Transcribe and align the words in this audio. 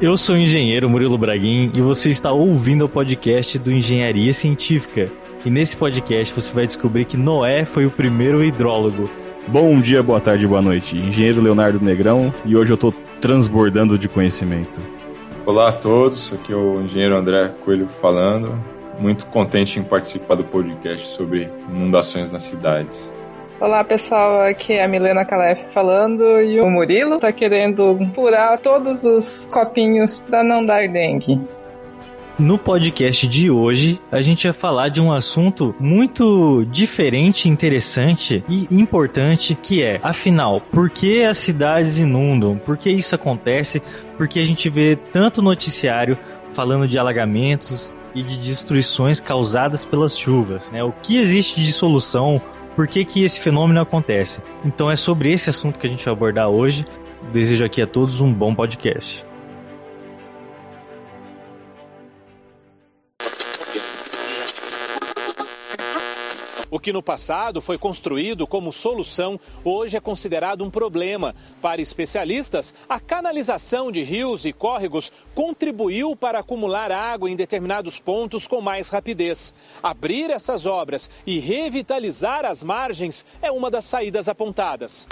Eu 0.00 0.16
sou 0.16 0.34
o 0.34 0.38
engenheiro 0.38 0.90
Murilo 0.90 1.16
Braguin 1.16 1.70
e 1.72 1.80
você 1.80 2.10
está 2.10 2.32
ouvindo 2.32 2.84
o 2.84 2.88
podcast 2.88 3.56
do 3.58 3.70
Engenharia 3.70 4.32
Científica. 4.32 5.08
E 5.46 5.50
nesse 5.50 5.76
podcast 5.76 6.34
você 6.34 6.52
vai 6.52 6.66
descobrir 6.66 7.04
que 7.04 7.16
Noé 7.16 7.64
foi 7.64 7.86
o 7.86 7.90
primeiro 7.90 8.42
hidrólogo. 8.42 9.08
Bom 9.46 9.80
dia, 9.80 10.02
boa 10.02 10.20
tarde, 10.20 10.46
boa 10.46 10.60
noite. 10.60 10.96
Engenheiro 10.96 11.40
Leonardo 11.40 11.80
Negrão 11.80 12.34
e 12.44 12.56
hoje 12.56 12.72
eu 12.72 12.74
estou 12.74 12.92
transbordando 13.20 13.96
de 13.96 14.08
conhecimento. 14.08 14.80
Olá 15.46 15.68
a 15.68 15.72
todos, 15.72 16.32
aqui 16.32 16.52
é 16.52 16.56
o 16.56 16.82
engenheiro 16.82 17.16
André 17.16 17.48
Coelho 17.64 17.88
falando. 18.00 18.58
Muito 18.98 19.26
contente 19.26 19.78
em 19.78 19.84
participar 19.84 20.34
do 20.34 20.44
podcast 20.44 21.08
sobre 21.08 21.48
inundações 21.68 22.32
nas 22.32 22.42
cidades. 22.42 23.10
Olá 23.62 23.84
pessoal, 23.84 24.42
aqui 24.42 24.72
é 24.72 24.82
a 24.82 24.88
Milena 24.88 25.24
Calef 25.24 25.72
falando 25.72 26.20
e 26.40 26.60
o 26.60 26.68
Murilo 26.68 27.20
tá 27.20 27.30
querendo 27.30 27.96
furar 28.12 28.58
todos 28.58 29.04
os 29.04 29.46
copinhos 29.46 30.18
para 30.18 30.42
não 30.42 30.66
dar 30.66 30.88
dengue. 30.88 31.40
No 32.36 32.58
podcast 32.58 33.24
de 33.28 33.52
hoje, 33.52 34.00
a 34.10 34.20
gente 34.20 34.48
vai 34.48 34.52
falar 34.52 34.88
de 34.88 35.00
um 35.00 35.12
assunto 35.12 35.72
muito 35.78 36.66
diferente, 36.72 37.48
interessante 37.48 38.44
e 38.48 38.66
importante, 38.68 39.54
que 39.54 39.80
é, 39.80 40.00
afinal, 40.02 40.60
por 40.60 40.90
que 40.90 41.22
as 41.22 41.38
cidades 41.38 42.00
inundam? 42.00 42.58
Por 42.58 42.76
que 42.76 42.90
isso 42.90 43.14
acontece? 43.14 43.80
Porque 44.16 44.40
a 44.40 44.44
gente 44.44 44.68
vê 44.68 44.98
tanto 45.12 45.40
noticiário 45.40 46.18
falando 46.52 46.88
de 46.88 46.98
alagamentos 46.98 47.92
e 48.12 48.24
de 48.24 48.38
destruições 48.38 49.20
causadas 49.20 49.84
pelas 49.84 50.18
chuvas, 50.18 50.68
né? 50.72 50.82
O 50.82 50.90
que 50.90 51.16
existe 51.16 51.62
de 51.62 51.72
solução? 51.72 52.42
Por 52.74 52.86
que, 52.86 53.04
que 53.04 53.22
esse 53.22 53.40
fenômeno 53.40 53.80
acontece? 53.80 54.40
Então 54.64 54.90
é 54.90 54.96
sobre 54.96 55.32
esse 55.32 55.50
assunto 55.50 55.78
que 55.78 55.86
a 55.86 55.90
gente 55.90 56.04
vai 56.04 56.12
abordar 56.12 56.48
hoje. 56.48 56.86
Desejo 57.32 57.64
aqui 57.64 57.82
a 57.82 57.86
todos 57.86 58.20
um 58.20 58.32
bom 58.32 58.54
podcast. 58.54 59.24
O 66.72 66.80
que 66.80 66.90
no 66.90 67.02
passado 67.02 67.60
foi 67.60 67.76
construído 67.76 68.46
como 68.46 68.72
solução, 68.72 69.38
hoje 69.62 69.98
é 69.98 70.00
considerado 70.00 70.64
um 70.64 70.70
problema. 70.70 71.34
Para 71.60 71.82
especialistas, 71.82 72.74
a 72.88 72.98
canalização 72.98 73.92
de 73.92 74.02
rios 74.02 74.46
e 74.46 74.54
córregos 74.54 75.12
contribuiu 75.34 76.16
para 76.16 76.38
acumular 76.38 76.90
água 76.90 77.30
em 77.30 77.36
determinados 77.36 77.98
pontos 77.98 78.46
com 78.46 78.62
mais 78.62 78.88
rapidez. 78.88 79.52
Abrir 79.82 80.30
essas 80.30 80.64
obras 80.64 81.10
e 81.26 81.38
revitalizar 81.38 82.46
as 82.46 82.64
margens 82.64 83.26
é 83.42 83.52
uma 83.52 83.70
das 83.70 83.84
saídas 83.84 84.26
apontadas. 84.26 85.06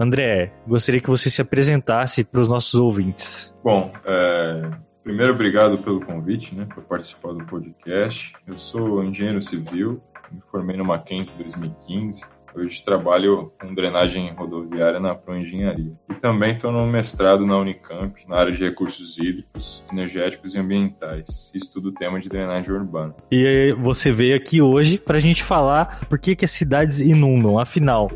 André, 0.00 0.54
gostaria 0.66 1.02
que 1.02 1.10
você 1.10 1.28
se 1.28 1.42
apresentasse 1.42 2.24
para 2.24 2.40
os 2.40 2.48
nossos 2.48 2.74
ouvintes. 2.74 3.52
Bom, 3.62 3.92
é, 4.06 4.70
Primeiro, 5.02 5.32
obrigado 5.32 5.78
pelo 5.78 6.00
convite, 6.00 6.54
né, 6.54 6.66
para 6.66 6.82
participar 6.82 7.32
do 7.32 7.44
podcast. 7.46 8.32
Eu 8.46 8.58
sou 8.58 9.02
engenheiro 9.02 9.40
civil, 9.40 10.02
me 10.30 10.40
formei 10.50 10.76
no 10.76 10.84
Mackenzie 10.84 11.32
em 11.34 11.42
2015. 11.42 12.24
Hoje 12.54 12.82
trabalho 12.82 13.52
com 13.60 13.74
drenagem 13.74 14.32
rodoviária 14.32 14.98
na 14.98 15.14
Proengenharia. 15.14 15.92
E 16.10 16.14
também 16.14 16.54
estou 16.54 16.72
no 16.72 16.86
mestrado 16.86 17.46
na 17.46 17.56
Unicamp, 17.58 18.14
na 18.26 18.36
área 18.36 18.52
de 18.52 18.58
recursos 18.58 19.18
hídricos, 19.18 19.84
energéticos 19.92 20.54
e 20.54 20.58
ambientais. 20.58 21.52
Estudo 21.54 21.90
o 21.90 21.92
tema 21.92 22.18
de 22.18 22.28
drenagem 22.28 22.72
urbana. 22.72 23.14
E 23.30 23.72
você 23.78 24.10
veio 24.10 24.34
aqui 24.34 24.62
hoje 24.62 24.98
para 24.98 25.18
a 25.18 25.20
gente 25.20 25.44
falar 25.44 26.00
por 26.08 26.18
que, 26.18 26.34
que 26.34 26.44
as 26.44 26.50
cidades 26.50 27.00
inundam, 27.00 27.58
afinal. 27.58 28.10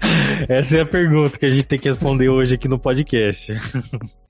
Essa 0.48 0.78
é 0.78 0.80
a 0.80 0.86
pergunta 0.86 1.38
que 1.38 1.46
a 1.46 1.50
gente 1.50 1.66
tem 1.66 1.78
que 1.78 1.88
responder 1.88 2.28
hoje 2.28 2.54
aqui 2.54 2.66
no 2.66 2.78
podcast. 2.78 3.52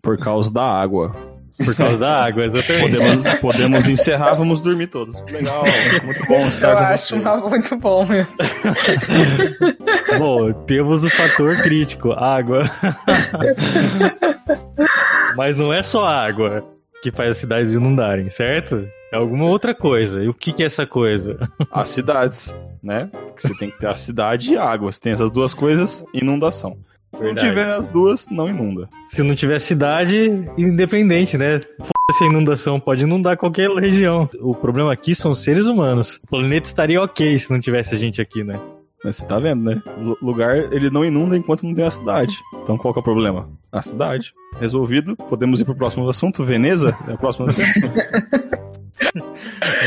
Por 0.03 0.19
causa 0.19 0.53
da 0.53 0.65
água. 0.65 1.34
Por 1.63 1.75
causa 1.77 1.99
da 1.99 2.25
água, 2.25 2.47
exatamente. 2.47 2.83
Podemos, 2.83 3.39
podemos 3.41 3.89
encerrar, 3.89 4.35
vamos 4.35 4.61
dormir 4.61 4.89
todos. 4.89 5.21
Legal, 5.31 5.63
muito 6.05 6.27
bom 6.27 6.49
estar 6.49 6.73
Eu 6.73 6.79
acho 6.79 7.17
vocês. 7.21 7.43
muito 7.49 7.77
bom 7.77 8.07
mesmo. 8.07 8.35
Bom, 10.19 10.53
temos 10.53 11.05
o 11.05 11.11
fator 11.11 11.57
crítico, 11.63 12.13
água. 12.13 12.71
Mas 15.37 15.57
não 15.57 15.73
é 15.73 15.83
só 15.83 16.05
a 16.05 16.25
água 16.25 16.65
que 17.03 17.11
faz 17.11 17.31
as 17.31 17.37
cidades 17.39 17.73
inundarem, 17.73 18.31
certo? 18.31 18.87
É 19.13 19.17
alguma 19.17 19.47
outra 19.47 19.75
coisa. 19.75 20.23
E 20.23 20.29
o 20.29 20.35
que, 20.35 20.53
que 20.53 20.63
é 20.63 20.67
essa 20.67 20.87
coisa? 20.87 21.37
As 21.71 21.89
cidades, 21.89 22.55
né? 22.83 23.09
Porque 23.13 23.43
você 23.43 23.55
tem 23.55 23.71
que 23.71 23.79
ter 23.79 23.87
a 23.87 23.97
cidade 23.97 24.53
e 24.53 24.57
a 24.57 24.65
água. 24.65 24.91
Se 24.93 25.01
tem 25.01 25.13
essas 25.13 25.31
duas 25.31 25.55
coisas, 25.55 26.05
inundação. 26.15 26.77
Se 27.15 27.23
Verdade. 27.23 27.47
não 27.47 27.55
tiver 27.55 27.69
as 27.71 27.89
duas, 27.89 28.29
não 28.29 28.49
inunda. 28.49 28.89
Se 29.09 29.23
não 29.23 29.35
tiver 29.35 29.59
cidade, 29.61 30.49
independente, 30.59 31.39
né? 31.39 31.61
Foda-se 31.79 32.25
a 32.25 32.27
inundação, 32.27 32.81
pode 32.81 33.03
inundar 33.05 33.37
qualquer 33.37 33.71
região. 33.71 34.29
O 34.41 34.55
problema 34.55 34.93
aqui 34.93 35.15
são 35.15 35.31
os 35.31 35.43
seres 35.43 35.67
humanos. 35.67 36.21
O 36.25 36.27
planeta 36.27 36.67
estaria 36.67 37.01
ok 37.01 37.39
se 37.39 37.51
não 37.53 37.61
tivesse 37.61 37.95
a 37.95 37.99
gente 37.99 38.21
aqui, 38.21 38.43
né? 38.43 38.59
Mas 39.05 39.17
Você 39.17 39.27
tá 39.27 39.39
vendo, 39.39 39.63
né? 39.63 39.83
O 39.99 40.25
lugar, 40.25 40.57
ele 40.73 40.89
não 40.91 41.05
inunda 41.05 41.37
enquanto 41.37 41.63
não 41.65 41.75
tem 41.75 41.85
a 41.85 41.91
cidade. 41.91 42.39
Então 42.63 42.79
qual 42.79 42.93
que 42.93 42.99
é 42.99 43.03
o 43.03 43.05
problema? 43.05 43.49
A 43.71 43.83
cidade. 43.83 44.33
Resolvido. 44.59 45.15
Podemos 45.17 45.61
ir 45.61 45.65
pro 45.65 45.75
próximo 45.77 46.09
assunto. 46.09 46.43
Veneza? 46.43 46.97
É 47.07 47.13
o 47.13 47.19
próximo 47.19 47.47
assunto. 47.49 47.93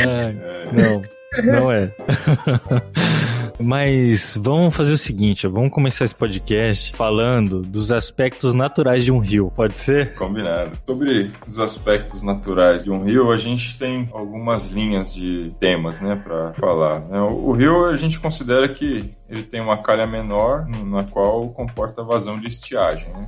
Ai, 0.07 0.38
não, 0.71 1.01
não 1.44 1.71
é. 1.71 1.91
Mas 3.59 4.38
vamos 4.40 4.75
fazer 4.75 4.94
o 4.94 4.97
seguinte, 4.97 5.47
vamos 5.47 5.72
começar 5.72 6.06
esse 6.06 6.13
podcast 6.16 6.95
falando 6.95 7.62
dos 7.62 7.91
aspectos 7.91 8.53
naturais 8.53 9.03
de 9.03 9.12
um 9.12 9.18
rio, 9.19 9.51
pode 9.56 9.78
ser? 9.79 10.13
Combinado. 10.13 10.78
Sobre 10.85 11.31
os 11.47 11.59
aspectos 11.59 12.22
naturais 12.22 12.84
de 12.84 12.91
um 12.91 13.03
rio, 13.03 13.31
a 13.31 13.38
gente 13.38 13.78
tem 13.78 14.07
algumas 14.13 14.68
linhas 14.68 15.13
de 15.13 15.51
temas, 15.59 16.00
né, 16.00 16.16
para 16.16 16.53
falar. 16.53 17.01
né? 17.01 17.19
O 17.19 17.51
rio 17.51 17.85
a 17.85 17.95
gente 17.95 18.19
considera 18.19 18.68
que 18.69 19.12
ele 19.28 19.44
tem 19.44 19.59
uma 19.59 19.81
calha 19.81 20.06
menor, 20.06 20.68
na 20.68 21.03
qual 21.03 21.50
comporta 21.50 22.03
vazão 22.03 22.39
de 22.39 22.47
estiagem. 22.47 23.07
Né? 23.09 23.28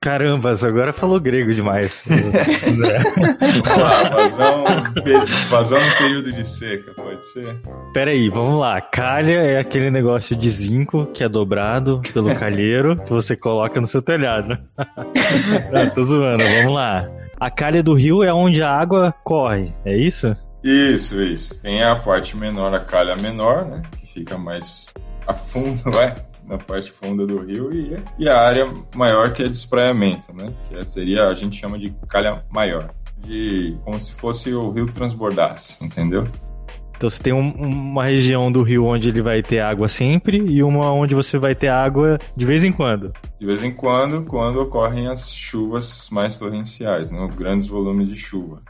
Carambas, 0.00 0.62
agora 0.62 0.92
falou 0.92 1.18
grego 1.18 1.52
demais. 1.52 2.04
Vamos 2.06 3.82
lá, 3.82 4.08
vazão, 4.08 4.64
vazão 5.50 5.84
no 5.84 5.96
período 5.96 6.32
de 6.32 6.48
seca, 6.48 6.92
pode 6.94 7.26
ser? 7.26 7.60
Pera 7.96 8.10
aí, 8.10 8.28
vamos 8.28 8.60
lá. 8.60 8.78
Calha 8.78 9.32
é 9.32 9.58
aquele 9.58 9.90
negócio 9.90 10.36
de 10.36 10.50
zinco 10.50 11.06
que 11.14 11.24
é 11.24 11.28
dobrado 11.30 12.02
pelo 12.12 12.28
calheiro 12.36 12.94
que 13.02 13.08
você 13.10 13.34
coloca 13.34 13.80
no 13.80 13.86
seu 13.86 14.02
telhado. 14.02 14.58
Não, 15.72 15.88
tô 15.88 16.02
zoando, 16.02 16.44
vamos 16.44 16.74
lá. 16.74 17.08
A 17.40 17.50
calha 17.50 17.82
do 17.82 17.94
rio 17.94 18.22
é 18.22 18.30
onde 18.30 18.62
a 18.62 18.70
água 18.70 19.14
corre, 19.24 19.72
é 19.82 19.96
isso? 19.96 20.36
Isso, 20.62 21.22
isso. 21.22 21.58
Tem 21.62 21.82
a 21.82 21.96
parte 21.96 22.36
menor, 22.36 22.74
a 22.74 22.80
calha 22.80 23.16
menor, 23.16 23.64
né? 23.64 23.80
Que 23.98 24.06
fica 24.06 24.36
mais 24.36 24.92
a 25.26 25.32
fundo, 25.32 25.88
é, 25.98 26.16
na 26.46 26.58
parte 26.58 26.92
funda 26.92 27.26
do 27.26 27.38
rio, 27.46 27.72
e, 27.72 27.96
e 28.18 28.28
a 28.28 28.38
área 28.38 28.70
maior 28.94 29.32
que 29.32 29.42
é 29.42 29.48
de 29.48 29.56
espraiamento, 29.56 30.34
né? 30.34 30.52
Que 30.68 30.76
é- 30.76 30.84
seria, 30.84 31.28
a 31.28 31.34
gente 31.34 31.58
chama 31.58 31.78
de 31.78 31.96
calha 32.10 32.44
maior. 32.50 32.90
De, 33.20 33.74
como 33.86 33.98
se 33.98 34.12
fosse 34.12 34.52
o 34.52 34.70
rio 34.70 34.86
transbordasse, 34.92 35.82
entendeu? 35.82 36.28
Então 36.96 37.10
você 37.10 37.22
tem 37.22 37.32
um- 37.32 37.52
uma 37.52 38.04
região 38.04 38.50
do 38.50 38.62
rio 38.62 38.84
onde 38.86 39.08
ele 39.10 39.20
vai 39.20 39.42
ter 39.42 39.60
água 39.60 39.86
sempre 39.88 40.38
e 40.38 40.62
uma 40.62 40.90
onde 40.92 41.14
você 41.14 41.38
vai 41.38 41.54
ter 41.54 41.68
água 41.68 42.18
de 42.36 42.46
vez 42.46 42.64
em 42.64 42.72
quando. 42.72 43.12
De 43.38 43.46
vez 43.46 43.62
em 43.62 43.70
quando, 43.70 44.22
quando 44.24 44.60
ocorrem 44.62 45.08
as 45.08 45.30
chuvas 45.30 46.08
mais 46.10 46.38
torrenciais, 46.38 47.10
né? 47.10 47.28
Grandes 47.36 47.68
volumes 47.68 48.08
de 48.08 48.16
chuva. 48.16 48.62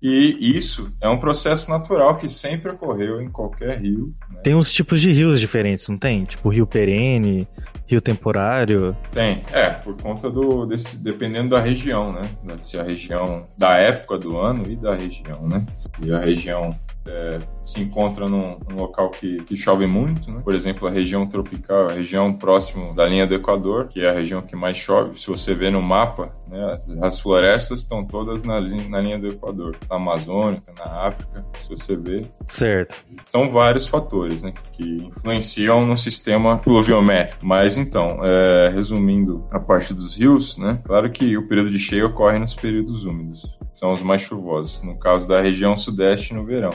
E 0.00 0.56
isso 0.56 0.92
é 1.00 1.08
um 1.08 1.18
processo 1.18 1.68
natural 1.68 2.16
que 2.18 2.30
sempre 2.30 2.70
ocorreu 2.70 3.20
em 3.20 3.28
qualquer 3.28 3.80
rio. 3.80 4.14
né? 4.32 4.40
Tem 4.44 4.54
uns 4.54 4.72
tipos 4.72 5.00
de 5.00 5.10
rios 5.10 5.40
diferentes, 5.40 5.88
não 5.88 5.98
tem? 5.98 6.24
Tipo 6.24 6.48
rio 6.50 6.68
perene, 6.68 7.48
rio 7.84 8.00
temporário. 8.00 8.96
Tem, 9.12 9.42
é, 9.52 9.70
por 9.70 10.00
conta 10.00 10.30
do. 10.30 10.64
Desse, 10.66 10.96
dependendo 11.02 11.48
da 11.50 11.58
região, 11.60 12.12
né? 12.12 12.30
Se 12.62 12.78
a 12.78 12.82
região. 12.84 13.46
Da 13.58 13.74
época 13.76 14.16
do 14.18 14.38
ano 14.38 14.70
e 14.70 14.76
da 14.76 14.94
região, 14.94 15.42
né? 15.48 15.66
Se 15.76 16.12
a 16.12 16.20
região 16.20 16.78
é, 17.08 17.40
se 17.60 17.80
encontra 17.80 18.28
num, 18.28 18.58
num 18.68 18.76
local 18.76 19.10
que, 19.10 19.38
que 19.44 19.56
chove 19.56 19.86
muito, 19.86 20.30
né? 20.30 20.40
Por 20.44 20.54
exemplo, 20.54 20.86
a 20.86 20.90
região 20.90 21.26
tropical, 21.26 21.88
a 21.88 21.92
região 21.92 22.32
próximo 22.32 22.94
da 22.94 23.06
linha 23.06 23.26
do 23.26 23.34
Equador, 23.34 23.88
que 23.88 24.00
é 24.00 24.10
a 24.10 24.12
região 24.12 24.42
que 24.42 24.54
mais 24.54 24.76
chove. 24.76 25.18
Se 25.18 25.28
você 25.28 25.54
vê 25.54 25.70
no 25.70 25.82
mapa, 25.82 26.32
né, 26.46 26.72
as, 26.72 26.88
as 27.02 27.20
florestas 27.20 27.80
estão 27.80 28.04
todas 28.04 28.42
na, 28.42 28.60
na 28.60 29.00
linha 29.00 29.18
do 29.18 29.28
Equador. 29.28 29.76
Na 29.88 29.96
Amazônica, 29.96 30.72
na 30.78 31.06
África, 31.06 31.44
se 31.58 31.70
você 31.70 31.96
vê. 31.96 32.26
Certo. 32.48 32.94
São 33.24 33.50
vários 33.50 33.86
fatores 33.86 34.42
né, 34.42 34.52
que 34.72 35.10
influenciam 35.16 35.86
no 35.86 35.96
sistema 35.96 36.58
pluviométrico. 36.58 37.44
Mas 37.44 37.76
então, 37.76 38.20
é, 38.22 38.70
resumindo 38.72 39.46
a 39.50 39.58
parte 39.58 39.94
dos 39.94 40.16
rios, 40.16 40.58
né, 40.58 40.80
claro 40.84 41.10
que 41.10 41.36
o 41.36 41.46
período 41.48 41.70
de 41.70 41.78
cheia 41.78 42.06
ocorre 42.06 42.38
nos 42.38 42.54
períodos 42.54 43.06
úmidos, 43.06 43.42
que 43.70 43.78
são 43.78 43.92
os 43.92 44.02
mais 44.02 44.22
chuvosos, 44.22 44.82
no 44.82 44.98
caso 44.98 45.28
da 45.28 45.40
região 45.40 45.76
sudeste 45.76 46.34
no 46.34 46.44
verão. 46.44 46.72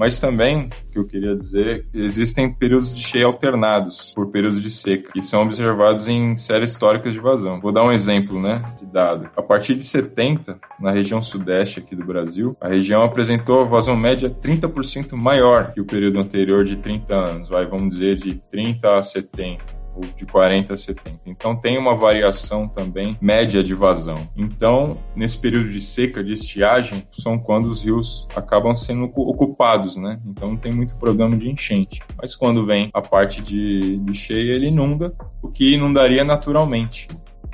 Mas 0.00 0.18
também, 0.18 0.70
que 0.90 0.98
eu 0.98 1.04
queria 1.04 1.36
dizer, 1.36 1.84
existem 1.92 2.50
períodos 2.50 2.96
de 2.96 3.02
cheia 3.02 3.26
alternados 3.26 4.14
por 4.14 4.28
períodos 4.28 4.62
de 4.62 4.70
seca, 4.70 5.12
que 5.12 5.22
são 5.22 5.42
observados 5.42 6.08
em 6.08 6.38
séries 6.38 6.70
históricas 6.70 7.12
de 7.12 7.20
vazão. 7.20 7.60
Vou 7.60 7.70
dar 7.70 7.84
um 7.84 7.92
exemplo, 7.92 8.40
né, 8.40 8.64
de 8.78 8.86
dado. 8.86 9.28
A 9.36 9.42
partir 9.42 9.74
de 9.74 9.84
70, 9.84 10.58
na 10.80 10.90
região 10.90 11.20
sudeste 11.20 11.80
aqui 11.80 11.94
do 11.94 12.02
Brasil, 12.02 12.56
a 12.62 12.68
região 12.68 13.02
apresentou 13.02 13.60
a 13.60 13.64
vazão 13.64 13.94
média 13.94 14.30
30% 14.30 15.12
maior 15.12 15.74
que 15.74 15.82
o 15.82 15.84
período 15.84 16.18
anterior 16.18 16.64
de 16.64 16.76
30 16.76 17.14
anos, 17.14 17.50
vai, 17.50 17.66
vamos 17.66 17.90
dizer, 17.90 18.16
de 18.16 18.36
30 18.50 18.96
a 18.96 19.02
70 19.02 19.79
ou 19.94 20.02
de 20.16 20.26
40 20.26 20.74
a 20.74 20.76
70. 20.76 21.20
Então 21.26 21.56
tem 21.56 21.78
uma 21.78 21.94
variação 21.94 22.68
também 22.68 23.16
média 23.20 23.62
de 23.62 23.74
vazão. 23.74 24.28
Então, 24.36 24.96
nesse 25.14 25.38
período 25.38 25.70
de 25.70 25.80
seca, 25.80 26.22
de 26.22 26.32
estiagem, 26.32 27.06
são 27.10 27.38
quando 27.38 27.66
os 27.66 27.84
rios 27.84 28.26
acabam 28.34 28.74
sendo 28.74 29.04
ocupados, 29.04 29.96
né? 29.96 30.20
Então 30.26 30.50
não 30.50 30.56
tem 30.56 30.72
muito 30.72 30.94
problema 30.96 31.36
de 31.36 31.50
enchente. 31.50 32.00
Mas 32.20 32.34
quando 32.34 32.66
vem 32.66 32.90
a 32.92 33.02
parte 33.02 33.42
de, 33.42 33.98
de 33.98 34.14
cheia, 34.14 34.52
ele 34.52 34.66
inunda, 34.66 35.14
o 35.42 35.48
que 35.48 35.74
inundaria 35.74 36.24
naturalmente. 36.24 37.08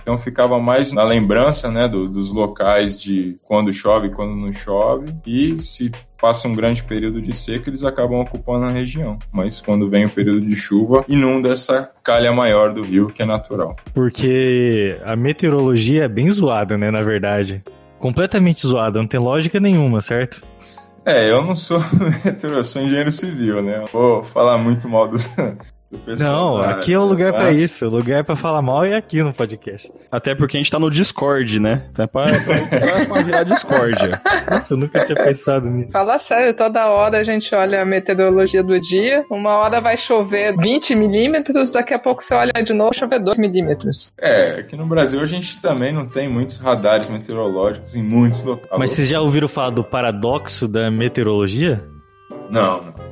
Então 0.07 0.19
ficava 0.19 0.61
mais 0.61 0.93
na 0.93 1.03
lembrança 1.03 1.69
né, 1.69 1.89
do, 1.89 2.09
dos 2.09 2.31
locais 2.31 3.01
de 3.01 3.41
quando 3.43 3.73
chove 3.73 4.11
quando 4.11 4.37
não 4.37 4.53
chove. 4.53 5.13
E 5.27 5.59
se 5.59 5.91
passa 6.21 6.49
um 6.49 6.55
grande 6.55 6.83
período 6.83 7.21
de 7.21 7.37
seca, 7.37 7.71
eles 7.71 7.85
acabam 7.85 8.21
ocupando 8.21 8.67
a 8.67 8.71
região. 8.71 9.19
Mas 9.33 9.61
quando 9.61 9.89
vem 9.89 10.07
o 10.07 10.11
período 10.11 10.41
de 10.41 10.57
chuva, 10.57 11.05
inunda 11.09 11.51
essa 11.51 11.91
calha 12.03 12.33
maior 12.33 12.73
do 12.73 12.83
rio, 12.83 13.09
que 13.09 13.23
é 13.23 13.27
natural. 13.27 13.77
Porque 13.93 14.97
a 15.05 15.15
meteorologia 15.17 16.05
é 16.05 16.09
bem 16.09 16.31
zoada, 16.31 16.77
né, 16.77 16.91
na 16.91 17.03
verdade. 17.03 17.63
Completamente 17.99 18.67
zoada, 18.67 18.99
não 18.99 19.07
tem 19.07 19.21
lógica 19.21 19.59
nenhuma, 19.59 20.01
certo? 20.01 20.43
É, 21.05 21.31
eu 21.31 21.43
não 21.43 21.55
sou 21.55 21.79
meteorologista, 22.25 22.81
sou 22.81 22.83
engenheiro 22.83 23.13
civil, 23.13 23.63
né? 23.63 23.85
Vou 23.93 24.25
falar 24.25 24.59
muito 24.59 24.89
mal 24.89 25.07
dos, 25.07 25.29
não, 26.19 26.59
aqui 26.59 26.93
é 26.93 26.99
o 26.99 27.05
lugar 27.05 27.33
para 27.33 27.53
isso. 27.53 27.87
O 27.87 27.91
lugar 27.91 28.25
para 28.25 28.37
falar 28.37 28.63
mal 28.63 28.85
é 28.85 28.97
aqui 28.97 29.23
no 29.23 29.33
podcast. 29.33 29.91
Até 30.11 30.35
porque 30.35 30.57
a 30.57 30.61
gente 30.61 30.71
tá 30.71 30.79
no 30.79 30.91
Discord, 30.91 31.59
né? 31.61 31.87
Então 31.91 32.05
é 32.05 32.09
pra, 32.09 32.25
pra, 32.25 33.07
pra 33.07 33.23
virar 33.23 33.43
Discord. 33.45 33.97
Nossa, 34.51 34.75
eu 34.75 34.79
nunca 34.79 35.05
tinha 35.05 35.17
pensado 35.17 35.69
nisso. 35.69 35.91
Fala 35.93 36.19
sério, 36.19 36.55
toda 36.55 36.87
hora 36.89 37.19
a 37.19 37.23
gente 37.23 37.55
olha 37.55 37.83
a 37.83 37.85
meteorologia 37.85 38.63
do 38.63 38.79
dia. 38.79 39.25
Uma 39.31 39.57
hora 39.57 39.81
vai 39.81 39.97
chover 39.97 40.57
20 40.57 40.95
milímetros, 40.95 41.71
daqui 41.71 41.95
a 41.95 41.99
pouco 41.99 42.23
você 42.23 42.35
olha 42.35 42.53
de 42.65 42.73
novo 42.73 42.95
chover 42.95 43.23
2 43.23 43.39
milímetros. 43.39 44.13
É, 44.19 44.61
aqui 44.61 44.77
no 44.77 44.87
Brasil 44.87 45.21
a 45.21 45.27
gente 45.27 45.61
também 45.61 45.93
não 45.93 46.07
tem 46.07 46.29
muitos 46.29 46.59
radares 46.59 47.09
meteorológicos 47.09 47.95
em 47.95 48.03
muitos 48.03 48.45
locais. 48.45 48.79
Mas 48.79 48.93
vocês 48.93 49.09
já 49.09 49.21
ouviram 49.21 49.49
falar 49.49 49.71
do 49.71 49.85
paradoxo 49.85 50.69
da 50.69 50.91
meteorologia? 50.91 51.85
Não, 52.51 52.83
não. 52.83 53.06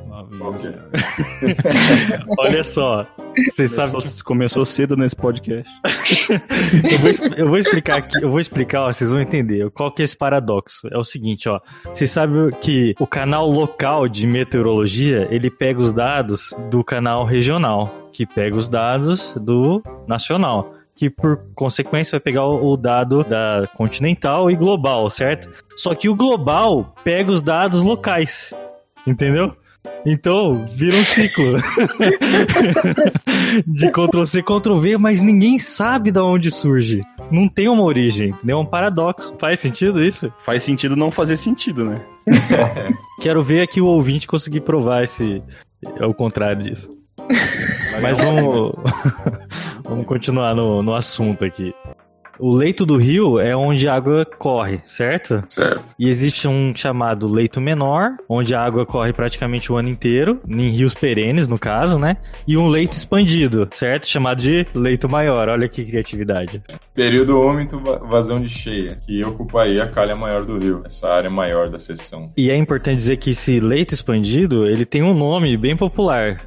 Olha 2.38 2.64
só. 2.64 3.06
Vocês 3.50 3.70
sabem 3.72 4.00
que 4.00 4.22
começou 4.22 4.64
cedo 4.64 4.96
nesse 4.96 5.16
podcast. 5.16 5.70
eu, 6.30 6.98
vou, 6.98 7.10
eu, 7.36 7.48
vou, 7.48 7.58
explicar 7.58 7.98
aqui, 7.98 8.22
eu 8.22 8.30
vou 8.30 8.38
explicar, 8.40 8.82
ó, 8.82 8.92
vocês 8.92 9.10
vão 9.10 9.20
entender. 9.20 9.70
Qual 9.70 9.90
que 9.92 10.02
é 10.02 10.04
esse 10.04 10.16
paradoxo? 10.16 10.86
É 10.90 10.98
o 10.98 11.04
seguinte, 11.04 11.48
ó. 11.48 11.60
Vocês 11.84 12.10
sabem 12.10 12.50
que 12.60 12.94
o 13.00 13.06
canal 13.06 13.50
local 13.50 14.08
de 14.08 14.26
meteorologia, 14.26 15.26
ele 15.30 15.50
pega 15.50 15.80
os 15.80 15.92
dados 15.92 16.54
do 16.70 16.84
canal 16.84 17.24
regional, 17.24 18.10
que 18.12 18.26
pega 18.26 18.56
os 18.56 18.68
dados 18.68 19.32
do 19.36 19.82
nacional 20.06 20.74
que 20.96 21.10
por 21.10 21.40
consequência 21.56 22.12
vai 22.12 22.20
pegar 22.20 22.46
o 22.46 22.76
dado 22.76 23.24
da 23.24 23.68
continental 23.74 24.48
e 24.48 24.54
global, 24.54 25.10
certo? 25.10 25.50
Só 25.76 25.94
que 25.94 26.08
o 26.08 26.14
global 26.14 26.94
pega 27.02 27.32
os 27.32 27.42
dados 27.42 27.82
locais, 27.82 28.54
entendeu? 29.04 29.56
Então, 30.06 30.64
vira 30.66 30.96
um 30.96 31.04
ciclo. 31.04 31.44
de 33.66 33.90
Ctrl-C, 33.90 34.42
Ctrl-V, 34.42 34.98
mas 34.98 35.20
ninguém 35.20 35.58
sabe 35.58 36.10
de 36.10 36.20
onde 36.20 36.50
surge. 36.50 37.00
Não 37.30 37.48
tem 37.48 37.68
uma 37.68 37.82
origem, 37.82 38.28
entendeu? 38.28 38.58
É 38.58 38.60
um 38.60 38.66
paradoxo. 38.66 39.34
Faz 39.38 39.60
sentido 39.60 40.04
isso? 40.04 40.30
Faz 40.44 40.62
sentido 40.62 40.94
não 40.94 41.10
fazer 41.10 41.36
sentido, 41.36 41.84
né? 41.84 42.04
Quero 43.20 43.42
ver 43.42 43.62
aqui 43.62 43.80
o 43.80 43.86
ouvinte 43.86 44.26
conseguir 44.26 44.60
provar 44.60 45.04
esse... 45.04 45.42
É 45.98 46.06
o 46.06 46.14
contrário 46.14 46.62
disso. 46.62 46.90
Mas 48.02 48.18
vamos, 48.18 48.72
vamos 49.84 50.06
continuar 50.06 50.54
no, 50.54 50.82
no 50.82 50.94
assunto 50.94 51.44
aqui. 51.44 51.74
O 52.38 52.54
leito 52.54 52.84
do 52.84 52.96
rio 52.96 53.38
é 53.38 53.56
onde 53.56 53.88
a 53.88 53.94
água 53.94 54.24
corre, 54.24 54.80
certo? 54.84 55.42
Certo. 55.48 55.84
E 55.98 56.08
existe 56.08 56.48
um 56.48 56.74
chamado 56.74 57.28
leito 57.28 57.60
menor, 57.60 58.16
onde 58.28 58.54
a 58.54 58.60
água 58.60 58.84
corre 58.84 59.12
praticamente 59.12 59.70
o 59.70 59.76
ano 59.76 59.88
inteiro, 59.88 60.40
em 60.48 60.70
rios 60.70 60.94
perenes, 60.94 61.48
no 61.48 61.58
caso, 61.58 61.98
né? 61.98 62.16
E 62.46 62.56
um 62.56 62.68
leito 62.68 62.92
expandido, 62.92 63.68
certo? 63.72 64.06
Chamado 64.06 64.40
de 64.40 64.66
leito 64.74 65.08
maior. 65.08 65.48
Olha 65.48 65.68
que 65.68 65.84
criatividade. 65.84 66.62
Período 66.92 67.40
úmido, 67.40 67.80
vazão 68.02 68.40
de 68.40 68.48
cheia, 68.48 68.98
que 69.06 69.24
ocuparia 69.24 69.84
a 69.84 69.88
calha 69.88 70.16
maior 70.16 70.44
do 70.44 70.58
rio, 70.58 70.82
essa 70.84 71.08
área 71.12 71.30
maior 71.30 71.68
da 71.70 71.78
seção. 71.78 72.32
E 72.36 72.50
é 72.50 72.56
importante 72.56 72.96
dizer 72.96 73.16
que 73.18 73.30
esse 73.30 73.60
leito 73.60 73.94
expandido, 73.94 74.66
ele 74.66 74.84
tem 74.84 75.02
um 75.02 75.14
nome 75.14 75.56
bem 75.56 75.76
popular, 75.76 76.40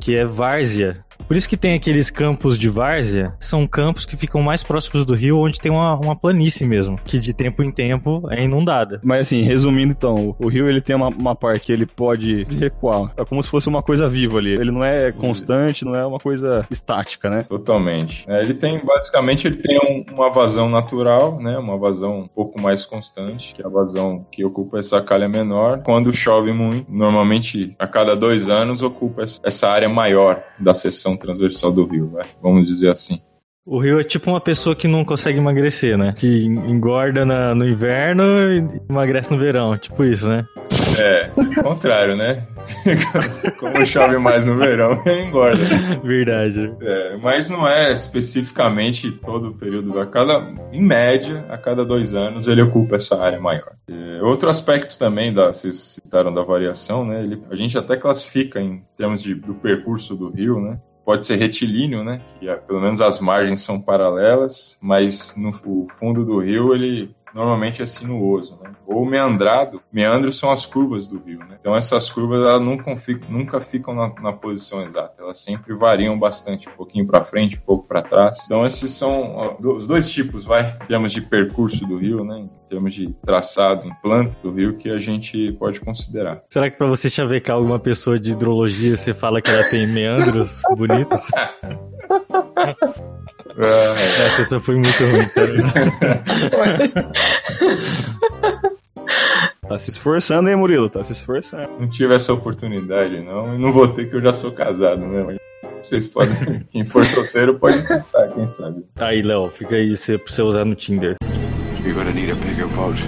que 0.00 0.14
é 0.14 0.24
várzea. 0.24 1.04
Por 1.26 1.36
isso 1.36 1.48
que 1.48 1.56
tem 1.56 1.74
aqueles 1.74 2.10
campos 2.10 2.58
de 2.58 2.68
várzea, 2.68 3.34
são 3.38 3.66
campos 3.66 4.04
que 4.04 4.16
ficam 4.16 4.42
mais 4.42 4.62
próximos 4.62 5.04
do 5.04 5.14
rio, 5.14 5.38
onde 5.38 5.60
tem 5.60 5.70
uma, 5.70 5.94
uma 5.94 6.16
planície 6.16 6.66
mesmo, 6.66 6.98
que 7.04 7.18
de 7.18 7.32
tempo 7.32 7.62
em 7.62 7.70
tempo 7.70 8.22
é 8.30 8.44
inundada. 8.44 9.00
Mas 9.02 9.22
assim, 9.22 9.42
resumindo 9.42 9.92
então, 9.92 10.34
o 10.38 10.48
rio 10.48 10.68
ele 10.68 10.80
tem 10.80 10.94
uma, 10.94 11.08
uma 11.08 11.34
parte 11.34 11.66
que 11.66 11.72
ele 11.72 11.86
pode 11.86 12.44
recuar, 12.44 13.12
é 13.16 13.24
como 13.24 13.42
se 13.42 13.48
fosse 13.48 13.68
uma 13.68 13.82
coisa 13.82 14.08
viva 14.08 14.38
ali. 14.38 14.52
Ele 14.52 14.70
não 14.70 14.84
é 14.84 15.12
constante, 15.12 15.84
não 15.84 15.94
é 15.94 16.04
uma 16.04 16.18
coisa 16.18 16.66
estática, 16.70 17.30
né? 17.30 17.44
Totalmente. 17.44 18.24
É, 18.28 18.42
ele 18.42 18.54
tem, 18.54 18.84
basicamente, 18.84 19.46
ele 19.46 19.56
tem 19.56 19.78
um, 19.78 20.14
uma 20.14 20.30
vazão 20.30 20.68
natural, 20.68 21.40
né? 21.40 21.56
Uma 21.58 21.78
vazão 21.78 22.20
um 22.20 22.28
pouco 22.28 22.60
mais 22.60 22.84
constante, 22.84 23.54
que 23.54 23.62
é 23.62 23.66
a 23.66 23.68
vazão 23.68 24.26
que 24.30 24.44
ocupa 24.44 24.78
essa 24.78 25.00
calha 25.00 25.28
menor. 25.28 25.82
Quando 25.84 26.12
chove 26.12 26.52
muito, 26.52 26.90
normalmente 26.90 27.74
a 27.78 27.86
cada 27.86 28.14
dois 28.14 28.48
anos 28.48 28.82
ocupa 28.82 29.22
essa 29.22 29.68
área 29.68 29.88
maior 29.88 30.42
da 30.58 30.74
seção 30.74 31.03
transversal 31.16 31.70
do 31.70 31.84
rio, 31.84 32.12
vamos 32.42 32.66
dizer 32.66 32.90
assim. 32.90 33.20
O 33.66 33.78
rio 33.78 33.98
é 33.98 34.04
tipo 34.04 34.30
uma 34.30 34.42
pessoa 34.42 34.76
que 34.76 34.86
não 34.86 35.06
consegue 35.06 35.38
emagrecer, 35.38 35.96
né? 35.96 36.12
Que 36.14 36.44
engorda 36.44 37.24
na, 37.24 37.54
no 37.54 37.66
inverno 37.66 38.22
e 38.22 38.80
emagrece 38.90 39.30
no 39.30 39.38
verão, 39.38 39.78
tipo 39.78 40.04
isso, 40.04 40.28
né? 40.28 40.44
É, 40.98 41.30
contrário, 41.62 42.14
né? 42.14 42.46
Como 43.58 43.84
chove 43.86 44.18
mais 44.18 44.46
no 44.46 44.58
verão, 44.58 45.02
engorda. 45.08 45.64
Verdade. 46.02 46.74
É, 46.82 47.16
mas 47.22 47.48
não 47.48 47.66
é 47.66 47.90
especificamente 47.90 49.10
todo 49.10 49.48
o 49.48 49.54
período. 49.54 49.98
A 49.98 50.06
cada, 50.06 50.46
em 50.70 50.82
média, 50.82 51.46
a 51.48 51.56
cada 51.56 51.86
dois 51.86 52.12
anos, 52.12 52.46
ele 52.46 52.60
ocupa 52.60 52.96
essa 52.96 53.18
área 53.18 53.40
maior. 53.40 53.72
É, 53.88 54.22
outro 54.22 54.50
aspecto 54.50 54.98
também, 54.98 55.32
da, 55.32 55.46
vocês 55.46 55.98
citaram 56.02 56.34
da 56.34 56.42
variação, 56.42 57.06
né? 57.06 57.22
Ele, 57.22 57.42
a 57.50 57.56
gente 57.56 57.78
até 57.78 57.96
classifica 57.96 58.60
em 58.60 58.82
termos 58.94 59.22
de, 59.22 59.34
do 59.34 59.54
percurso 59.54 60.14
do 60.14 60.28
rio, 60.28 60.60
né? 60.60 60.78
Pode 61.04 61.24
ser 61.24 61.36
retilíneo, 61.36 62.02
né? 62.02 62.20
Que 62.40 62.48
é, 62.48 62.56
pelo 62.56 62.80
menos 62.80 63.00
as 63.00 63.20
margens 63.20 63.60
são 63.60 63.80
paralelas, 63.80 64.78
mas 64.80 65.34
no 65.36 65.52
fundo 65.52 66.24
do 66.24 66.38
rio 66.38 66.74
ele 66.74 67.14
normalmente 67.34 67.82
é 67.82 67.86
sinuoso, 67.86 68.58
né? 68.62 68.70
Ou 68.86 69.04
meandrado. 69.04 69.82
Meandros 69.92 70.38
são 70.38 70.50
as 70.50 70.64
curvas 70.64 71.06
do 71.06 71.18
rio, 71.18 71.40
né? 71.40 71.56
Então 71.60 71.74
essas 71.74 72.08
curvas 72.08 72.40
elas 72.40 72.62
nunca, 72.62 72.96
ficam, 72.96 73.30
nunca 73.30 73.60
ficam 73.60 73.94
na, 73.94 74.12
na, 74.20 74.32
posição 74.32 74.84
exata. 74.84 75.14
Elas 75.18 75.38
sempre 75.38 75.74
variam 75.74 76.18
bastante, 76.18 76.68
um 76.68 76.72
pouquinho 76.72 77.06
para 77.06 77.24
frente, 77.24 77.56
um 77.56 77.60
pouco 77.60 77.88
para 77.88 78.02
trás. 78.02 78.44
Então 78.44 78.64
esses 78.64 78.92
são 78.92 79.34
ó, 79.34 79.56
os 79.58 79.86
dois 79.86 80.10
tipos, 80.10 80.44
vai, 80.44 80.76
em 80.82 80.86
termos 80.86 81.12
de 81.12 81.20
percurso 81.20 81.86
do 81.86 81.96
rio, 81.96 82.24
né? 82.24 82.38
Em 82.38 82.50
termos 82.68 82.94
de 82.94 83.12
traçado, 83.24 83.86
em 83.86 83.94
planta 84.02 84.32
do 84.42 84.52
rio 84.52 84.76
que 84.76 84.88
a 84.88 84.98
gente 84.98 85.52
pode 85.52 85.80
considerar. 85.80 86.42
Será 86.48 86.70
que 86.70 86.76
para 86.76 86.86
você 86.86 87.10
chavecar 87.10 87.56
alguma 87.56 87.78
pessoa 87.78 88.18
de 88.18 88.32
hidrologia, 88.32 88.96
você 88.96 89.12
fala 89.12 89.42
que 89.42 89.50
ela 89.50 89.68
tem 89.68 89.86
meandros 89.86 90.62
bonitos? 90.76 91.20
Ah, 93.58 93.92
Essa, 93.94 94.42
essa 94.42 94.60
foi 94.60 94.74
muito 94.74 95.04
ruim, 95.10 95.28
sério. 95.28 95.64
Tá 99.68 99.78
se 99.78 99.90
esforçando, 99.90 100.48
hein, 100.48 100.56
Murilo? 100.56 100.90
Tá 100.90 101.02
se 101.04 101.12
esforçando. 101.12 101.68
Não 101.78 101.88
tive 101.88 102.14
essa 102.14 102.32
oportunidade, 102.32 103.20
não. 103.20 103.54
E 103.54 103.58
não 103.58 103.72
vou 103.72 103.88
ter 103.88 104.10
que 104.10 104.16
eu 104.16 104.22
já 104.22 104.32
sou 104.32 104.52
casado, 104.52 104.98
né? 105.06 105.22
Mas 105.24 105.38
vocês 105.80 106.06
podem. 106.06 106.34
Quem 106.70 106.84
for 106.84 107.04
solteiro 107.04 107.58
pode 107.58 107.82
tentar, 107.86 108.28
quem 108.34 108.46
sabe. 108.46 108.84
Aí, 108.96 109.22
Léo, 109.22 109.50
fica 109.50 109.76
aí 109.76 109.94
pra 109.96 110.18
você 110.26 110.42
usar 110.42 110.64
no 110.64 110.74
Tinder. 110.74 111.16
You're 111.82 111.94
gonna 111.94 112.12
need 112.12 112.30
a 112.30 112.34
bigger 112.34 112.66
boat. 112.68 113.02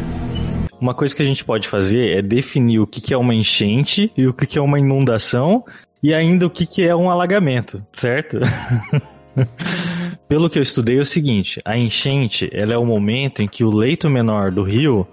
Uma 0.80 0.94
coisa 0.94 1.14
que 1.16 1.22
a 1.22 1.24
gente 1.24 1.44
pode 1.44 1.68
fazer 1.68 2.18
é 2.18 2.22
definir 2.22 2.80
o 2.80 2.86
que 2.86 3.12
é 3.12 3.16
uma 3.16 3.34
enchente 3.34 4.12
e 4.16 4.26
o 4.26 4.34
que 4.34 4.58
é 4.58 4.60
uma 4.60 4.78
inundação 4.78 5.64
e 6.02 6.12
ainda 6.12 6.46
o 6.46 6.50
que 6.50 6.86
é 6.86 6.94
um 6.94 7.10
alagamento, 7.10 7.82
certo? 7.92 8.38
Pelo 10.28 10.50
que 10.50 10.58
eu 10.58 10.62
estudei 10.62 10.98
é 10.98 11.00
o 11.00 11.04
seguinte, 11.04 11.60
a 11.64 11.78
enchente 11.78 12.50
ela 12.52 12.74
é 12.74 12.76
o 12.76 12.84
momento 12.84 13.42
em 13.42 13.48
que 13.48 13.62
o 13.62 13.70
leito 13.70 14.10
menor 14.10 14.50
do 14.50 14.64
rio 14.64 15.06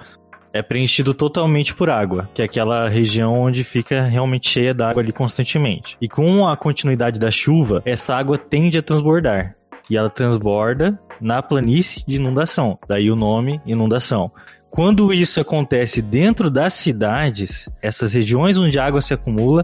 é 0.51 0.63
preenchido 0.63 1.13
totalmente 1.13 1.73
por 1.75 1.87
água, 1.87 2.27
que 2.33 2.41
é 2.41 2.45
aquela 2.45 2.89
região 2.89 3.33
onde 3.33 3.63
fica 3.63 4.03
realmente 4.03 4.49
cheia 4.49 4.73
d'água 4.73 5.03
ali 5.03 5.11
constantemente. 5.11 5.95
E 6.01 6.09
com 6.09 6.47
a 6.47 6.57
continuidade 6.57 7.19
da 7.19 7.29
chuva, 7.29 7.83
essa 7.85 8.15
água 8.15 8.39
tende 8.39 8.77
a 8.77 8.83
transbordar. 8.83 9.55
E 9.87 9.95
ela 9.95 10.09
transborda 10.09 10.99
na 11.21 11.43
planície 11.43 12.03
de 12.07 12.15
inundação. 12.15 12.79
Daí 12.87 13.11
o 13.11 13.15
nome 13.15 13.61
inundação. 13.65 14.31
Quando 14.69 15.13
isso 15.13 15.39
acontece 15.39 16.01
dentro 16.01 16.49
das 16.49 16.73
cidades, 16.73 17.69
essas 17.81 18.13
regiões 18.13 18.57
onde 18.57 18.79
a 18.79 18.85
água 18.85 19.01
se 19.01 19.13
acumula 19.13 19.61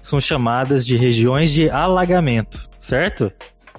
são 0.00 0.20
chamadas 0.20 0.84
de 0.84 0.96
regiões 0.96 1.50
de 1.52 1.70
alagamento, 1.70 2.68
certo? 2.78 3.32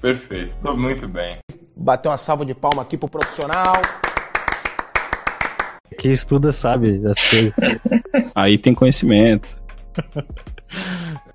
Perfeito, 0.04 0.58
muito 0.76 1.08
bem. 1.08 1.38
Bateu 1.78 2.12
uma 2.12 2.18
salva 2.18 2.46
de 2.46 2.54
palma 2.54 2.82
aqui 2.82 2.98
pro 2.98 3.08
profissional. 3.08 3.82
Quem 5.98 6.12
estuda 6.12 6.52
sabe 6.52 6.98
das 6.98 7.18
coisas. 7.30 7.54
Aí 8.36 8.58
tem 8.58 8.74
conhecimento. 8.74 9.48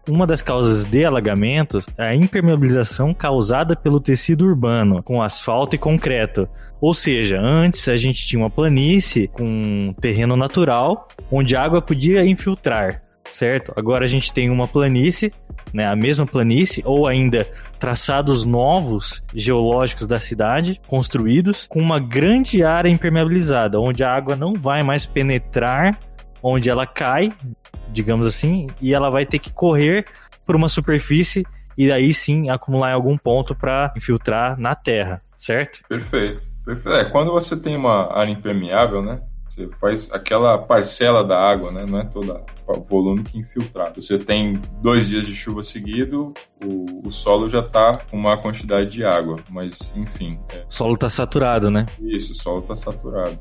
Uma 0.07 0.27
das 0.27 0.43
causas 0.43 0.85
de 0.85 1.03
alagamentos 1.03 1.87
é 1.97 2.09
a 2.09 2.15
impermeabilização 2.15 3.15
causada 3.15 3.75
pelo 3.75 3.99
tecido 3.99 4.45
urbano, 4.45 5.03
com 5.03 5.23
asfalto 5.23 5.75
e 5.75 5.79
concreto. 5.79 6.47
Ou 6.79 6.93
seja, 6.93 7.41
antes 7.41 7.89
a 7.89 7.97
gente 7.97 8.27
tinha 8.27 8.43
uma 8.43 8.51
planície 8.51 9.29
com 9.29 9.95
terreno 9.99 10.37
natural, 10.37 11.09
onde 11.33 11.57
a 11.57 11.63
água 11.63 11.81
podia 11.81 12.23
infiltrar, 12.23 13.03
certo? 13.31 13.73
Agora 13.75 14.05
a 14.05 14.09
gente 14.09 14.31
tem 14.31 14.51
uma 14.51 14.69
planície, 14.69 15.33
né, 15.73 15.87
a 15.87 15.97
mesma 15.97 16.27
planície, 16.27 16.83
ou 16.87 17.07
ainda 17.07 17.47
traçados 17.79 18.45
novos 18.45 19.23
geológicos 19.35 20.07
da 20.07 20.19
cidade, 20.19 20.81
construídos, 20.87 21.67
com 21.69 21.81
uma 21.81 21.99
grande 22.01 22.65
área 22.65 22.89
impermeabilizada, 22.89 23.81
onde 23.81 24.03
a 24.03 24.13
água 24.13 24.35
não 24.35 24.55
vai 24.55 24.83
mais 24.83 25.07
penetrar 25.07 25.99
onde 26.43 26.71
ela 26.71 26.87
cai, 26.87 27.33
digamos 27.91 28.27
assim, 28.27 28.69
e 28.81 28.95
ela 28.95 29.11
vai 29.11 29.27
ter 29.27 29.39
que 29.39 29.53
correr 29.53 30.07
por 30.47 30.57
uma 30.57 30.69
superfície 30.69 31.45
e 31.77 31.93
aí 31.93 32.13
sim 32.13 32.51
acumular 32.51 32.91
em 32.91 32.95
algum 32.95 33.17
ponto 33.17 33.55
para 33.55 33.93
infiltrar 33.97 34.59
na 34.59 34.75
terra, 34.75 35.23
certo? 35.37 35.81
Perfeito. 35.89 36.47
Perfeito. 36.65 36.99
É, 36.99 37.05
quando 37.07 37.31
você 37.33 37.57
tem 37.57 37.77
uma 37.77 38.13
área 38.13 38.31
impermeável, 38.31 39.01
né? 39.01 39.21
Você 39.49 39.69
faz 39.81 40.11
aquela 40.13 40.59
parcela 40.59 41.25
da 41.25 41.39
água, 41.39 41.73
né? 41.73 41.87
Não 41.87 42.01
é 42.01 42.05
todo 42.05 42.41
o 42.67 42.81
volume 42.83 43.23
que 43.25 43.39
infiltrar. 43.39 43.93
Você 43.95 44.19
tem 44.19 44.61
dois 44.83 45.09
dias 45.09 45.27
de 45.27 45.35
chuva 45.35 45.63
seguido, 45.63 46.35
o, 46.63 47.07
o 47.07 47.11
solo 47.11 47.49
já 47.49 47.61
está 47.61 47.99
com 48.11 48.17
uma 48.17 48.37
quantidade 48.37 48.91
de 48.91 49.05
água, 49.05 49.37
mas 49.51 49.95
enfim. 49.97 50.39
É... 50.51 50.65
O 50.69 50.73
solo 50.73 50.95
está 50.95 51.09
saturado, 51.09 51.71
né? 51.71 51.87
Isso, 52.01 52.33
o 52.33 52.37
solo 52.37 52.61
está 52.61 52.77
saturado. 52.77 53.39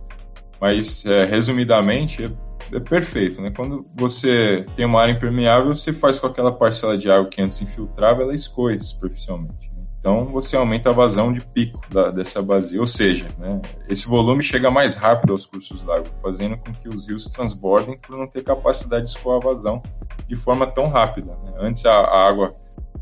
Mas, 0.59 1.05
é, 1.05 1.23
resumidamente, 1.25 2.23
é 2.23 2.31
é 2.73 2.79
perfeito, 2.79 3.41
né? 3.41 3.51
Quando 3.55 3.85
você 3.95 4.65
tem 4.75 4.85
uma 4.85 5.01
área 5.01 5.13
impermeável, 5.13 5.73
você 5.73 5.93
faz 5.93 6.19
com 6.19 6.27
aquela 6.27 6.51
parcela 6.51 6.97
de 6.97 7.09
água 7.09 7.29
que 7.29 7.41
antes 7.41 7.61
infiltrava, 7.61 8.23
ela 8.23 8.35
escoe 8.35 8.81
superficialmente. 8.81 9.71
Então 10.07 10.23
você 10.23 10.55
aumenta 10.55 10.89
a 10.89 10.93
vazão 10.93 11.33
de 11.33 11.41
pico 11.41 11.81
da, 11.93 12.09
dessa 12.09 12.41
bacia, 12.41 12.79
ou 12.79 12.87
seja, 12.87 13.27
né, 13.37 13.61
esse 13.89 14.07
volume 14.07 14.41
chega 14.41 14.71
mais 14.71 14.95
rápido 14.95 15.33
aos 15.33 15.45
cursos 15.45 15.81
d'água, 15.81 16.09
fazendo 16.23 16.55
com 16.55 16.71
que 16.71 16.87
os 16.87 17.09
rios 17.09 17.25
transbordem 17.25 17.97
por 17.97 18.17
não 18.17 18.25
ter 18.25 18.41
capacidade 18.41 19.03
de 19.03 19.09
escoar 19.09 19.35
a 19.35 19.41
vazão 19.41 19.83
de 20.25 20.37
forma 20.37 20.65
tão 20.65 20.87
rápida. 20.87 21.37
Né? 21.43 21.55
Antes 21.59 21.85
a, 21.85 21.91
a 21.91 22.25
água 22.25 22.55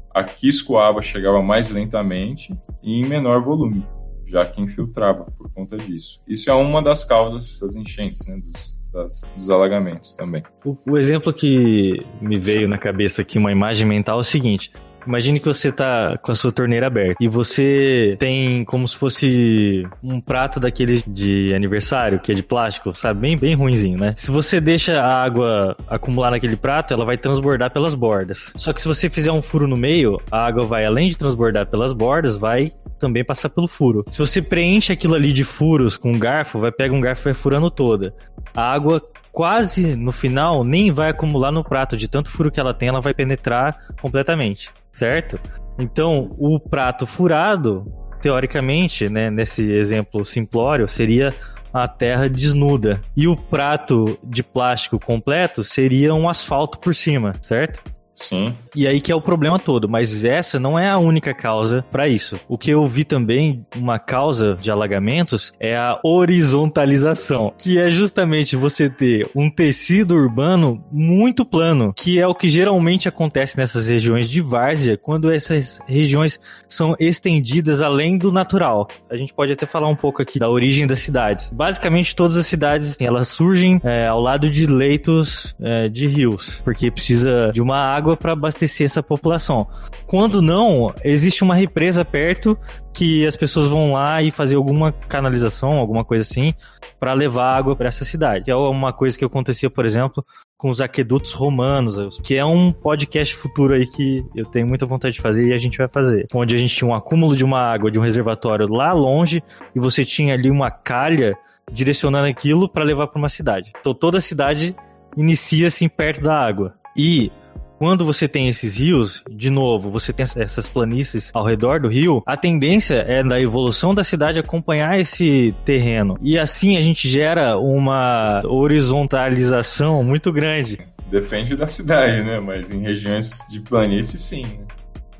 aqui 0.10 0.50
escoava 0.50 1.00
chegava 1.00 1.44
mais 1.44 1.70
lentamente 1.70 2.58
e 2.82 3.00
em 3.00 3.06
menor 3.06 3.40
volume, 3.40 3.86
já 4.26 4.44
que 4.44 4.60
infiltrava 4.60 5.26
por 5.38 5.54
conta 5.54 5.78
disso. 5.78 6.24
Isso 6.28 6.50
é 6.50 6.54
uma 6.56 6.82
das 6.82 7.04
causas 7.04 7.60
das 7.60 7.76
enchentes, 7.76 8.26
né, 8.26 8.38
dos, 8.38 8.80
das, 8.92 9.30
dos 9.36 9.50
alagamentos 9.52 10.16
também. 10.16 10.42
O, 10.66 10.76
o, 10.90 10.98
exemplo 10.98 11.32
que 11.32 12.04
me 12.20 12.40
veio 12.40 12.68
na 12.68 12.80
cabeça 12.80 13.22
aqui, 13.22 13.38
uma 13.38 13.52
imagem 13.52 13.88
mental, 13.88 14.18
é 14.18 14.22
o 14.22 14.24
seguinte: 14.24 14.72
Imagine 15.06 15.40
que 15.40 15.48
você 15.48 15.72
tá 15.72 16.18
com 16.22 16.32
a 16.32 16.36
sua 16.36 16.52
torneira 16.52 16.88
aberta 16.88 17.16
e 17.22 17.28
você 17.28 18.16
tem 18.20 18.66
como 18.66 18.88
se 18.88 18.98
fosse 18.98 19.88
um 20.04 20.20
prato 20.20 20.60
daqueles 20.60 21.04
de 21.06 21.54
aniversário, 21.54 22.20
que 22.20 22.32
é 22.32 22.36
de 22.36 22.44
plástico, 22.44 22.94
sabe? 22.96 23.20
Bem, 23.20 23.38
bem 23.38 23.56
ruinzinho, 23.56 23.98
né? 23.98 24.14
Se 24.16 24.32
você 24.32 24.60
deixa 24.60 25.02
a 25.02 25.24
água 25.24 25.76
acumular 25.88 26.32
naquele 26.32 26.56
prato, 26.56 26.94
ela 26.94 27.06
vai 27.06 27.18
transbordar 27.18 27.72
pelas 27.72 27.94
bordas. 27.94 28.52
Só 28.56 28.74
que 28.74 28.82
se 28.82 28.88
você 28.88 29.10
fizer 29.10 29.32
um 29.32 29.42
furo 29.42 29.68
no 29.68 29.78
meio, 29.78 30.20
a 30.32 30.46
água 30.46 30.66
vai, 30.66 30.86
além 30.86 31.10
de 31.10 31.18
transbordar 31.18 31.68
pelas 31.68 31.94
bordas, 31.94 32.38
vai 32.38 32.72
também 33.00 33.24
passar 33.24 33.50
pelo 33.50 33.68
furo. 33.68 34.04
Se 34.10 34.20
você 34.20 34.42
preenche 34.42 34.92
aquilo 34.92 35.16
ali 35.16 35.32
de 35.32 35.44
furos 35.44 35.98
com 35.98 36.12
um 36.12 36.20
garfo, 36.20 36.60
vai 36.60 36.72
pegar 36.72 36.96
um 36.96 37.02
garfo 37.02 37.24
e 37.24 37.26
vai 37.26 37.34
furando 37.34 37.70
toda. 37.70 38.14
A 38.54 38.74
água 38.74 39.02
quase 39.32 39.98
no 39.98 40.14
final 40.14 40.64
nem 40.64 40.92
vai 40.92 41.10
acumular 41.10 41.52
no 41.52 41.62
prato, 41.62 41.98
de 41.98 42.08
tanto 42.08 42.30
furo 42.30 42.50
que 42.50 42.60
ela 42.60 42.74
tem, 42.74 42.88
ela 42.88 43.02
vai 43.02 43.14
penetrar 43.14 43.78
completamente, 44.02 44.70
certo? 44.96 45.40
Então, 45.78 46.34
o 46.38 46.60
prato 46.60 47.06
furado, 47.06 47.86
teoricamente, 48.22 49.10
né, 49.10 49.30
nesse 49.30 49.72
exemplo 49.72 50.26
simplório, 50.26 50.88
seria 50.88 51.36
a 51.74 51.88
terra 51.88 52.30
desnuda. 52.30 53.02
E 53.16 53.28
o 53.28 53.36
prato 53.36 54.18
de 54.24 54.42
plástico 54.42 54.98
completo 54.98 55.64
seria 55.64 56.14
um 56.14 56.30
asfalto 56.30 56.80
por 56.80 56.96
cima, 56.96 57.36
certo? 57.42 57.84
Sim. 58.16 58.54
E 58.76 58.88
aí 58.88 59.02
que 59.02 59.12
é 59.12 59.16
o 59.16 59.22
problema 59.22 59.60
todo, 59.60 59.90
mas 59.90 60.24
essa 60.24 60.60
não 60.60 60.80
é 60.80 60.90
a 60.90 60.98
única 60.98 61.34
causa 61.34 61.86
para 61.92 62.08
isso. 62.08 62.40
O 62.48 62.58
que 62.58 62.72
eu 62.72 62.86
vi 62.88 63.04
também, 63.04 63.66
uma 63.76 64.00
causa 64.00 64.58
de 64.60 64.72
alagamentos, 64.72 65.54
é 65.60 65.76
a 65.76 66.00
horizontalização, 66.04 67.54
que 67.58 67.78
é 67.78 67.90
justamente 67.90 68.56
você 68.56 68.90
ter 68.90 69.30
um 69.36 69.50
tecido 69.50 70.16
urbano 70.16 70.84
muito 70.92 71.46
plano, 71.46 71.94
que 71.94 72.20
é 72.20 72.28
o 72.28 72.36
que 72.36 72.50
geralmente 72.50 73.08
acontece 73.08 73.58
nessas 73.58 73.90
regiões 73.90 74.30
de 74.30 74.42
várzea, 74.42 74.98
quando 74.98 75.32
essas 75.32 75.80
regiões 75.86 76.40
são 76.68 76.96
estendidas 77.00 77.82
além 77.82 78.18
do 78.18 78.32
natural. 78.32 78.88
A 79.10 79.18
gente 79.18 79.34
pode 79.34 79.52
até 79.52 79.66
falar 79.66 79.88
um 79.88 79.96
pouco 79.96 80.22
aqui 80.22 80.40
da 80.40 80.50
origem 80.50 80.88
das 80.88 81.00
cidades. 81.00 81.50
Basicamente, 81.50 82.16
todas 82.16 82.38
as 82.38 82.48
cidades, 82.48 83.00
elas 83.00 83.28
surgem 83.28 83.80
é, 83.84 84.08
ao 84.08 84.22
lado 84.22 84.50
de 84.50 84.66
leitos 84.66 85.56
é, 85.62 85.90
de 85.90 86.08
rios, 86.08 86.62
porque 86.64 86.90
precisa 86.90 87.52
de 87.54 87.62
uma 87.62 87.78
água 87.78 88.05
água 88.06 88.16
para 88.16 88.34
abastecer 88.34 88.86
essa 88.86 89.02
população. 89.02 89.68
Quando 90.06 90.42
não, 90.42 90.94
existe 91.04 91.44
uma 91.44 91.56
represa 91.56 92.06
perto 92.06 92.58
que 92.94 93.26
as 93.26 93.36
pessoas 93.36 93.68
vão 93.68 93.94
lá 93.94 94.22
e 94.22 94.30
fazer 94.30 94.56
alguma 94.56 94.92
canalização, 94.92 95.72
alguma 95.72 96.06
coisa 96.06 96.22
assim, 96.22 96.54
para 97.00 97.14
levar 97.14 97.58
água 97.58 97.76
para 97.76 97.88
essa 97.88 98.06
cidade. 98.06 98.52
É 98.52 98.56
uma 98.56 98.94
coisa 98.94 99.18
que 99.18 99.26
acontecia, 99.26 99.70
por 99.70 99.86
exemplo, 99.86 100.24
com 100.56 100.70
os 100.70 100.80
aquedutos 100.80 101.34
romanos, 101.34 102.20
que 102.22 102.36
é 102.36 102.46
um 102.46 102.72
podcast 102.72 103.36
futuro 103.36 103.74
aí 103.74 103.88
que 103.88 104.24
eu 104.36 104.46
tenho 104.46 104.68
muita 104.68 104.86
vontade 104.86 105.16
de 105.16 105.22
fazer 105.22 105.48
e 105.48 105.54
a 105.54 105.58
gente 105.58 105.78
vai 105.78 105.88
fazer. 105.88 106.28
Onde 106.34 106.56
a 106.56 106.58
gente 106.58 106.76
tinha 106.76 106.88
um 106.88 106.94
acúmulo 106.94 107.36
de 107.36 107.44
uma 107.44 107.60
água 107.60 107.90
de 107.90 107.98
um 108.00 108.04
reservatório 108.04 108.68
lá 108.68 108.94
longe 108.94 109.44
e 109.76 109.80
você 109.80 110.06
tinha 110.06 110.36
ali 110.36 110.50
uma 110.50 110.70
calha 110.70 111.36
direcionando 111.72 112.28
aquilo 112.28 112.70
para 112.70 112.84
levar 112.84 113.08
para 113.08 113.18
uma 113.18 113.30
cidade. 113.30 113.72
Então 113.80 113.94
toda 113.94 114.20
a 114.20 114.22
cidade 114.22 114.76
inicia-se 115.18 115.90
perto 115.90 116.22
da 116.22 116.38
água. 116.40 116.76
E 116.96 117.32
quando 117.78 118.06
você 118.06 118.28
tem 118.28 118.48
esses 118.48 118.78
rios, 118.78 119.24
de 119.30 119.50
novo, 119.50 119.90
você 119.90 120.14
tem 120.14 120.26
essas 120.38 120.70
planícies 120.70 121.32
ao 121.34 121.44
redor 121.44 121.80
do 121.80 121.88
rio, 121.88 122.24
a 122.26 122.38
tendência 122.38 122.96
é 122.96 123.24
da 123.24 123.40
evolução 123.40 123.94
da 123.94 124.04
cidade 124.04 124.40
acompanhar 124.40 125.00
esse 125.00 125.54
terreno. 125.66 126.18
E 126.22 126.38
assim 126.38 126.78
a 126.78 126.82
gente 126.82 127.08
gera 127.08 127.58
uma 127.58 128.42
horizontalização 128.46 130.04
muito 130.04 130.32
grande. 130.32 130.80
Depende 131.10 131.56
da 131.56 131.68
cidade, 131.68 132.24
né? 132.24 132.40
Mas 132.40 132.72
em 132.72 132.82
regiões 132.82 133.40
de 133.50 133.60
planície, 133.60 134.18
sim. 134.18 134.44
Né? 134.44 134.66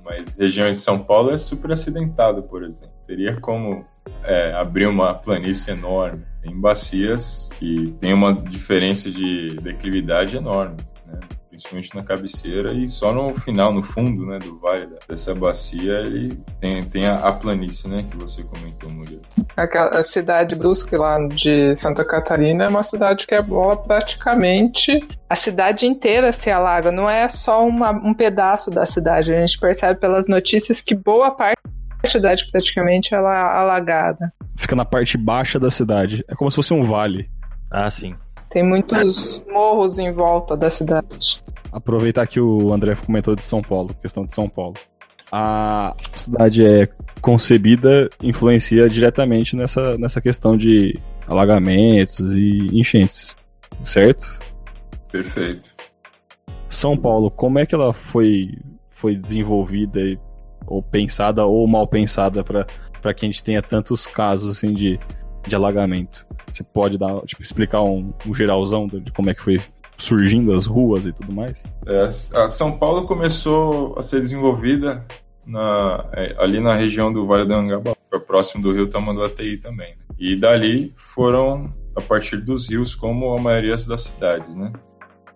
Mas 0.04 0.38
regiões 0.38 0.78
de 0.78 0.84
São 0.84 1.00
Paulo 1.00 1.32
é 1.32 1.38
super 1.38 1.72
acidentado, 1.72 2.44
por 2.44 2.64
exemplo. 2.64 2.94
Teria 3.08 3.40
como 3.40 3.86
é, 4.24 4.54
abrir 4.54 4.88
uma 4.88 5.14
planície 5.14 5.72
enorme. 5.72 6.24
Tem 6.42 6.60
bacias 6.60 7.50
que 7.60 7.94
tem 8.00 8.14
uma 8.14 8.34
diferença 8.34 9.12
de 9.12 9.56
declividade 9.62 10.38
enorme 10.38 10.78
principalmente 11.56 11.96
na 11.96 12.04
cabeceira, 12.04 12.74
e 12.74 12.88
só 12.88 13.14
no 13.14 13.34
final, 13.36 13.74
no 13.74 13.82
fundo 13.82 14.26
né, 14.26 14.40
do 14.40 14.58
vale 14.60 14.88
dessa 15.08 15.34
bacia, 15.34 16.00
ele 16.02 16.38
tem, 16.60 16.84
tem 16.86 17.08
a, 17.08 17.20
a 17.20 17.34
planície, 17.34 17.90
né, 17.90 18.06
que 18.10 18.18
você 18.18 18.44
comentou, 18.44 18.90
Murilo. 18.90 19.22
A 19.56 20.04
cidade 20.04 20.56
Brusque 20.56 20.96
lá 20.96 21.18
de 21.28 21.76
Santa 21.76 22.04
Catarina 22.04 22.66
é 22.66 22.68
uma 22.68 22.84
cidade 22.84 23.26
que 23.26 23.34
é 23.34 23.42
boa 23.42 23.78
praticamente 23.78 25.06
a 25.28 25.36
cidade 25.36 25.88
inteira 25.88 26.32
se 26.32 26.52
alaga, 26.52 26.92
não 26.92 27.10
é 27.10 27.28
só 27.28 27.66
uma, 27.66 27.92
um 27.92 28.14
pedaço 28.14 28.70
da 28.70 28.86
cidade. 28.86 29.34
A 29.34 29.40
gente 29.40 29.60
percebe 29.60 30.00
pelas 30.00 30.28
notícias 30.28 30.82
que 30.82 30.94
boa 30.94 31.32
parte 31.32 31.60
da 32.04 32.10
cidade 32.10 32.48
praticamente 32.52 33.16
ela 33.16 33.34
é 33.34 33.58
alagada. 33.58 34.32
Fica 34.56 34.76
na 34.76 34.86
parte 34.86 35.18
baixa 35.18 35.60
da 35.60 35.72
cidade. 35.72 36.24
É 36.28 36.36
como 36.36 36.50
se 36.52 36.56
fosse 36.56 36.74
um 36.74 36.84
vale. 36.84 37.28
Ah, 37.72 37.90
sim. 37.90 38.16
Tem 38.50 38.64
muitos 38.64 39.44
morros 39.52 40.00
em 40.00 40.12
volta 40.12 40.56
da 40.56 40.70
cidade. 40.70 41.44
Aproveitar 41.72 42.26
que 42.26 42.40
o 42.40 42.74
André 42.74 42.96
comentou 42.96 43.36
de 43.36 43.44
São 43.44 43.62
Paulo, 43.62 43.94
questão 44.02 44.26
de 44.26 44.34
São 44.34 44.48
Paulo. 44.48 44.76
A 45.32 45.96
cidade 46.14 46.66
é 46.66 46.88
concebida, 47.20 48.10
influencia 48.22 48.88
diretamente 48.90 49.56
nessa, 49.56 49.98
nessa 49.98 50.22
questão 50.22 50.56
de 50.56 50.98
alagamentos 51.28 52.20
e 52.36 52.70
enchentes. 52.72 53.36
certo? 53.84 54.40
Perfeito. 55.12 55.76
São 56.70 56.96
Paulo, 56.96 57.30
como 57.32 57.60
é 57.60 57.66
que 57.66 57.76
ela 57.76 57.92
foi, 57.94 58.58
foi 58.90 59.16
desenvolvida 59.16 60.00
e- 60.00 60.20
ou 60.68 60.82
pensada 60.82 61.46
ou 61.46 61.68
mal 61.68 61.88
pensada 61.88 62.44
para 62.44 63.14
que 63.14 63.26
a 63.26 63.28
gente 63.28 63.44
tenha 63.44 63.62
tantos 63.62 64.08
casos 64.08 64.58
assim, 64.58 64.74
de, 64.74 65.00
de 65.48 65.56
alagamento? 65.56 66.26
Você 66.52 66.64
pode 66.64 66.98
dar, 66.98 67.20
tipo, 67.22 67.42
explicar 67.42 67.82
um, 67.84 68.14
um 68.26 68.34
geralzão 68.34 68.88
de 68.88 69.12
como 69.12 69.30
é 69.30 69.34
que 69.34 69.42
foi 69.42 69.62
surgindo 69.98 70.54
as 70.54 70.66
ruas 70.66 71.06
e 71.06 71.14
tudo 71.14 71.34
mais? 71.34 71.64
É, 71.86 72.10
a 72.38 72.48
São 72.48 72.78
Paulo 72.78 73.08
começou 73.08 73.98
a 73.98 74.04
ser 74.04 74.22
desenvolvida 74.22 75.06
na- 75.46 76.06
é, 76.14 76.36
ali 76.40 76.60
na 76.60 76.76
região 76.76 77.12
do 77.12 77.26
Vale 77.26 77.46
do 77.46 77.54
é 78.14 78.20
próximo 78.20 78.64
do 78.64 78.74
rio 78.74 78.90
Tamanduateí 78.90 79.58
também. 79.58 79.92
né? 79.92 80.04
E 80.18 80.36
dali 80.36 80.94
foram 80.98 81.74
a 81.96 82.02
partir 82.02 82.38
dos 82.38 82.70
rios, 82.70 82.94
como 82.96 83.34
a 83.34 83.40
maioria 83.40 83.76
das 83.78 84.04
cidades, 84.04 84.56
né? 84.56 84.72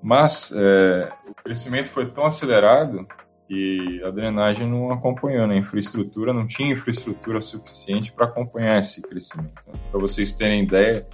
Mas 0.01 0.53
é, 0.55 1.09
o 1.29 1.33
crescimento 1.43 1.89
foi 1.89 2.05
tão 2.05 2.25
acelerado 2.25 3.05
que 3.49 3.99
a 4.03 4.11
drenagem 4.11 4.69
não 4.69 4.91
acompanhou, 4.91 5.47
né? 5.47 5.57
Infraestrutura 5.57 6.31
não 6.31 6.45
tinha 6.45 6.71
infraestrutura 6.71 7.41
suficiente 7.41 8.11
para 8.11 8.27
acompanhar 8.27 8.79
esse 8.79 9.01
crescimento. 9.01 9.63
Para 9.89 9.99
vocês 9.99 10.31
terem 10.31 10.63
ideia, 10.63 11.07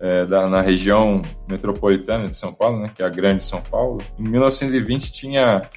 é, 0.00 0.26
da, 0.26 0.48
na 0.48 0.60
região 0.60 1.22
metropolitana 1.48 2.28
de 2.28 2.34
São 2.34 2.52
Paulo, 2.52 2.80
né, 2.80 2.90
que 2.92 3.00
é 3.00 3.06
a 3.06 3.08
Grande 3.08 3.44
São 3.44 3.62
Paulo, 3.62 4.02
em 4.18 4.28
1920 4.28 5.12
tinha 5.12 5.70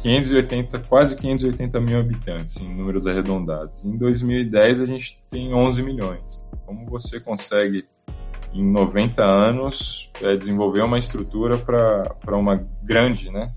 580, 0.00 0.78
quase 0.80 1.14
580 1.14 1.78
mil 1.78 2.00
habitantes, 2.00 2.56
em 2.56 2.74
números 2.74 3.06
arredondados. 3.06 3.84
Em 3.84 3.98
2010 3.98 4.80
a 4.80 4.86
gente 4.86 5.22
tem 5.28 5.52
11 5.52 5.82
milhões. 5.82 6.42
Como 6.64 6.86
você 6.86 7.20
consegue, 7.20 7.84
em 8.54 8.64
90 8.64 9.22
anos, 9.22 10.10
é, 10.22 10.34
desenvolver 10.36 10.80
uma 10.80 10.98
estrutura 10.98 11.58
para 11.58 12.36
uma 12.36 12.66
grande, 12.82 13.30
né, 13.30 13.52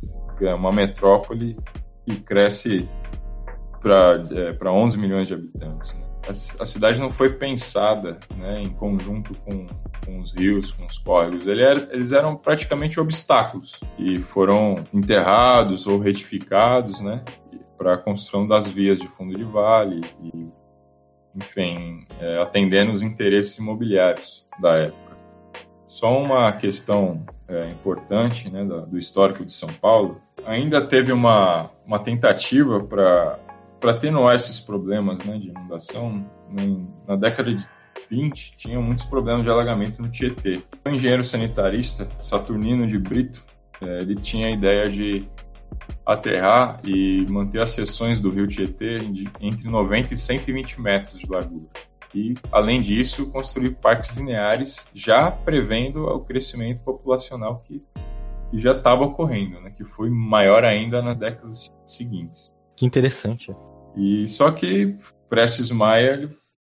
uma 0.48 0.72
metrópole 0.72 1.58
que 2.06 2.16
cresce 2.22 2.88
para 3.82 4.24
é, 4.32 4.54
pra 4.54 4.72
11 4.72 4.98
milhões 4.98 5.28
de 5.28 5.34
habitantes? 5.34 5.94
Né? 5.96 6.02
A, 6.28 6.30
a 6.30 6.66
cidade 6.66 7.00
não 7.00 7.12
foi 7.12 7.34
pensada 7.34 8.20
né, 8.38 8.62
em 8.62 8.70
conjunto 8.70 9.34
com, 9.44 9.66
com 10.06 10.20
os 10.20 10.34
rios, 10.34 10.72
com 10.72 10.86
os 10.86 10.98
córregos. 11.00 11.48
Ele 11.48 11.64
era- 11.64 11.88
eles 11.92 12.12
eram 12.12 12.36
praticamente 12.36 13.00
obstáculos 13.00 13.80
e 13.98 14.22
foram 14.22 14.84
enterrados 14.94 15.88
ou 15.88 16.00
retificados 16.00 17.00
né, 17.02 17.24
para 17.78 17.96
a 17.96 17.98
construção 17.98 18.48
das 18.48 18.70
vias 18.70 19.00
de 19.00 19.08
fundo 19.08 19.36
de 19.36 19.44
vale 19.44 20.02
e, 20.22 20.48
enfim, 21.36 22.06
é, 22.20 22.40
atendendo 22.40 22.92
os 22.92 23.02
interesses 23.02 23.58
imobiliários 23.58 24.48
da 24.60 24.76
época. 24.76 25.12
Só 25.88 26.22
uma 26.22 26.52
questão 26.54 27.26
é, 27.48 27.68
importante 27.72 28.50
né, 28.50 28.64
do, 28.64 28.86
do 28.86 28.98
histórico 29.00 29.44
de 29.44 29.52
São 29.52 29.74
Paulo, 29.74 30.22
ainda 30.46 30.82
teve 30.82 31.12
uma, 31.12 31.70
uma 31.86 32.00
tentativa 32.00 32.80
para 32.82 33.40
atenuar 33.84 34.36
esses 34.36 34.60
problemas 34.60 35.20
né, 35.24 35.38
de 35.38 35.50
inundação, 35.50 36.26
na 37.08 37.16
década 37.16 37.54
de 37.54 37.66
20 38.10 38.58
tinha 38.58 38.80
muitos 38.80 39.06
problemas 39.06 39.44
de 39.44 39.50
alagamento 39.50 40.02
no 40.02 40.10
Tietê. 40.10 40.62
O 40.86 40.90
engenheiro 40.90 41.24
sanitarista 41.24 42.10
Saturnino 42.20 42.86
de 42.86 43.00
Brito, 43.00 43.44
eh, 43.82 44.00
ele 44.02 44.16
tinha 44.16 44.48
a 44.48 44.52
ideia 44.52 44.90
de 44.90 45.26
aterrar 46.06 46.82
e 46.84 47.26
manter 47.30 47.62
as 47.62 47.72
seções 47.72 48.20
do 48.20 48.30
rio 48.30 48.48
Tietê 48.48 49.00
entre 49.40 49.70
90 49.70 50.14
e 50.14 50.18
120 50.18 50.82
metros 50.82 51.20
de 51.20 51.28
largura. 51.28 51.68
E, 52.14 52.36
além 52.52 52.82
disso, 52.82 53.28
construir 53.28 53.72
parques 53.76 54.14
lineares, 54.16 54.90
já 54.94 55.32
prevendo 55.32 56.06
o 56.06 56.20
crescimento 56.20 56.82
populacional 56.82 57.64
que, 57.66 57.82
que 58.52 58.60
já 58.60 58.74
estava 58.74 59.06
ocorrendo, 59.06 59.60
né, 59.62 59.72
que 59.72 59.86
foi 59.86 60.10
maior 60.10 60.66
ainda 60.66 61.02
nas 61.02 61.18
décadas 61.18 61.74
seguintes. 61.86 62.54
Que 62.76 62.86
interessante. 62.86 63.56
E 63.96 64.28
só 64.28 64.52
que 64.52 64.96
Prestes 65.30 65.72
Maia, 65.72 66.12
ele, 66.12 66.30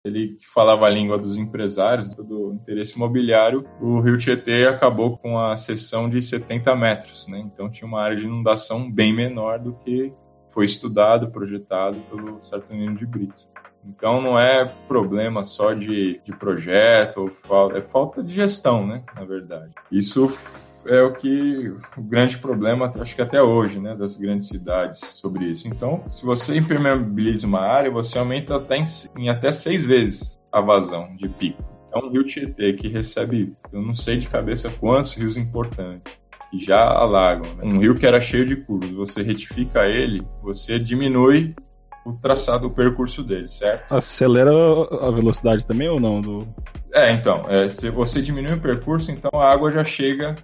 ele 0.06 0.28
que 0.36 0.47
falava 0.47 0.86
a 0.86 0.89
língua 0.89 1.17
dos 1.17 1.36
empresários, 1.36 2.13
do 2.13 2.54
interesse 2.54 2.95
imobiliário, 2.95 3.65
o 3.82 4.00
Rio 4.00 4.17
Tietê 4.17 4.67
acabou 4.67 5.17
com 5.17 5.39
a 5.39 5.58
seção 5.58 6.08
de 6.08 6.21
70 6.21 6.76
metros, 6.76 7.28
né? 7.28 7.39
Então 7.39 7.69
tinha 7.69 7.88
uma 7.88 8.02
área 8.02 8.17
de 8.17 8.26
inundação 8.26 8.91
bem 8.91 9.12
menor 9.12 9.60
do 9.60 9.74
que 9.74 10.13
foi 10.52 10.65
estudado, 10.65 11.32
projetado 11.32 11.97
pelo 12.12 12.41
Saturnino 12.43 12.95
de 12.95 13.06
Brito. 13.08 13.47
Então 13.86 14.21
não 14.21 14.39
é 14.39 14.65
problema 14.88 15.43
só 15.43 15.74
de, 15.74 16.21
de 16.24 16.32
projeto, 16.38 17.21
ou 17.21 17.30
falta, 17.30 17.78
é 17.80 17.82
falta 17.82 18.24
de 18.24 18.34
gestão, 18.34 18.86
né? 18.86 19.04
Na 19.15 19.26
verdade. 19.26 19.74
Isso 19.91 20.32
é 20.86 21.02
o 21.02 21.13
que 21.13 21.74
o 21.98 22.02
grande 22.02 22.38
problema, 22.38 22.91
acho 23.00 23.15
que 23.15 23.22
até 23.22 23.41
hoje, 23.41 23.80
né, 23.80 23.96
das 23.96 24.17
grandes 24.17 24.48
cidades 24.48 25.00
sobre 25.00 25.46
isso. 25.46 25.67
Então, 25.67 26.04
se 26.10 26.26
você 26.26 26.58
impermeabiliza 26.58 27.48
uma 27.48 27.62
área, 27.62 27.91
você 27.91 28.17
aumenta 28.17 28.56
até 28.56 28.78
em, 28.78 28.84
em 29.17 29.30
até 29.30 29.52
seis 29.52 29.86
vezes 29.86 30.39
a 30.52 30.62
vazão 30.62 31.15
de 31.15 31.28
pico. 31.28 31.63
É 31.93 31.98
um 31.98 32.10
rio 32.10 32.24
Tietê 32.26 32.74
que 32.74 32.88
recebe, 32.88 33.54
eu 33.72 33.82
não 33.82 33.96
sei 33.96 34.17
de 34.17 34.28
cabeça 34.28 34.69
quantos 34.80 35.13
rios 35.13 35.38
importantes 35.38 36.12
que 36.50 36.63
já 36.63 36.88
alagam. 36.88 37.54
né? 37.56 37.63
Um 37.63 37.80
rio 37.80 37.96
que 37.96 38.06
era 38.06 38.19
cheio 38.19 38.46
de 38.46 38.56
curvas, 38.56 38.91
você 38.91 39.24
retifica 39.24 39.86
ele, 39.86 40.26
você 40.41 40.80
diminui 40.80 41.56
o 42.06 42.13
traçado, 42.13 42.67
o 42.67 42.72
percurso 42.72 43.24
dele, 43.24 43.48
certo? 43.48 43.96
Acelera 43.96 44.52
a 44.52 45.10
velocidade 45.10 45.65
também 45.65 45.88
ou 45.88 46.00
não? 46.00 46.22
Do... 46.22 46.48
É, 46.93 47.12
então, 47.12 47.46
é, 47.48 47.69
se 47.69 47.89
você 47.89 48.22
diminui 48.22 48.54
o 48.54 48.60
percurso, 48.60 49.12
então 49.12 49.39
a 49.39 49.52
água 49.52 49.72
já 49.72 49.84
chega 49.84 50.36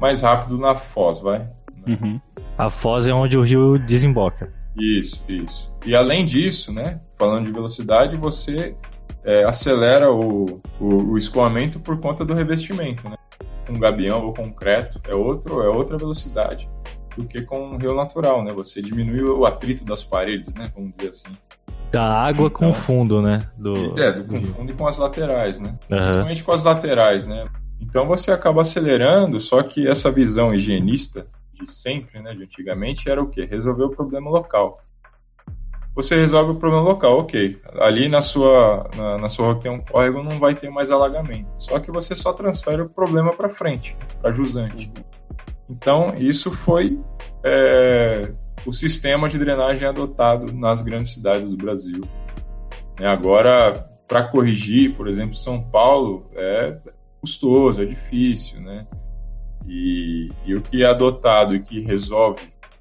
mais 0.00 0.22
rápido 0.22 0.56
na 0.58 0.74
foz, 0.74 1.20
vai? 1.20 1.46
Uhum. 1.86 2.20
A 2.56 2.70
foz 2.70 3.06
é 3.06 3.12
onde 3.12 3.36
o 3.36 3.42
rio 3.42 3.78
desemboca. 3.78 4.52
Isso, 4.76 5.22
isso. 5.28 5.72
E 5.84 5.94
além 5.94 6.24
disso, 6.24 6.72
né, 6.72 7.00
falando 7.18 7.46
de 7.46 7.52
velocidade, 7.52 8.16
você 8.16 8.74
é, 9.24 9.44
acelera 9.44 10.10
o, 10.12 10.60
o, 10.80 11.12
o 11.12 11.18
escoamento 11.18 11.78
por 11.80 11.98
conta 12.00 12.24
do 12.24 12.34
revestimento, 12.34 13.08
né? 13.08 13.16
Com 13.66 13.78
gabião 13.78 14.24
ou 14.26 14.32
concreto 14.34 15.00
é 15.06 15.14
outro, 15.14 15.60
é 15.62 15.68
outra 15.68 15.96
velocidade 15.98 16.68
do 17.16 17.24
que 17.24 17.42
com 17.42 17.70
um 17.72 17.76
rio 17.76 17.94
natural, 17.94 18.42
né? 18.44 18.52
Você 18.52 18.80
diminui 18.80 19.22
o 19.22 19.44
atrito 19.44 19.84
das 19.84 20.02
paredes, 20.04 20.54
né? 20.54 20.70
Vamos 20.74 20.92
dizer 20.92 21.08
assim. 21.10 21.28
Da 21.90 22.04
água 22.22 22.46
Então. 22.46 22.50
com 22.50 22.70
o 22.70 22.74
fundo, 22.74 23.20
né? 23.20 23.48
Do, 23.58 23.98
É, 24.00 24.12
do 24.12 24.22
do 24.22 24.36
rio. 24.36 24.48
confunde 24.48 24.72
com 24.74 24.86
as 24.86 24.98
laterais, 24.98 25.58
né? 25.60 25.74
Aham. 25.90 26.00
Principalmente 26.02 26.44
com 26.44 26.52
as 26.52 26.64
laterais, 26.64 27.26
né? 27.26 27.46
Então 27.80 28.06
você 28.06 28.30
acaba 28.30 28.62
acelerando, 28.62 29.40
só 29.40 29.62
que 29.62 29.88
essa 29.88 30.10
visão 30.10 30.54
higienista 30.54 31.26
de 31.54 31.70
sempre, 31.70 32.20
né, 32.20 32.34
de 32.34 32.44
antigamente, 32.44 33.10
era 33.10 33.22
o 33.22 33.28
quê? 33.28 33.44
Resolver 33.44 33.84
o 33.84 33.90
problema 33.90 34.30
local. 34.30 34.80
Você 35.94 36.14
resolve 36.14 36.52
o 36.52 36.54
problema 36.54 36.84
local, 36.84 37.18
ok. 37.18 37.60
Ali 37.80 38.08
na 38.08 38.22
sua, 38.22 38.88
na, 38.96 39.18
na 39.18 39.28
sua 39.28 39.46
rua 39.46 39.60
tem 39.60 39.70
um 39.70 39.80
córrego 39.80 40.22
não 40.22 40.38
vai 40.38 40.54
ter 40.54 40.70
mais 40.70 40.90
alagamento. 40.90 41.48
Só 41.58 41.78
que 41.80 41.90
você 41.90 42.14
só 42.14 42.32
transfere 42.32 42.82
o 42.82 42.88
problema 42.88 43.32
para 43.32 43.50
frente, 43.50 43.96
para 44.22 44.32
jusante. 44.32 44.90
Então 45.68 46.14
isso 46.16 46.52
foi 46.52 46.98
é, 47.44 48.32
o 48.64 48.72
sistema 48.72 49.28
de 49.28 49.38
drenagem 49.38 49.86
adotado 49.86 50.52
nas 50.52 50.80
grandes 50.80 51.12
cidades 51.12 51.50
do 51.50 51.56
Brasil. 51.56 52.02
Né, 52.98 53.06
Agora, 53.06 53.86
para 54.06 54.24
corrigir, 54.24 54.94
por 54.94 55.08
exemplo, 55.08 55.34
São 55.34 55.62
Paulo 55.62 56.30
é 56.34 56.78
custoso, 57.20 57.82
é 57.82 57.84
difícil, 57.84 58.60
né? 58.60 58.86
E, 59.66 60.30
e 60.46 60.54
o 60.54 60.62
que 60.62 60.82
é 60.82 60.86
adotado 60.86 61.54
e 61.54 61.60
que 61.60 61.80
resolve, 61.80 62.40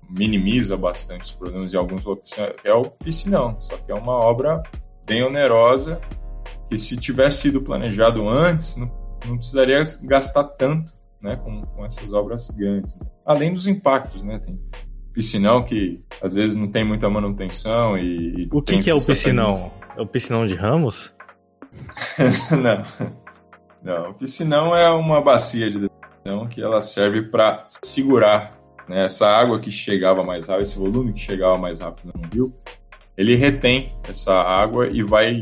minimiza 0.09 0.75
bastante 0.75 1.25
os 1.25 1.31
problemas 1.31 1.73
em 1.73 1.77
alguns 1.77 2.05
locais 2.05 2.55
é 2.63 2.73
o 2.73 2.85
piscinão. 2.85 3.57
Só 3.61 3.77
que 3.77 3.91
é 3.91 3.95
uma 3.95 4.13
obra 4.13 4.63
bem 5.05 5.23
onerosa 5.23 5.99
que 6.69 6.79
se 6.79 6.97
tivesse 6.97 7.41
sido 7.41 7.61
planejado 7.61 8.27
antes, 8.27 8.75
não, 8.75 8.91
não 9.25 9.37
precisaria 9.37 9.83
gastar 10.03 10.43
tanto 10.43 10.93
né, 11.21 11.35
com, 11.35 11.61
com 11.61 11.85
essas 11.85 12.13
obras 12.13 12.49
grandes. 12.51 12.97
Além 13.25 13.53
dos 13.53 13.67
impactos, 13.67 14.23
né? 14.23 14.39
Tem 14.39 14.59
piscinão 15.13 15.63
que 15.63 16.03
às 16.21 16.33
vezes 16.33 16.55
não 16.55 16.67
tem 16.67 16.83
muita 16.83 17.09
manutenção 17.09 17.97
e... 17.97 18.43
e 18.43 18.49
O 18.51 18.61
que, 18.61 18.79
que 18.79 18.89
é 18.89 18.93
o 18.93 19.03
piscinão? 19.03 19.71
É 19.97 20.01
o 20.01 20.07
piscinão 20.07 20.45
de 20.45 20.55
Ramos? 20.55 21.13
não. 22.51 23.09
Não, 23.83 24.11
o 24.11 24.13
piscinão 24.13 24.75
é 24.75 24.89
uma 24.89 25.21
bacia 25.21 25.69
de 25.71 25.79
detenção 25.79 26.47
que 26.47 26.61
ela 26.61 26.81
serve 26.81 27.21
para 27.23 27.65
segurar 27.83 28.57
né, 28.87 29.05
essa 29.05 29.27
água 29.27 29.59
que 29.59 29.71
chegava 29.71 30.23
mais 30.23 30.47
rápido, 30.47 30.63
esse 30.63 30.77
volume 30.77 31.13
que 31.13 31.19
chegava 31.19 31.57
mais 31.57 31.79
rápido 31.79 32.11
no 32.13 32.27
rio, 32.29 32.53
ele 33.17 33.35
retém 33.35 33.93
essa 34.07 34.33
água 34.33 34.87
e 34.87 35.01
vai 35.03 35.41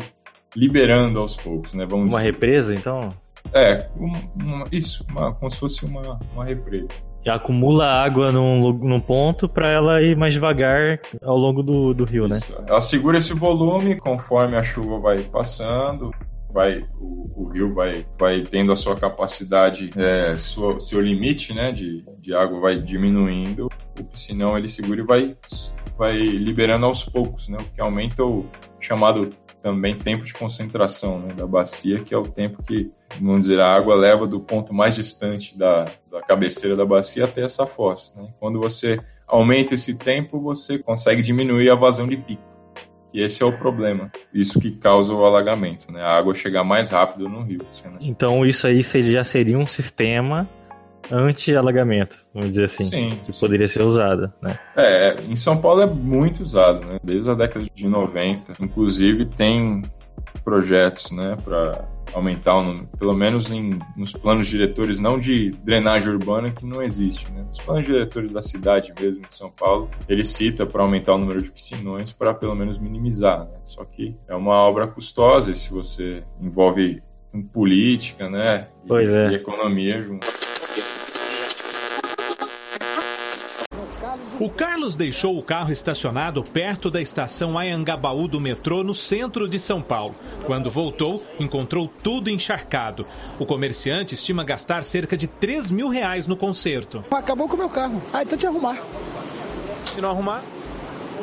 liberando 0.56 1.20
aos 1.20 1.36
poucos, 1.36 1.74
né? 1.74 1.86
Vamos 1.86 2.08
Uma 2.10 2.20
dizer. 2.20 2.32
represa, 2.32 2.76
então? 2.76 3.10
É, 3.54 3.88
um- 3.98 4.14
uma- 4.44 4.66
isso, 4.72 5.06
uma- 5.10 5.34
como 5.34 5.50
se 5.52 5.60
fosse 5.60 5.86
uma, 5.86 6.20
uma 6.34 6.44
represa. 6.46 6.88
Que 7.24 7.30
acumula 7.30 7.86
água 7.86 8.32
num, 8.32 8.72
num 8.74 9.00
ponto 9.00 9.48
pra 9.50 9.70
ela 9.70 10.02
ir 10.02 10.16
mais 10.16 10.34
devagar 10.34 11.00
ao 11.22 11.38
longo 11.38 11.62
do, 11.64 11.94
do 11.94 12.04
rio, 12.06 12.28
né? 12.28 12.38
Isso. 12.38 12.56
Ela 12.68 12.82
segura 12.82 13.18
esse 13.18 13.34
volume 13.34 13.96
conforme 13.98 14.56
a 14.56 14.64
chuva 14.64 15.00
vai 15.00 15.24
passando, 15.24 16.12
vai 16.52 16.86
o, 17.00 17.32
o, 17.36 17.50
rio 17.50 17.74
vai, 17.74 18.06
vai 18.18 18.42
tendo 18.42 18.72
a 18.72 18.76
sua 18.76 18.96
capacidade, 18.96 19.92
é, 19.96 20.38
sua, 20.38 20.80
seu 20.80 21.02
limite 21.02 21.54
né, 21.54 21.72
de, 21.72 22.06
de 22.20 22.34
água 22.34 22.60
vai 22.60 22.80
diminuindo, 22.80 23.70
o 24.00 24.04
piscinão 24.04 24.58
ele 24.58 24.68
segura 24.68 25.02
e 25.02 25.06
vai, 25.06 25.38
vai 25.98 26.18
liberando 26.18 26.86
aos 26.86 27.04
poucos, 27.04 27.48
né, 27.48 27.58
o 27.60 27.76
que 27.76 27.82
aumenta 27.82 28.24
o 28.24 28.46
chamado 28.80 29.30
também 29.62 29.98
tempo 29.98 30.24
de 30.24 30.34
concentração 30.34 31.20
né, 31.20 31.34
da 31.34 31.46
bacia, 31.46 32.00
que 32.00 32.14
é 32.14 32.18
o 32.18 32.28
tempo 32.28 32.64
que, 32.64 32.90
vamos 33.20 33.42
dizer, 33.42 33.60
a 33.60 33.76
água 33.76 33.96
leva 33.96 34.26
do 34.26 34.40
ponto 34.40 34.74
mais 34.74 34.96
distante 34.96 35.58
da, 35.58 35.92
da 36.10 36.22
cabeceira 36.22 36.76
da 36.76 36.86
bacia 36.86 37.26
até 37.26 37.44
essa 37.44 37.66
fossa. 37.66 38.22
Né? 38.22 38.30
Quando 38.40 38.60
você 38.60 39.00
aumenta 39.28 39.76
esse 39.76 39.96
tempo, 39.96 40.40
você 40.40 40.78
consegue 40.80 41.22
diminuir 41.22 41.70
a 41.70 41.76
vazão 41.76 42.08
de 42.08 42.16
pico. 42.16 42.57
E 43.14 43.22
esse 43.22 43.42
é 43.42 43.46
o 43.46 43.58
problema. 43.58 44.12
Isso 44.34 44.60
que 44.60 44.72
causa 44.72 45.14
o 45.14 45.26
alagamento, 45.26 45.92
né? 45.92 46.02
A 46.02 46.18
água 46.18 46.36
chegar 46.36 46.64
mais 46.64 46.92
rápido 46.92 47.28
no 47.30 47.42
rio. 47.42 47.66
Né? 47.86 47.98
Então 48.02 48.46
isso 48.46 48.68
aí 48.68 48.82
já 48.82 49.24
seria 49.24 49.58
um 49.58 49.68
sistema 49.68 50.48
anti-alagamento, 51.12 52.18
vamos 52.34 52.50
dizer 52.50 52.66
assim, 52.66 52.86
sim, 52.86 53.20
que 53.26 53.32
sim. 53.32 53.40
poderia 53.40 53.68
ser 53.68 53.82
usada, 53.82 54.34
né? 54.42 54.60
É, 54.76 55.16
em 55.22 55.38
São 55.38 55.58
Paulo 55.58 55.82
é 55.82 55.86
muito 55.86 56.44
usado, 56.44 56.86
né? 56.86 57.00
Desde 57.02 57.30
a 57.30 57.34
década 57.34 57.66
de 57.74 57.88
90, 57.88 58.54
inclusive 58.60 59.26
tem 59.26 59.84
projetos, 60.44 61.12
né, 61.12 61.38
para 61.44 61.86
aumentar 62.14 62.56
o 62.56 62.64
número, 62.64 62.88
pelo 62.98 63.14
menos 63.14 63.52
em, 63.52 63.80
nos 63.96 64.14
planos 64.14 64.48
diretores, 64.48 65.00
não 65.00 65.20
de 65.20 65.52
drenagem 65.64 66.10
urbana, 66.10 66.52
que 66.52 66.66
não 66.66 66.82
existe, 66.82 67.32
né? 67.32 67.46
Nos 67.48 67.60
planos 67.60 67.86
diretores 67.86 68.32
da 68.32 68.42
cidade 68.42 68.94
mesmo, 69.00 69.28
de 69.28 69.34
São 69.34 69.50
Paulo, 69.50 69.90
ele 70.08 70.26
cita 70.26 70.66
para 70.66 70.82
aumentar 70.82 71.14
o 71.14 71.18
número 71.18 71.42
de 71.42 71.52
piscinões 71.52 72.12
para 72.12 72.34
pelo 72.34 72.56
menos 72.56 72.78
minimizar, 72.78 73.46
né? 73.46 73.58
Só 73.66 73.84
que 73.86 74.16
é 74.28 74.36
uma 74.36 74.56
obra 74.56 74.88
custosa 74.88 75.52
e 75.52 75.56
se 75.56 75.72
você 75.72 76.24
envolve 76.42 77.02
política, 77.54 78.30
né? 78.30 78.68
E, 78.84 78.88
pois 78.88 79.10
é. 79.10 79.30
e 79.32 79.36
economia 79.36 80.02
junto. 80.02 80.28
O 84.40 84.52
Carlos 84.52 84.96
deixou 84.96 85.36
o 85.36 85.42
carro 85.42 85.72
estacionado 85.72 86.44
perto 86.44 86.92
da 86.92 87.02
estação 87.02 87.58
Ayangabaú 87.58 88.28
do 88.28 88.40
metrô, 88.40 88.84
no 88.84 88.94
centro 88.94 89.50
de 89.50 89.58
São 89.58 89.82
Paulo. 89.82 90.14
Quando 90.46 90.70
voltou, 90.70 91.24
encontrou 91.40 91.92
tudo 92.04 92.30
encharcado. 92.30 93.08
O 93.40 93.48
comerciante 93.48 94.14
estima 94.14 94.44
gastar 94.44 94.84
cerca 94.84 95.18
de 95.18 95.26
3 95.26 95.72
mil 95.72 95.90
reais 95.90 96.28
no 96.28 96.38
conserto. 96.38 97.04
Acabou 97.10 97.48
com 97.48 97.56
o 97.56 97.58
meu 97.58 97.70
carro. 97.70 98.00
Ah, 98.14 98.22
então 98.22 98.38
te 98.38 98.46
arrumar. 98.46 98.78
Se 99.92 100.02
não 100.02 100.12
arrumar? 100.12 100.44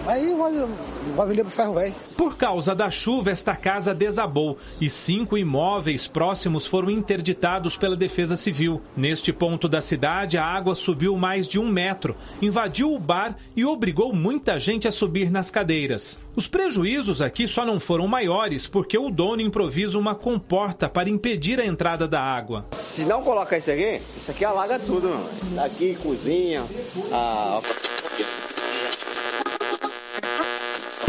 Aí 0.09 0.35
vai, 0.35 0.53
vai 1.17 1.29
vender 1.29 1.43
pro 1.43 1.51
ferro 1.51 1.75
velho. 1.75 1.95
Por 2.17 2.37
causa 2.37 2.75
da 2.75 2.91
chuva, 2.91 3.31
esta 3.31 3.55
casa 3.55 3.95
desabou 3.95 4.59
e 4.81 4.89
cinco 4.89 5.37
imóveis 5.37 6.07
próximos 6.07 6.67
foram 6.67 6.91
interditados 6.91 7.77
pela 7.77 7.97
Defesa 7.97 8.37
Civil. 8.37 8.81
Neste 8.97 9.33
ponto 9.33 9.69
da 9.69 9.81
cidade, 9.81 10.39
a 10.39 10.45
água 10.45 10.75
subiu 10.75 11.17
mais 11.17 11.47
de 11.49 11.59
um 11.59 11.69
metro, 11.69 12.17
invadiu 12.41 12.93
o 12.93 12.99
bar 12.99 13.37
e 13.55 13.65
obrigou 13.65 14.13
muita 14.13 14.59
gente 14.59 14.89
a 14.89 14.93
subir 14.93 15.31
nas 15.31 15.51
cadeiras. 15.51 16.19
Os 16.37 16.49
prejuízos 16.49 17.23
aqui 17.23 17.47
só 17.47 17.65
não 17.65 17.79
foram 17.79 18.09
maiores 18.09 18.67
porque 18.67 18.99
o 18.99 19.11
dono 19.11 19.43
improvisa 19.43 19.99
uma 19.99 20.15
comporta 20.15 20.89
para 20.89 21.09
impedir 21.09 21.61
a 21.61 21.67
entrada 21.67 22.09
da 22.09 22.21
água. 22.21 22.67
Se 22.73 23.05
não 23.05 23.23
colocar 23.23 23.57
isso 23.57 23.71
aqui, 23.71 24.01
isso 24.17 24.31
aqui 24.31 24.45
alaga 24.45 24.79
tudo. 24.79 25.09
Aqui, 25.65 25.97
cozinha, 26.03 26.65
a 27.13 27.61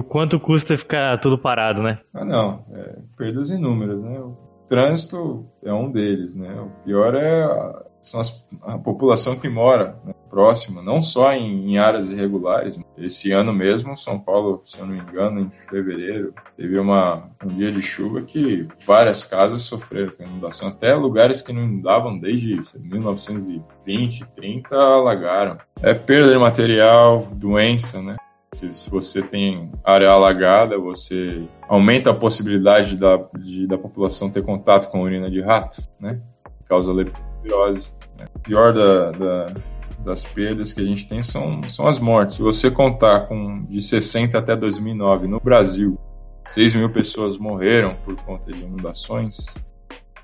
Quanto 0.08 0.39
custa 0.39 0.77
ficar 0.77 1.19
tudo 1.19 1.38
parado, 1.38 1.81
né? 1.81 1.99
Ah, 2.13 2.25
não. 2.25 2.65
É, 2.71 2.95
perdas 3.17 3.49
inúmeras, 3.49 4.03
né? 4.03 4.19
O 4.19 4.38
trânsito 4.67 5.45
é 5.63 5.73
um 5.73 5.91
deles, 5.91 6.36
né? 6.36 6.53
O 6.60 6.69
pior 6.84 7.13
é 7.15 7.43
a, 7.43 7.84
são 8.05 8.19
as, 8.19 8.47
a 8.62 8.77
população 8.77 9.36
que 9.36 9.49
mora 9.49 9.97
né, 10.05 10.13
próxima, 10.29 10.81
não 10.81 11.01
só 11.01 11.34
em, 11.34 11.71
em, 11.71 11.77
áreas 11.77 12.12
irregulares. 12.12 12.79
Esse 12.97 13.31
ano 13.31 13.51
mesmo, 13.51 13.97
São 13.97 14.19
Paulo, 14.19 14.62
se 14.63 14.79
eu 14.79 14.86
não 14.86 14.93
me 14.93 15.01
engano, 15.01 15.41
em 15.41 15.51
fevereiro, 15.69 16.34
teve 16.55 16.77
uma, 16.77 17.23
um 17.43 17.47
dia 17.47 17.71
de 17.71 17.81
chuva 17.81 18.21
que 18.21 18.67
várias 18.86 19.25
casas 19.25 19.63
sofreram 19.63 20.13
inundação. 20.19 20.67
Até 20.67 20.93
lugares 20.93 21.41
que 21.41 21.51
não 21.51 21.63
inundavam 21.63 22.17
desde 22.17 22.62
1920, 22.79 24.25
30, 24.36 24.75
alagaram. 24.75 25.58
É 25.81 25.93
perda 25.93 26.31
de 26.31 26.38
material, 26.38 27.27
doença, 27.31 28.01
né? 28.01 28.15
Se 28.56 28.89
você 28.89 29.22
tem 29.22 29.72
área 29.84 30.10
alagada, 30.10 30.78
você 30.78 31.44
aumenta 31.68 32.12
a 32.12 32.13
possibilidade 32.13 32.96
da, 32.96 33.18
de, 33.38 33.68
da 33.68 33.78
população 33.78 34.30
ter 34.30 34.44
contato 34.44 34.89
com 34.89 35.02
urina 35.02 35.30
de 35.30 35.41
rato, 35.41 35.84
né? 36.00 36.22
Causa 36.68 36.94
leptospirose. 36.94 37.89
Né? 38.18 38.26
O 38.34 38.39
pior 38.39 38.74
da, 38.74 39.12
da, 39.12 39.54
das 40.00 40.26
perdas 40.26 40.72
que 40.72 40.82
a 40.82 40.86
gente 40.86 41.08
tem 41.08 41.22
são, 41.22 41.62
são 41.70 41.88
as 41.88 42.00
mortes. 42.00 42.38
Se 42.38 42.41
você 42.41 42.72
contar 42.72 43.28
com 43.28 43.65
de 43.65 43.82
60 43.82 44.38
até 44.38 44.56
2009 44.56 45.28
no 45.28 45.39
Brasil, 45.39 46.00
6 46.48 46.76
mil 46.76 46.89
pessoas 46.89 47.38
morreram 47.38 47.96
por 48.06 48.15
conta 48.18 48.54
de 48.54 48.62
inundações, 48.62 49.56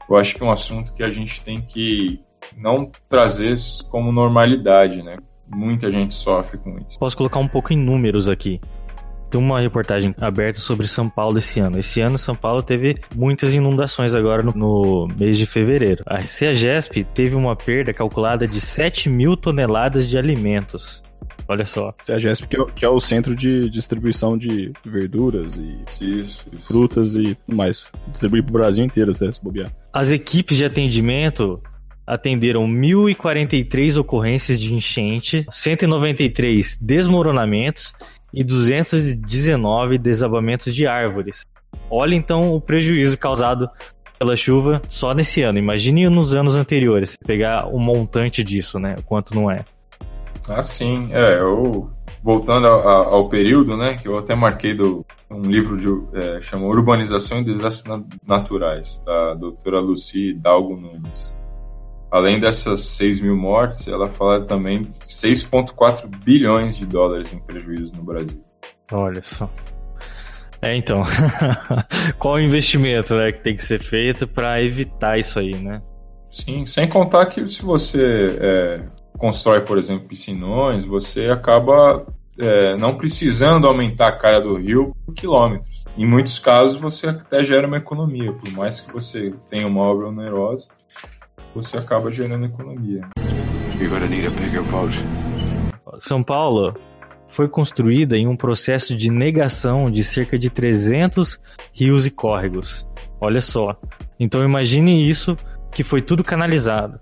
eu 0.09 0.15
acho 0.15 0.35
que 0.35 0.43
é 0.43 0.45
um 0.45 0.51
assunto 0.51 0.93
que 0.93 1.03
a 1.03 1.09
gente 1.09 1.41
tem 1.43 1.61
que 1.61 2.21
não 2.55 2.91
trazer 3.09 3.57
como 3.89 4.11
normalidade, 4.11 5.01
né? 5.01 5.17
Muita 5.53 5.91
gente 5.91 6.13
sofre 6.13 6.57
com 6.57 6.77
isso. 6.77 6.97
Posso 6.99 7.17
colocar 7.17 7.39
um 7.39 7.47
pouco 7.47 7.73
em 7.73 7.77
números 7.77 8.29
aqui. 8.29 8.59
Tem 9.29 9.39
uma 9.39 9.61
reportagem 9.61 10.13
aberta 10.19 10.59
sobre 10.59 10.85
São 10.87 11.09
Paulo 11.09 11.37
esse 11.37 11.59
ano. 11.59 11.79
Esse 11.79 12.01
ano, 12.01 12.17
São 12.17 12.35
Paulo 12.35 12.61
teve 12.61 12.97
muitas 13.15 13.53
inundações 13.53 14.13
agora 14.13 14.43
no, 14.43 14.51
no 14.51 15.07
mês 15.17 15.37
de 15.37 15.45
fevereiro. 15.45 16.03
A 16.05 16.23
CEAGESP 16.23 17.05
teve 17.05 17.33
uma 17.33 17.55
perda 17.55 17.93
calculada 17.93 18.45
de 18.45 18.59
7 18.59 19.09
mil 19.09 19.37
toneladas 19.37 20.09
de 20.09 20.17
alimentos. 20.17 21.01
Olha 21.47 21.65
só. 21.65 21.93
CEAGESP, 21.99 22.47
que 22.47 22.57
é, 22.57 22.65
que 22.75 22.85
é 22.85 22.89
o 22.89 22.99
centro 22.99 23.33
de 23.33 23.69
distribuição 23.69 24.37
de 24.37 24.73
verduras 24.85 25.55
e 25.55 25.77
isso, 25.87 26.45
isso. 26.53 26.67
frutas 26.67 27.15
e 27.15 27.35
tudo 27.35 27.55
mais. 27.55 27.85
Distribui 28.07 28.41
pro 28.41 28.53
Brasil 28.53 28.83
inteiro, 28.83 29.13
se 29.13 29.29
bobear. 29.41 29.71
As 29.93 30.11
equipes 30.11 30.57
de 30.57 30.65
atendimento 30.65 31.61
atenderam 32.11 32.67
1.043 32.67 33.97
ocorrências 33.97 34.59
de 34.59 34.73
enchente, 34.73 35.45
193 35.49 36.77
desmoronamentos 36.77 37.93
e 38.33 38.43
219 38.43 39.97
desabamentos 39.97 40.75
de 40.75 40.85
árvores. 40.85 41.47
Olha 41.89 42.13
então 42.13 42.53
o 42.53 42.59
prejuízo 42.59 43.17
causado 43.17 43.69
pela 44.19 44.35
chuva 44.35 44.81
só 44.89 45.13
nesse 45.13 45.41
ano. 45.41 45.57
Imagine 45.57 46.09
nos 46.09 46.35
anos 46.35 46.57
anteriores, 46.57 47.15
pegar 47.25 47.65
o 47.67 47.79
montante 47.79 48.43
disso, 48.43 48.77
né? 48.77 48.97
O 48.99 49.03
quanto 49.03 49.33
não 49.33 49.49
é. 49.49 49.63
Ah, 50.49 50.61
sim. 50.61 51.07
É, 51.13 51.39
eu 51.39 51.89
voltando 52.21 52.67
ao, 52.67 53.13
ao, 53.13 53.29
período, 53.29 53.77
né, 53.77 53.95
que 53.95 54.07
eu 54.07 54.17
até 54.17 54.35
marquei 54.35 54.73
do 54.73 55.05
um 55.29 55.43
livro 55.43 55.77
de 55.77 56.19
é, 56.19 56.41
chama 56.41 56.65
Urbanização 56.65 57.39
e 57.39 57.43
Desastres 57.45 58.03
Naturais, 58.27 59.01
da 59.05 59.33
doutora 59.33 59.79
Lucy 59.79 60.33
Dalgo 60.33 60.75
Nunes. 60.75 61.39
Além 62.11 62.39
dessas 62.39 62.81
6 62.81 63.21
mil 63.21 63.37
mortes, 63.37 63.87
ela 63.87 64.09
fala 64.09 64.41
também 64.41 64.93
6,4 65.05 66.07
bilhões 66.07 66.75
de 66.75 66.85
dólares 66.85 67.31
em 67.31 67.39
prejuízo 67.39 67.93
no 67.95 68.03
Brasil. 68.03 68.43
Olha 68.91 69.21
só. 69.23 69.49
É, 70.61 70.75
então. 70.75 71.03
Qual 72.19 72.35
o 72.35 72.39
investimento 72.39 73.15
né, 73.15 73.31
que 73.31 73.41
tem 73.41 73.55
que 73.55 73.63
ser 73.63 73.81
feito 73.81 74.27
para 74.27 74.61
evitar 74.61 75.17
isso 75.17 75.39
aí, 75.39 75.57
né? 75.57 75.81
Sim, 76.29 76.65
sem 76.65 76.87
contar 76.87 77.25
que 77.27 77.47
se 77.47 77.61
você 77.61 78.37
é, 78.39 78.81
constrói, 79.17 79.61
por 79.61 79.77
exemplo, 79.77 80.07
piscinões, 80.07 80.83
você 80.83 81.29
acaba 81.29 82.05
é, 82.37 82.75
não 82.77 82.95
precisando 82.95 83.67
aumentar 83.67 84.07
a 84.09 84.17
cara 84.17 84.39
do 84.41 84.55
rio 84.55 84.95
por 85.05 85.13
quilômetros. 85.13 85.83
Em 85.97 86.05
muitos 86.05 86.39
casos, 86.39 86.79
você 86.79 87.07
até 87.07 87.43
gera 87.43 87.67
uma 87.67 87.77
economia, 87.77 88.31
por 88.31 88.51
mais 88.51 88.79
que 88.81 88.91
você 88.91 89.33
tenha 89.49 89.67
uma 89.67 89.81
obra 89.81 90.07
onerosa, 90.07 90.67
você 91.53 91.77
acaba 91.77 92.11
gerando 92.11 92.45
economia. 92.45 93.07
São 95.99 96.23
Paulo 96.23 96.73
foi 97.27 97.47
construída 97.47 98.17
em 98.17 98.27
um 98.27 98.35
processo 98.35 98.95
de 98.95 99.09
negação 99.09 99.89
de 99.89 100.03
cerca 100.03 100.37
de 100.37 100.49
300 100.49 101.39
rios 101.73 102.05
e 102.05 102.11
córregos. 102.11 102.85
Olha 103.19 103.41
só. 103.41 103.75
Então 104.19 104.43
imagine 104.43 105.09
isso 105.09 105.37
que 105.71 105.83
foi 105.83 106.01
tudo 106.01 106.23
canalizado. 106.23 106.99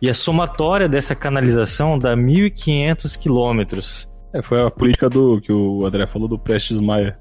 E 0.00 0.08
a 0.08 0.14
somatória 0.14 0.88
dessa 0.88 1.14
canalização 1.14 1.98
dá 1.98 2.16
1.500 2.16 3.18
quilômetros. 3.18 4.08
É, 4.32 4.42
foi 4.42 4.62
a 4.62 4.70
política 4.70 5.10
do 5.10 5.40
que 5.40 5.52
o 5.52 5.84
André 5.84 6.06
falou 6.06 6.28
do 6.28 6.38
Prestes 6.38 6.80
Maia. 6.80 7.18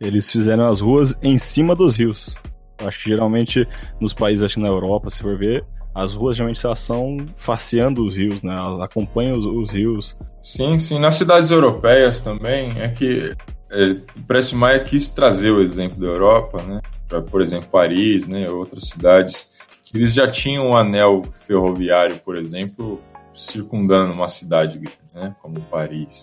Eles 0.00 0.30
fizeram 0.30 0.68
as 0.68 0.80
ruas 0.80 1.18
em 1.22 1.36
cima 1.36 1.74
dos 1.74 1.96
rios. 1.96 2.34
Acho 2.78 3.02
que 3.02 3.10
geralmente 3.10 3.66
nos 4.00 4.14
países, 4.14 4.44
acho 4.44 4.54
que 4.54 4.60
na 4.60 4.68
Europa, 4.68 5.10
se 5.10 5.22
for 5.22 5.36
ver, 5.36 5.64
as 5.96 6.12
ruas 6.12 6.36
geralmente 6.36 6.64
elas 6.64 6.78
são 6.80 7.16
faceando 7.36 8.04
os 8.04 8.16
rios, 8.16 8.42
né? 8.42 8.54
Elas 8.54 8.80
acompanham 8.80 9.38
os, 9.38 9.46
os 9.46 9.70
rios. 9.70 10.16
Sim, 10.42 10.78
sim. 10.78 10.98
Nas 10.98 11.14
cidades 11.14 11.50
europeias 11.50 12.20
também 12.20 12.78
é 12.80 12.88
que 12.88 13.34
é, 13.70 13.90
o 14.16 14.22
Prestes 14.26 14.52
Maia 14.52 14.80
quis 14.80 15.08
trazer 15.08 15.50
o 15.50 15.62
exemplo 15.62 15.98
da 15.98 16.06
Europa, 16.06 16.62
né? 16.62 16.80
para, 17.08 17.22
por 17.22 17.40
exemplo, 17.40 17.68
Paris, 17.70 18.26
né, 18.26 18.50
outras 18.50 18.88
cidades, 18.88 19.50
que 19.84 19.96
eles 19.96 20.12
já 20.12 20.30
tinham 20.30 20.68
um 20.68 20.76
anel 20.76 21.24
ferroviário, 21.32 22.18
por 22.18 22.36
exemplo, 22.36 23.00
circundando 23.32 24.12
uma 24.12 24.28
cidade, 24.28 24.80
né, 25.14 25.34
como 25.40 25.60
Paris. 25.62 26.22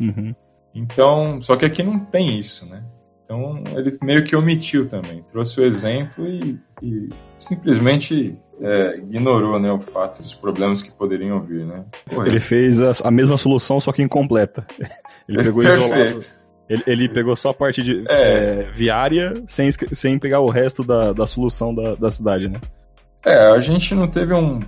Uhum. 0.00 0.34
Então, 0.74 1.40
só 1.40 1.56
que 1.56 1.64
aqui 1.64 1.82
não 1.82 2.00
tem 2.00 2.38
isso, 2.38 2.66
né? 2.66 2.84
Então 3.24 3.62
ele 3.74 3.98
meio 4.02 4.22
que 4.22 4.36
omitiu 4.36 4.86
também, 4.86 5.22
trouxe 5.22 5.60
o 5.60 5.64
exemplo 5.64 6.26
e, 6.28 6.58
e 6.82 7.08
simplesmente 7.38 8.38
é, 8.60 8.96
ignorou 8.98 9.58
né, 9.58 9.72
o 9.72 9.80
fato 9.80 10.22
dos 10.22 10.34
problemas 10.34 10.82
que 10.82 10.90
poderiam 10.90 11.40
vir, 11.40 11.64
né? 11.64 11.84
Foi. 12.06 12.28
Ele 12.28 12.40
fez 12.40 12.82
a, 12.82 12.92
a 13.02 13.10
mesma 13.10 13.36
solução, 13.36 13.80
só 13.80 13.92
que 13.92 14.02
incompleta. 14.02 14.66
Ele 15.28 15.42
pegou 15.42 15.62
isolado. 15.62 16.44
Ele, 16.66 16.82
ele 16.86 17.08
pegou 17.10 17.36
só 17.36 17.50
a 17.50 17.54
parte 17.54 17.82
de 17.82 18.04
É. 18.08 18.62
é, 18.62 18.70
viária 18.74 19.42
sem, 19.46 19.70
sem 19.92 20.18
pegar 20.18 20.40
o 20.40 20.48
resto 20.48 20.82
da, 20.82 21.12
da 21.12 21.26
solução 21.26 21.74
da, 21.74 21.94
da 21.94 22.10
cidade, 22.10 22.48
né? 22.48 22.58
É, 23.22 23.36
a 23.36 23.60
gente 23.60 23.94
não 23.94 24.08
teve 24.08 24.32
um 24.32 24.60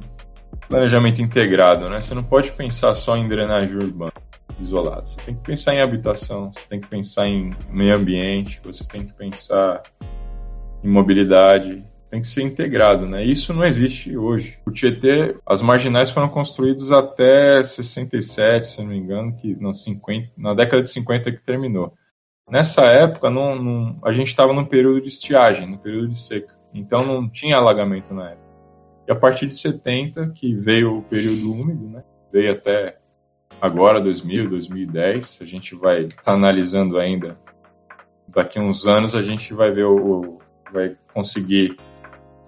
planejamento 0.69 1.23
integrado, 1.23 1.89
né? 1.89 2.01
Você 2.03 2.15
não 2.15 2.23
pode 2.23 2.53
pensar 2.53 2.95
só 2.95 3.17
em 3.17 3.27
drenagem 3.27 3.77
urbana 3.77 4.13
isolado. 4.61 5.09
Você 5.09 5.21
tem 5.23 5.35
que 5.35 5.43
pensar 5.43 5.75
em 5.75 5.81
habitação, 5.81 6.53
você 6.53 6.61
tem 6.69 6.81
que 6.81 6.89
pensar 6.89 7.27
em 7.29 7.55
meio 7.71 7.95
ambiente, 7.95 8.61
você 8.65 8.85
tem 8.87 9.05
que 9.07 9.13
pensar 9.13 9.83
em 10.83 10.89
mobilidade, 10.89 11.85
tem 12.11 12.21
que 12.21 12.29
ser 12.29 12.43
integrado, 12.43 13.07
né? 13.07 13.25
Isso 13.25 13.53
não 13.53 13.65
existe 13.65 14.17
hoje. 14.17 14.59
O 14.67 14.71
Tietê, 14.71 15.37
as 15.45 15.61
marginais 15.63 16.11
foram 16.11 16.29
construídas 16.29 16.91
até 16.93 17.63
67, 17.63 18.69
se 18.69 18.79
não 18.81 18.89
me 18.89 18.97
engano, 18.97 19.35
que 19.35 19.55
não 19.61 19.75
50, 19.75 20.31
na 20.37 20.55
década 20.55 20.83
de 20.83 20.91
50 20.91 21.33
que 21.33 21.43
terminou. 21.43 21.93
Nessa 22.49 22.83
época, 22.85 23.29
não, 23.29 23.61
não- 23.61 23.99
a 24.05 24.13
gente 24.13 24.29
estava 24.29 24.53
num 24.53 24.65
período 24.65 25.01
de 25.01 25.09
estiagem, 25.09 25.69
no 25.69 25.79
período 25.79 26.09
de 26.09 26.19
seca. 26.19 26.55
Então 26.73 27.05
não 27.05 27.29
tinha 27.29 27.57
alagamento 27.57 28.15
na 28.15 28.31
época. 28.31 28.47
E 29.09 29.13
a 29.13 29.17
partir 29.17 29.47
de 29.49 29.57
70, 29.57 30.29
que 30.31 30.55
veio 30.55 30.99
o 30.99 31.03
período 31.03 31.53
úmido, 31.53 31.89
né? 31.89 32.05
Veio 32.33 32.53
até 32.53 32.99
agora, 33.61 34.01
2000, 34.01 34.49
2010. 34.49 35.41
A 35.43 35.45
gente 35.45 35.75
vai 35.75 36.05
estar 36.05 36.33
analisando 36.33 36.99
ainda. 36.99 37.39
Daqui 38.29 38.59
a 38.59 38.63
uns 38.63 38.87
anos 38.87 39.15
a 39.15 39.23
gente 39.23 39.55
vai 39.55 39.71
ver 39.71 39.85
o, 39.85 40.39
vai 40.73 40.97
conseguir 41.13 41.77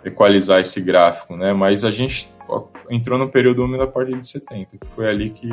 equalizar 0.05 0.61
esse 0.61 0.81
gráfico, 0.81 1.37
né? 1.37 1.53
Mas 1.53 1.85
a 1.85 1.91
gente 1.91 2.31
entrou 2.91 3.19
no 3.19 3.29
período 3.29 3.65
úmido 3.65 3.83
a 3.83 3.87
partir 3.87 4.19
de 4.19 4.27
70, 4.27 4.79
que 4.79 4.87
foi 4.95 5.09
ali 5.09 5.31
que, 5.31 5.49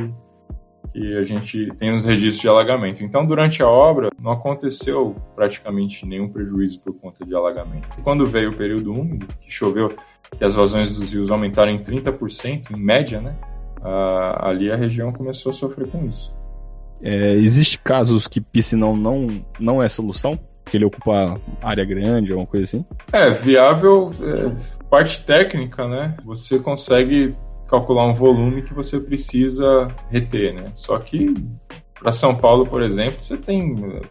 que 0.94 1.18
a 1.18 1.24
gente 1.24 1.72
tem 1.78 1.94
os 1.94 2.04
registros 2.04 2.42
de 2.42 2.48
alagamento. 2.48 3.04
Então, 3.04 3.26
durante 3.26 3.62
a 3.62 3.68
obra, 3.68 4.10
não 4.20 4.32
aconteceu 4.32 5.16
praticamente 5.36 6.06
nenhum 6.06 6.30
prejuízo 6.30 6.82
por 6.82 6.94
conta 6.96 7.26
de 7.26 7.36
alagamento. 7.36 7.88
E 7.98 8.02
quando 8.02 8.28
veio 8.28 8.52
o 8.52 8.56
período 8.56 8.94
úmido, 8.94 9.28
que 9.42 9.52
choveu 9.52 9.96
e 10.40 10.44
as 10.44 10.56
vazões 10.56 10.92
dos 10.92 11.12
rios 11.12 11.30
aumentaram 11.30 11.72
em 11.72 11.82
30%, 11.82 12.72
em 12.72 12.80
média, 12.80 13.22
né? 13.22 13.36
Ali 14.40 14.72
a 14.72 14.76
região 14.76 15.12
começou 15.12 15.52
a 15.52 15.54
sofrer 15.54 15.88
com 15.88 16.06
isso. 16.06 16.36
É, 17.02 17.34
existe 17.34 17.78
casos 17.78 18.28
que 18.28 18.42
piscinão 18.42 18.96
não, 18.96 19.44
não 19.60 19.84
é 19.84 19.90
solução? 19.90 20.40
Que 20.66 20.78
ele 20.78 20.86
ocupa 20.86 21.40
área 21.62 21.86
grande, 21.86 22.32
alguma 22.32 22.48
coisa 22.48 22.64
assim? 22.64 22.86
É, 23.12 23.30
viável, 23.30 24.12
é, 24.22 24.84
parte 24.90 25.24
técnica, 25.24 25.88
né? 25.88 26.16
Você 26.26 26.58
consegue 26.58 27.36
calcular 27.68 28.06
um 28.06 28.14
volume 28.14 28.64
que 28.64 28.74
você 28.74 29.00
precisa 29.00 29.88
reter, 30.10 30.54
né? 30.54 30.72
Só 30.74 30.98
que 30.98 31.36
para 32.00 32.12
São 32.12 32.36
Paulo, 32.36 32.66
por 32.66 32.82
exemplo, 32.82 33.22
você 33.22 33.38
tem 33.38 33.76
é, 33.84 34.02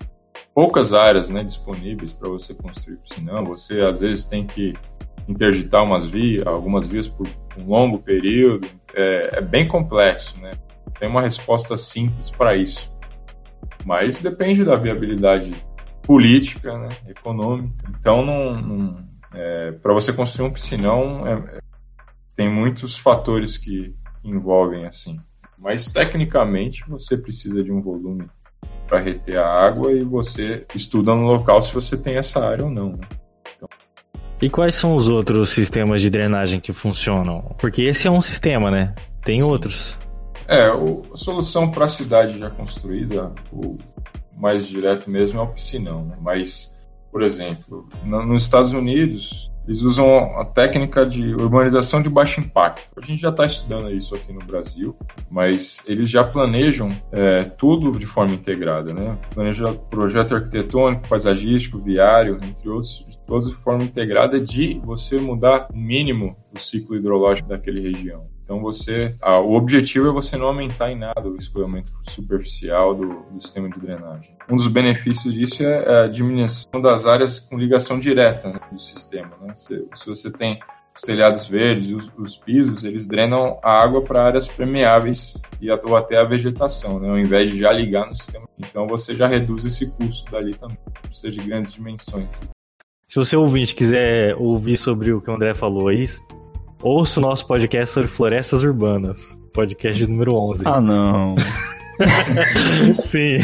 poucas 0.55 0.93
áreas, 0.93 1.29
né, 1.29 1.43
disponíveis 1.43 2.13
para 2.13 2.29
você 2.29 2.55
construir 2.55 2.97
piscinão. 2.99 3.45
Você 3.47 3.81
às 3.81 4.01
vezes 4.01 4.25
tem 4.27 4.47
que 4.47 4.75
interditar 5.29 5.83
umas 5.83 6.05
vias, 6.05 6.47
algumas 6.47 6.87
vias 6.87 7.09
por 7.09 7.29
um 7.59 7.67
longo 7.67 7.99
período. 7.99 8.69
É, 8.95 9.39
é 9.39 9.41
bem 9.41 9.67
complexo, 9.67 10.39
né? 10.41 10.53
Tem 10.99 11.09
uma 11.09 11.23
resposta 11.23 11.77
simples 11.77 12.31
para 12.31 12.55
isso, 12.57 12.91
mas 13.85 14.21
depende 14.23 14.65
da 14.65 14.77
viabilidade 14.77 15.55
política, 16.03 16.79
né, 16.79 16.91
econômica. 17.09 17.75
Então, 17.99 18.25
não, 18.25 18.61
não, 18.61 19.05
para 19.83 19.93
você 19.93 20.13
construir 20.13 20.47
um 20.47 20.53
piscinão, 20.53 21.27
é- 21.27 21.57
é- 21.57 21.59
tem 22.37 22.49
muitos 22.49 22.97
fatores 22.97 23.57
que 23.57 23.95
envolvem 24.23 24.87
assim. 24.87 25.19
Mas 25.59 25.89
tecnicamente, 25.89 26.85
você 26.89 27.17
precisa 27.17 27.63
de 27.63 27.73
um 27.73 27.81
volume 27.83 28.29
para 28.87 29.01
reter 29.01 29.39
a 29.39 29.47
água 29.47 29.93
e 29.93 30.05
você 30.05 30.67
estuda 30.75 31.15
no 31.15 31.27
local 31.27 31.63
se 31.63 31.73
você 31.73 31.97
tem 31.97 32.17
essa 32.17 32.47
área 32.47 32.65
ou 32.65 32.71
não. 32.71 32.93
né? 32.93 33.05
E 34.45 34.51
quais 34.51 34.75
são 34.75 34.95
os 34.95 35.09
outros 35.09 35.49
sistemas 35.55 36.03
de 36.03 36.11
drenagem 36.11 36.61
que 36.61 36.71
funcionam? 36.71 37.55
Porque 37.59 37.81
esse 37.81 38.07
é 38.07 38.11
um 38.11 38.21
sistema, 38.21 38.71
né? 38.71 38.95
Tem 39.25 39.37
Sim. 39.37 39.43
outros. 39.45 39.97
É, 40.47 40.71
o- 40.71 41.01
a 41.15 41.17
solução 41.17 41.71
para 41.71 41.87
a 41.87 41.89
cidade 41.89 42.39
já 42.39 42.51
construída, 42.51 43.33
o 43.51 43.79
mais 44.37 44.67
direto 44.69 45.09
mesmo 45.09 45.41
é 45.41 45.43
o 45.43 45.47
piscinão, 45.47 46.05
né? 46.05 46.17
Mas, 46.21 46.74
por 47.15 47.23
exemplo, 47.23 47.89
nos 48.05 48.43
Estados 48.43 48.73
Unidos, 48.73 49.49
eles 49.69 49.83
usam 49.83 50.37
a 50.37 50.45
técnica 50.45 51.07
de 51.07 51.33
urbanização 51.33 52.03
de 52.03 52.11
baixo 52.11 52.41
impacto. 52.41 52.89
A 53.01 53.07
gente 53.07 53.23
já 53.23 53.29
está 53.29 53.47
estudando 53.47 53.89
isso 53.93 54.17
aqui 54.17 54.33
no 54.33 54.41
Brasil, 54.41 54.97
mas 55.31 55.85
eles 55.87 56.11
já 56.11 56.25
planejam 56.25 56.91
é, 57.13 57.45
tudo 57.45 57.97
de 57.97 58.05
forma 58.05 58.35
integrada, 58.35 58.93
né? 58.93 59.17
Planeja 59.33 59.73
projeto 59.73 60.35
arquitetônico, 60.35 61.09
paisagístico, 61.09 61.79
viário, 61.79 62.37
entre 62.43 62.69
outros, 62.69 63.07
todos 63.29 63.51
de 63.51 63.55
forma 63.55 63.85
integrada 63.85 64.41
de 64.41 64.81
você 64.85 65.17
mudar 65.17 65.69
o 65.73 65.77
mínimo 65.77 66.37
do 66.53 66.61
ciclo 66.61 66.97
hidrológico 66.97 67.49
daquele 67.49 67.81
região. 67.81 68.27
Então 68.45 68.61
você, 68.61 69.15
ah, 69.23 69.39
o 69.39 69.55
objetivo 69.55 70.09
é 70.09 70.13
você 70.13 70.37
não 70.37 70.47
aumentar 70.47 70.91
em 70.91 70.99
nada 70.99 71.27
o 71.27 71.37
escoamento 71.37 71.91
superficial 72.09 72.95
do, 72.95 73.23
do 73.31 73.41
sistema 73.41 73.71
de 73.71 73.81
drenagem. 73.81 74.37
Um 74.51 74.57
dos 74.57 74.69
benefícios 74.69 75.33
disso 75.33 75.63
é 75.63 76.05
a 76.05 76.07
diminuição 76.07 76.81
das 76.81 77.07
áreas 77.07 77.41
com 77.41 77.57
ligação 77.57 77.99
direta 77.99 78.49
né, 78.49 78.61
do 78.71 78.79
sistema. 78.79 79.31
né? 79.41 79.55
Se, 79.57 79.87
se 79.95 80.07
você 80.07 80.31
tem 80.31 80.61
os 80.95 81.03
telhados 81.03 81.49
verdes, 81.49 81.91
os, 81.91 82.13
os 82.17 82.37
pisos, 82.37 82.85
eles 82.85 83.07
drenam 83.07 83.59
a 83.63 83.83
água 83.83 84.03
para 84.03 84.23
áreas 84.23 84.47
permeáveis 84.47 85.43
e 85.61 85.71
ou 85.71 85.97
até 85.97 86.19
a 86.19 86.25
vegetação, 86.25 87.01
né, 87.01 87.09
ao 87.09 87.19
invés 87.19 87.51
de 87.51 87.59
já 87.59 87.73
ligar 87.73 88.07
no 88.07 88.15
sistema. 88.15 88.47
Então 88.59 88.87
você 88.87 89.17
já 89.17 89.27
reduz 89.27 89.65
esse 89.65 89.91
custo 89.93 90.31
dali 90.31 90.55
também. 90.55 90.79
Precisa 91.03 91.33
de 91.33 91.41
grandes 91.41 91.73
dimensões. 91.73 92.29
Se 93.09 93.19
você 93.19 93.37
ouvinte 93.37 93.75
quiser 93.75 94.35
ouvir 94.37 94.77
sobre 94.77 95.13
o 95.13 95.21
que 95.21 95.31
o 95.31 95.35
André 95.35 95.55
falou 95.55 95.89
aí, 95.89 96.05
ouça 96.85 97.19
o 97.19 97.23
nosso 97.23 97.47
podcast 97.47 97.95
sobre 97.95 98.09
florestas 98.09 98.63
urbanas. 98.63 99.37
Podcast 99.55 100.07
número 100.07 100.35
11. 100.35 100.63
Ah, 100.67 100.81
não. 100.81 101.35
Sim. 103.01 103.39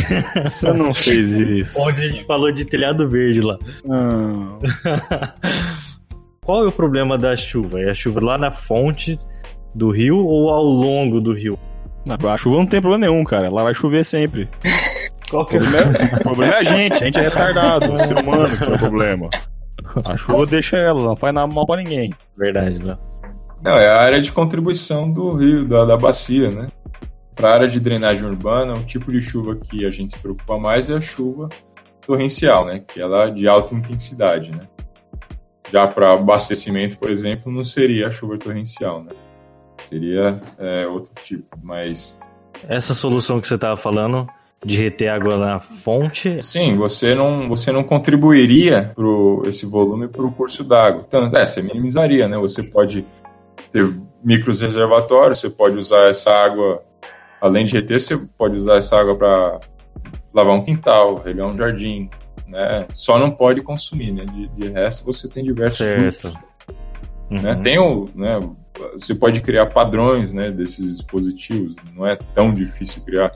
Você 0.45 0.73
não 0.73 0.95
fez 0.95 1.33
isso. 1.33 1.81
Onde 1.81 2.03
a 2.03 2.09
gente 2.09 2.25
falou 2.27 2.53
de 2.53 2.65
telhado 2.65 3.09
verde 3.09 3.41
lá. 3.41 3.59
Não. 3.85 4.59
Qual 6.45 6.65
é 6.65 6.69
o 6.69 6.73
problema 6.73 7.17
da 7.17 7.35
chuva? 7.37 7.81
É 7.81 7.91
a 7.91 7.95
chuva 7.95 8.21
lá 8.23 8.37
na 8.37 8.51
fonte 8.51 9.19
do 9.75 9.91
rio 9.91 10.19
ou 10.19 10.51
ao 10.51 10.65
longo 10.65 11.21
do 11.21 11.33
rio? 11.33 11.59
A 12.09 12.37
chuva 12.37 12.57
não 12.57 12.67
tem 12.67 12.81
problema 12.81 13.07
nenhum, 13.07 13.25
cara. 13.25 13.51
Lá 13.51 13.63
vai 13.63 13.75
chover 13.75 14.05
sempre. 14.05 14.49
Qual 15.31 15.45
O 15.45 15.47
que 15.47 15.57
é 15.57 15.61
problema 15.61 15.97
é, 15.97 16.17
o 16.17 16.23
problema 16.23 16.55
é 16.55 16.59
a 16.59 16.63
gente. 16.65 16.95
A 16.95 17.07
gente 17.07 17.19
é 17.19 17.23
retardado. 17.23 17.93
O 17.93 17.99
ser 18.01 18.19
humano 18.19 18.57
que 18.57 18.65
é 18.65 18.75
o 18.75 18.79
problema. 18.79 19.29
A 20.05 20.17
chuva 20.17 20.45
deixa 20.45 20.77
ela, 20.77 21.03
não 21.03 21.17
faz 21.17 21.33
nada 21.33 21.47
mal 21.47 21.67
pra 21.67 21.77
ninguém. 21.77 22.13
Verdade, 22.37 22.83
Léo. 22.83 23.10
Não, 23.63 23.77
é 23.77 23.89
a 23.89 24.01
área 24.01 24.21
de 24.21 24.33
contribuição 24.33 25.11
do 25.11 25.35
rio, 25.35 25.69
da, 25.69 25.85
da 25.85 25.97
bacia, 25.97 26.51
né? 26.51 26.69
Para 27.35 27.51
a 27.51 27.55
área 27.55 27.69
de 27.69 27.79
drenagem 27.79 28.27
urbana, 28.27 28.75
o 28.75 28.85
tipo 28.85 29.13
de 29.13 29.21
chuva 29.21 29.57
que 29.57 29.85
a 29.85 29.91
gente 29.91 30.15
se 30.15 30.19
preocupa 30.19 30.59
mais 30.59 30.89
é 30.89 30.97
a 30.97 31.01
chuva 31.01 31.49
torrencial, 32.07 32.65
né? 32.65 32.83
Que 32.87 33.01
ela 33.01 33.27
é 33.27 33.31
de 33.31 33.47
alta 33.47 33.75
intensidade, 33.75 34.51
né? 34.51 34.61
Já 35.71 35.87
para 35.87 36.15
abastecimento, 36.15 36.99
por 36.99 37.11
exemplo, 37.11 37.53
não 37.53 37.63
seria 37.63 38.09
a 38.09 38.11
chuva 38.11 38.39
torrencial, 38.39 39.03
né? 39.05 39.13
Seria 39.85 40.41
é, 40.59 40.87
outro 40.87 41.13
tipo, 41.23 41.57
mas 41.63 42.19
Essa 42.69 42.95
solução 42.95 43.41
que 43.41 43.49
você 43.49 43.59
tava 43.59 43.77
falando 43.77 44.27
de 44.65 44.77
reter 44.77 45.09
água 45.09 45.39
na 45.39 45.61
fonte, 45.61 46.43
Sim, 46.43 46.77
você 46.77 47.15
não, 47.15 47.49
você 47.49 47.73
não 47.73 47.83
contribuiria 47.83 48.93
para 48.95 49.49
esse 49.49 49.65
volume 49.65 50.07
para 50.09 50.23
o 50.23 50.33
curso 50.33 50.63
d'água. 50.63 51.05
Então, 51.07 51.31
é, 51.35 51.47
você 51.47 51.63
minimizaria, 51.63 52.29
né? 52.29 52.37
Você 52.37 52.63
pode 52.63 53.05
ter 53.73 53.93
micros 54.23 54.61
reservatórios, 54.61 55.41
você 55.41 55.51
pode 55.51 55.77
usar 55.77 56.09
essa 56.09 56.31
água, 56.31 56.83
além 57.41 57.67
de 57.67 57.75
reter, 57.75 58.01
você 58.01 58.17
pode 58.37 58.57
usar 58.57 58.77
essa 58.77 58.99
água 58.99 59.17
para 59.17 59.61
lavar 60.33 60.55
um 60.55 60.65
quintal, 60.65 61.17
regar 61.17 61.47
um 61.47 61.57
jardim, 61.57 62.09
né? 62.47 62.87
Só 62.93 63.19
não 63.19 63.31
pode 63.31 63.63
consumir, 63.63 64.13
né? 64.13 64.25
De, 64.25 64.49
de 64.49 64.69
resto, 64.69 65.05
você 65.05 65.29
tem 65.29 65.45
diversos 65.45 65.79
Certo. 65.79 66.27
usos, 66.27 66.35
né? 67.31 67.55
Uhum. 67.55 67.63
Tem 67.63 67.79
o, 67.79 68.09
né? 68.15 68.41
Você 68.95 69.15
pode 69.15 69.41
criar 69.41 69.67
padrões, 69.67 70.33
né? 70.33 70.51
Desses 70.51 70.97
dispositivos. 70.97 71.77
Não 71.95 72.07
é 72.07 72.17
tão 72.35 72.53
difícil 72.53 73.03
criar 73.03 73.31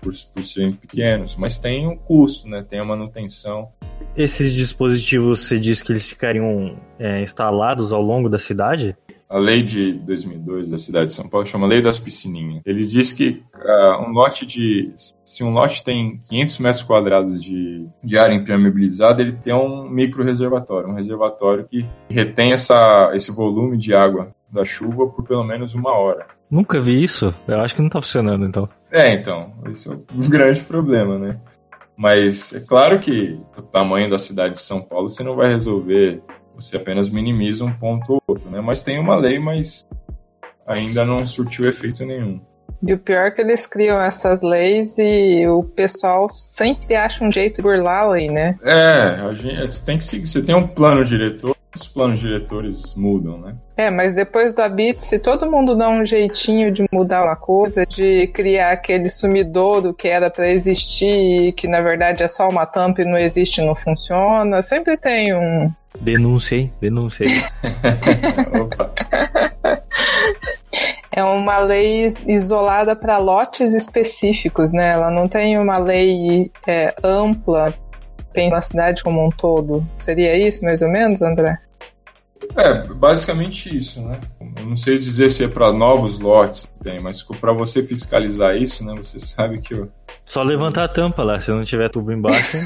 por, 0.00 0.12
por 0.34 0.44
serem 0.44 0.72
pequenos, 0.72 1.36
mas 1.36 1.58
tem 1.58 1.86
um 1.86 1.96
custo, 1.96 2.48
né? 2.48 2.64
Tem 2.68 2.78
a 2.78 2.84
manutenção 2.84 3.70
Esses 4.16 4.52
dispositivos, 4.52 5.40
você 5.40 5.58
disse 5.58 5.84
que 5.84 5.92
eles 5.92 6.06
ficariam 6.06 6.76
é, 6.98 7.22
instalados 7.22 7.92
ao 7.92 8.02
longo 8.02 8.28
da 8.28 8.38
cidade? 8.38 8.96
A 9.30 9.38
lei 9.38 9.62
de 9.62 9.92
2002 9.92 10.68
da 10.70 10.76
cidade 10.76 11.06
de 11.06 11.12
São 11.12 11.28
Paulo 11.28 11.46
chama 11.46 11.64
Lei 11.64 11.80
das 11.80 12.00
Piscininhas. 12.00 12.62
Ele 12.66 12.84
diz 12.84 13.12
que 13.12 13.44
uh, 13.54 14.02
um 14.04 14.10
lote 14.10 14.44
de. 14.44 14.92
Se 15.24 15.44
um 15.44 15.52
lote 15.52 15.84
tem 15.84 16.20
500 16.28 16.58
metros 16.58 16.82
quadrados 16.82 17.40
de, 17.40 17.86
de 18.02 18.18
área 18.18 18.34
impermeabilizada, 18.34 19.22
ele 19.22 19.34
tem 19.34 19.54
um 19.54 19.88
micro 19.88 20.24
reservatório, 20.24 20.88
um 20.88 20.94
reservatório 20.94 21.64
que 21.64 21.86
retém 22.08 22.52
essa, 22.52 23.12
esse 23.14 23.30
volume 23.30 23.78
de 23.78 23.94
água 23.94 24.34
da 24.50 24.64
chuva 24.64 25.06
por 25.06 25.22
pelo 25.22 25.44
menos 25.44 25.76
uma 25.76 25.92
hora. 25.92 26.26
Nunca 26.50 26.80
vi 26.80 27.00
isso. 27.00 27.32
Eu 27.46 27.60
acho 27.60 27.76
que 27.76 27.82
não 27.82 27.88
tá 27.88 28.02
funcionando, 28.02 28.44
então. 28.44 28.68
É, 28.90 29.12
então. 29.12 29.52
Esse 29.70 29.88
é 29.88 29.92
um 29.92 30.02
grande 30.28 30.60
problema, 30.62 31.16
né? 31.16 31.38
Mas 31.96 32.52
é 32.52 32.58
claro 32.58 32.98
que 32.98 33.38
o 33.56 33.62
tamanho 33.62 34.10
da 34.10 34.18
cidade 34.18 34.54
de 34.54 34.60
São 34.60 34.80
Paulo 34.80 35.08
você 35.08 35.22
não 35.22 35.36
vai 35.36 35.50
resolver 35.50 36.20
você 36.54 36.76
apenas 36.76 37.08
minimiza 37.08 37.64
um 37.64 37.72
ponto 37.72 38.14
ou 38.14 38.22
outro, 38.26 38.50
né? 38.50 38.60
Mas 38.60 38.82
tem 38.82 38.98
uma 38.98 39.16
lei, 39.16 39.38
mas 39.38 39.84
ainda 40.66 41.04
não 41.04 41.26
surtiu 41.26 41.68
efeito 41.68 42.04
nenhum. 42.04 42.40
E 42.82 42.94
o 42.94 42.98
pior 42.98 43.26
é 43.26 43.30
que 43.30 43.42
eles 43.42 43.66
criam 43.66 44.00
essas 44.00 44.42
leis 44.42 44.96
e 44.98 45.46
o 45.46 45.62
pessoal 45.62 46.28
sempre 46.30 46.96
acha 46.96 47.22
um 47.22 47.30
jeito 47.30 47.56
de 47.56 47.62
burlar 47.62 48.04
a 48.04 48.10
lei, 48.12 48.28
né? 48.30 48.58
É, 48.62 49.20
a 49.20 49.32
gente 49.32 49.84
tem 49.84 49.98
que 49.98 50.04
seguir. 50.04 50.26
Você 50.26 50.42
tem 50.42 50.54
um 50.54 50.66
plano 50.66 51.04
diretor, 51.04 51.54
os 51.74 51.86
planos 51.86 52.18
diretores 52.18 52.94
mudam, 52.94 53.38
né? 53.38 53.54
É, 53.76 53.90
mas 53.90 54.12
depois 54.12 54.52
do 54.52 54.60
Habit, 54.60 55.02
se 55.02 55.18
todo 55.18 55.50
mundo 55.50 55.76
dá 55.76 55.88
um 55.88 56.04
jeitinho 56.04 56.70
de 56.72 56.84
mudar 56.92 57.24
uma 57.24 57.36
coisa, 57.36 57.86
de 57.86 58.26
criar 58.34 58.72
aquele 58.72 59.08
sumidouro 59.08 59.94
que 59.94 60.08
era 60.08 60.28
para 60.28 60.50
existir, 60.50 61.52
que 61.52 61.68
na 61.68 61.80
verdade 61.80 62.22
é 62.22 62.28
só 62.28 62.48
uma 62.48 62.66
tampa 62.66 63.02
e 63.02 63.04
não 63.04 63.16
existe, 63.16 63.62
não 63.62 63.74
funciona, 63.74 64.60
sempre 64.60 64.96
tem 64.96 65.34
um, 65.34 65.72
Denúncia, 66.00 66.56
hein? 66.56 66.72
Denúncia. 66.80 67.26
Opa. 68.60 68.92
É 71.12 71.24
uma 71.24 71.58
lei 71.58 72.06
isolada 72.28 72.94
para 72.94 73.18
lotes 73.18 73.74
específicos, 73.74 74.72
né? 74.72 74.92
Ela 74.92 75.10
não 75.10 75.26
tem 75.26 75.58
uma 75.58 75.76
lei 75.76 76.52
é, 76.66 76.94
ampla 77.02 77.74
na 78.36 78.60
cidade 78.60 79.02
como 79.02 79.26
um 79.26 79.30
todo. 79.30 79.86
Seria 79.96 80.36
isso, 80.36 80.64
mais 80.64 80.82
ou 80.82 80.88
menos, 80.88 81.22
André? 81.22 81.58
É, 82.56 82.82
basicamente 82.94 83.76
isso, 83.76 84.00
né? 84.02 84.20
Eu 84.56 84.66
não 84.66 84.76
sei 84.76 84.98
dizer 84.98 85.30
se 85.30 85.44
é 85.44 85.48
para 85.48 85.72
novos 85.72 86.18
lotes 86.18 86.66
que 86.66 86.84
tem, 86.84 87.00
mas 87.00 87.22
para 87.22 87.52
você 87.52 87.82
fiscalizar 87.82 88.56
isso, 88.56 88.84
né? 88.84 88.94
Você 88.96 89.20
sabe 89.20 89.60
que 89.60 89.74
eu... 89.74 89.90
Só 90.24 90.42
levantar 90.42 90.84
a 90.84 90.88
tampa 90.88 91.22
lá, 91.22 91.38
se 91.38 91.50
não 91.50 91.64
tiver 91.64 91.90
tubo 91.90 92.12
embaixo. 92.12 92.58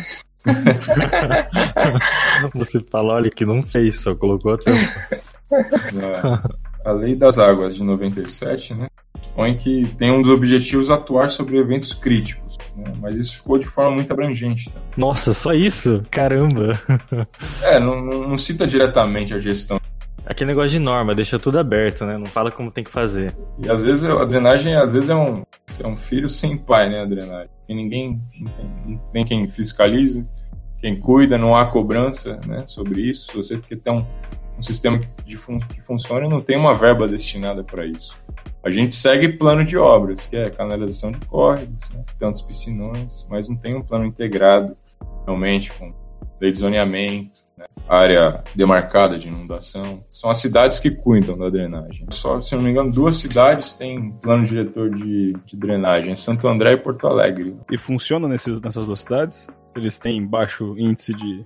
Você 2.54 2.78
fala, 2.90 3.14
olha 3.14 3.30
que 3.30 3.46
não 3.46 3.62
fez, 3.62 4.02
só 4.02 4.14
colocou 4.14 4.52
a 4.52 4.58
tampa. 4.58 5.22
A 6.84 6.92
Lei 6.92 7.16
das 7.16 7.38
Águas 7.38 7.76
de 7.76 7.82
97, 7.82 8.74
né? 8.74 8.88
Põe 9.34 9.56
que 9.56 9.86
tem 9.96 10.10
um 10.10 10.20
dos 10.20 10.30
objetivos 10.30 10.90
atuar 10.90 11.30
sobre 11.30 11.56
eventos 11.56 11.94
críticos. 11.94 12.43
Né, 12.76 12.92
mas 13.00 13.16
isso 13.16 13.36
ficou 13.36 13.58
de 13.58 13.66
forma 13.66 13.92
muito 13.92 14.12
abrangente. 14.12 14.70
Tá? 14.70 14.80
Nossa, 14.96 15.32
só 15.32 15.52
isso? 15.52 16.02
Caramba! 16.10 16.80
É, 17.62 17.78
não, 17.78 18.00
não 18.00 18.38
cita 18.38 18.66
diretamente 18.66 19.32
a 19.32 19.38
gestão 19.38 19.80
Aquele 20.26 20.48
negócio 20.48 20.70
de 20.70 20.78
norma, 20.78 21.14
deixa 21.14 21.38
tudo 21.38 21.58
aberto, 21.58 22.06
né? 22.06 22.16
Não 22.16 22.26
fala 22.26 22.50
como 22.50 22.70
tem 22.70 22.82
que 22.82 22.90
fazer. 22.90 23.36
E 23.58 23.68
às 23.68 23.84
vezes 23.84 24.04
a 24.04 24.24
drenagem 24.24 24.74
às 24.74 24.94
vezes 24.94 25.10
é 25.10 25.14
um, 25.14 25.44
é 25.78 25.86
um 25.86 25.96
filho 25.96 26.28
sem 26.28 26.56
pai, 26.56 26.88
né? 26.88 27.02
A 27.02 27.04
drenagem. 27.04 27.50
E 27.68 27.74
ninguém 27.74 28.22
não 28.40 28.50
tem, 28.52 28.70
não 28.86 28.98
tem 29.12 29.24
quem 29.24 29.48
fiscalize, 29.48 30.26
quem 30.78 30.98
cuida, 30.98 31.36
não 31.36 31.54
há 31.54 31.66
cobrança 31.66 32.40
né, 32.46 32.64
sobre 32.66 33.02
isso. 33.02 33.30
Se 33.30 33.36
você 33.36 33.58
quer 33.58 33.76
ter 33.76 33.90
um, 33.90 34.04
um 34.58 34.62
sistema 34.62 34.98
que, 34.98 35.36
fun 35.36 35.58
que 35.58 35.82
funcione, 35.82 36.26
não 36.26 36.40
tem 36.40 36.56
uma 36.56 36.74
verba 36.74 37.06
destinada 37.06 37.62
para 37.62 37.84
isso. 37.84 38.16
A 38.64 38.70
gente 38.70 38.94
segue 38.94 39.28
plano 39.28 39.62
de 39.62 39.76
obras, 39.76 40.24
que 40.24 40.36
é 40.36 40.48
canalização 40.48 41.12
de 41.12 41.20
córregos, 41.26 41.78
né, 41.90 42.02
tantos 42.18 42.40
piscinões, 42.40 43.26
mas 43.28 43.46
não 43.46 43.56
tem 43.56 43.74
um 43.74 43.82
plano 43.82 44.06
integrado 44.06 44.74
realmente 45.26 45.70
com 45.74 45.92
lei 46.40 46.50
de 46.50 46.58
zoneamento, 46.58 47.40
né? 47.58 47.66
área 47.86 48.42
demarcada 48.54 49.18
de 49.18 49.28
inundação. 49.28 50.02
São 50.10 50.30
as 50.30 50.38
cidades 50.38 50.78
que 50.78 50.90
cuidam 50.90 51.36
da 51.36 51.50
drenagem. 51.50 52.06
Só, 52.10 52.40
se 52.40 52.54
não 52.56 52.62
me 52.62 52.70
engano, 52.70 52.90
duas 52.90 53.16
cidades 53.16 53.74
têm 53.74 54.10
plano 54.10 54.46
diretor 54.46 54.90
de, 54.90 55.34
de 55.44 55.56
drenagem, 55.56 56.16
Santo 56.16 56.48
André 56.48 56.72
e 56.72 56.76
Porto 56.78 57.06
Alegre. 57.06 57.54
E 57.70 57.76
funciona 57.76 58.26
nesses, 58.26 58.60
nessas 58.62 58.86
duas 58.86 59.00
cidades? 59.00 59.46
Eles 59.76 59.98
têm 59.98 60.24
baixo 60.24 60.74
índice 60.78 61.12
de 61.12 61.44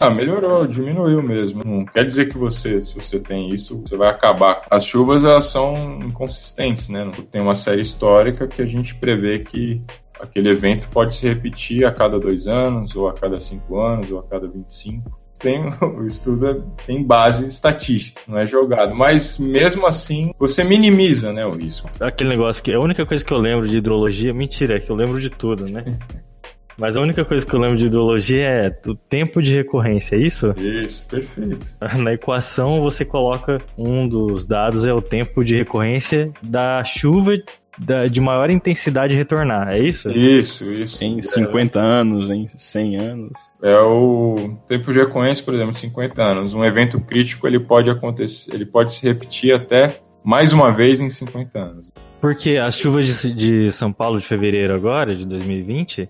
ah, 0.00 0.10
melhorou, 0.10 0.66
diminuiu 0.66 1.22
mesmo. 1.22 1.62
Não 1.64 1.84
quer 1.84 2.04
dizer 2.04 2.28
que 2.28 2.38
você, 2.38 2.80
se 2.80 2.94
você 2.94 3.20
tem 3.20 3.50
isso, 3.50 3.82
você 3.86 3.96
vai 3.96 4.08
acabar. 4.08 4.62
As 4.70 4.84
chuvas, 4.84 5.24
elas 5.24 5.46
são 5.46 5.98
inconsistentes, 6.00 6.88
né? 6.88 7.10
Tem 7.30 7.40
uma 7.40 7.54
série 7.54 7.82
histórica 7.82 8.46
que 8.46 8.62
a 8.62 8.66
gente 8.66 8.94
prevê 8.94 9.40
que 9.40 9.82
aquele 10.20 10.50
evento 10.50 10.88
pode 10.88 11.14
se 11.14 11.26
repetir 11.26 11.84
a 11.84 11.92
cada 11.92 12.18
dois 12.18 12.46
anos, 12.46 12.94
ou 12.94 13.08
a 13.08 13.12
cada 13.12 13.40
cinco 13.40 13.80
anos, 13.80 14.10
ou 14.10 14.18
a 14.18 14.22
cada 14.22 14.46
25 14.46 15.22
tem 15.42 15.60
o 15.82 16.06
estudo 16.06 16.48
é, 16.48 16.56
tem 16.86 17.02
base 17.02 17.46
estatística, 17.46 18.20
não 18.26 18.38
é 18.38 18.46
jogado. 18.46 18.94
Mas 18.94 19.38
mesmo 19.38 19.86
assim, 19.86 20.32
você 20.38 20.62
minimiza, 20.62 21.32
né, 21.32 21.44
o 21.44 21.50
risco. 21.50 21.90
Aquele 22.00 22.30
negócio 22.30 22.62
que 22.62 22.72
a 22.72 22.80
única 22.80 23.04
coisa 23.04 23.24
que 23.24 23.32
eu 23.34 23.38
lembro 23.38 23.68
de 23.68 23.76
hidrologia, 23.76 24.32
mentira, 24.32 24.76
é 24.76 24.80
que 24.80 24.88
eu 24.88 24.96
lembro 24.96 25.20
de 25.20 25.28
tudo, 25.28 25.68
né? 25.68 25.98
Mas 26.76 26.96
a 26.96 27.00
única 27.00 27.24
coisa 27.24 27.44
que 27.44 27.54
eu 27.54 27.60
lembro 27.60 27.76
de 27.76 27.86
hidrologia 27.86 28.44
é 28.44 28.76
o 28.86 28.94
tempo 28.94 29.42
de 29.42 29.54
recorrência, 29.54 30.16
é 30.16 30.20
isso? 30.20 30.54
Isso, 30.56 31.06
perfeito. 31.08 31.68
Na 31.98 32.12
equação 32.12 32.80
você 32.80 33.04
coloca 33.04 33.58
um 33.76 34.08
dos 34.08 34.46
dados 34.46 34.86
é 34.86 34.92
o 34.92 35.02
tempo 35.02 35.44
de 35.44 35.56
recorrência 35.56 36.32
da 36.42 36.82
chuva 36.84 37.32
da, 37.78 38.06
de 38.06 38.20
maior 38.20 38.50
intensidade 38.50 39.16
retornar, 39.16 39.68
é 39.70 39.78
isso? 39.78 40.10
Isso, 40.10 40.70
isso. 40.70 41.04
Em 41.04 41.22
50 41.22 41.78
é. 41.78 41.82
anos, 41.82 42.30
em 42.30 42.46
100 42.48 42.96
anos. 42.96 43.32
É 43.62 43.78
o 43.78 44.56
tempo 44.68 44.92
de 44.92 44.98
recorrência, 44.98 45.44
por 45.44 45.54
exemplo, 45.54 45.74
50 45.74 46.22
anos. 46.22 46.54
Um 46.54 46.64
evento 46.64 47.00
crítico 47.00 47.46
ele 47.46 47.60
pode 47.60 47.88
acontecer, 47.88 48.54
ele 48.54 48.66
pode 48.66 48.92
se 48.92 49.02
repetir 49.02 49.54
até 49.54 50.00
mais 50.22 50.52
uma 50.52 50.70
vez 50.70 51.00
em 51.00 51.08
50 51.08 51.58
anos. 51.58 51.92
Porque 52.20 52.56
as 52.56 52.76
chuvas 52.76 53.22
de, 53.22 53.34
de 53.34 53.72
São 53.72 53.92
Paulo 53.92 54.18
de 54.18 54.26
fevereiro 54.26 54.74
agora, 54.74 55.16
de 55.16 55.26
2020, 55.26 56.08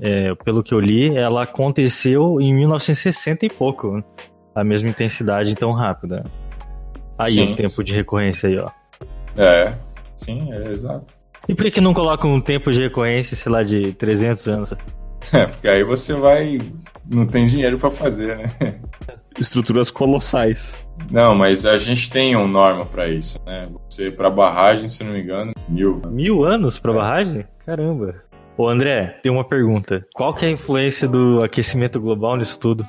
é, 0.00 0.34
pelo 0.36 0.62
que 0.62 0.72
eu 0.72 0.80
li, 0.80 1.16
ela 1.16 1.42
aconteceu 1.42 2.40
em 2.40 2.54
1960 2.54 3.46
e 3.46 3.50
pouco. 3.50 3.96
Né? 3.96 4.04
A 4.54 4.64
mesma 4.64 4.88
intensidade 4.88 5.54
tão 5.54 5.72
rápida. 5.72 6.24
Aí 7.16 7.32
Sim. 7.32 7.52
o 7.52 7.56
tempo 7.56 7.82
de 7.82 7.94
recorrência 7.94 8.48
aí, 8.48 8.58
ó. 8.58 8.70
É, 9.36 9.74
Sim, 10.18 10.52
é 10.52 10.72
exato. 10.72 11.06
E 11.48 11.54
por 11.54 11.70
que 11.70 11.80
não 11.80 11.94
coloca 11.94 12.26
um 12.26 12.40
tempo 12.40 12.70
de 12.70 12.82
recorrência, 12.82 13.36
sei 13.36 13.50
lá, 13.50 13.62
de 13.62 13.92
300 13.94 14.48
anos? 14.48 14.74
É, 15.32 15.46
porque 15.46 15.66
aí 15.66 15.82
você 15.82 16.14
vai. 16.14 16.60
Não 17.04 17.26
tem 17.26 17.48
dinheiro 17.48 17.76
para 17.76 17.90
fazer, 17.90 18.36
né? 18.36 18.52
Estruturas 19.36 19.90
colossais. 19.90 20.78
Não, 21.10 21.34
mas 21.34 21.66
a 21.66 21.76
gente 21.76 22.08
tem 22.08 22.36
uma 22.36 22.46
norma 22.46 22.86
para 22.86 23.08
isso, 23.08 23.36
né? 23.44 23.68
Você, 23.90 24.12
para 24.12 24.30
barragem, 24.30 24.88
se 24.88 25.02
não 25.02 25.12
me 25.12 25.20
engano, 25.20 25.52
mil. 25.68 26.00
Mil 26.08 26.44
anos 26.44 26.78
para 26.78 26.92
é. 26.92 26.94
barragem? 26.94 27.44
Caramba. 27.66 28.14
Ô 28.58 28.68
André, 28.68 29.20
tem 29.22 29.30
uma 29.30 29.44
pergunta. 29.44 30.04
Qual 30.12 30.34
que 30.34 30.44
é 30.44 30.48
a 30.48 30.50
influência 30.50 31.06
do 31.06 31.44
aquecimento 31.44 32.00
global 32.00 32.36
nisso 32.36 32.58
tudo? 32.58 32.84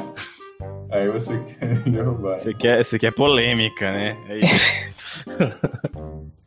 Aí 0.92 1.08
você 1.08 1.38
quer 1.38 1.78
derrubar. 1.90 2.38
Você 2.38 2.52
quer, 2.52 2.84
você 2.84 2.98
quer 2.98 3.10
polêmica, 3.10 3.90
né? 3.90 4.14
É 4.28 4.38
isso. 4.40 4.84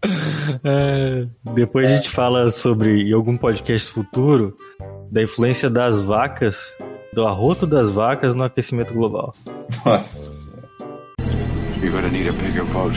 é, 0.64 1.26
depois 1.56 1.92
a 1.92 1.96
gente 1.96 2.12
fala 2.12 2.52
sobre, 2.52 3.10
em 3.10 3.12
algum 3.12 3.36
podcast 3.36 3.92
futuro, 3.92 4.56
da 5.12 5.24
influência 5.24 5.68
das 5.68 6.00
vacas, 6.00 6.62
do 7.12 7.26
arroto 7.26 7.66
das 7.66 7.90
vacas 7.90 8.36
no 8.36 8.44
aquecimento 8.44 8.94
global. 8.94 9.34
Nossa 9.84 10.30
senhora. 10.30 10.70
You're 11.82 11.90
gonna 11.90 12.10
need 12.10 12.30
a 12.30 12.34
bigger 12.34 12.66
boat. 12.66 12.96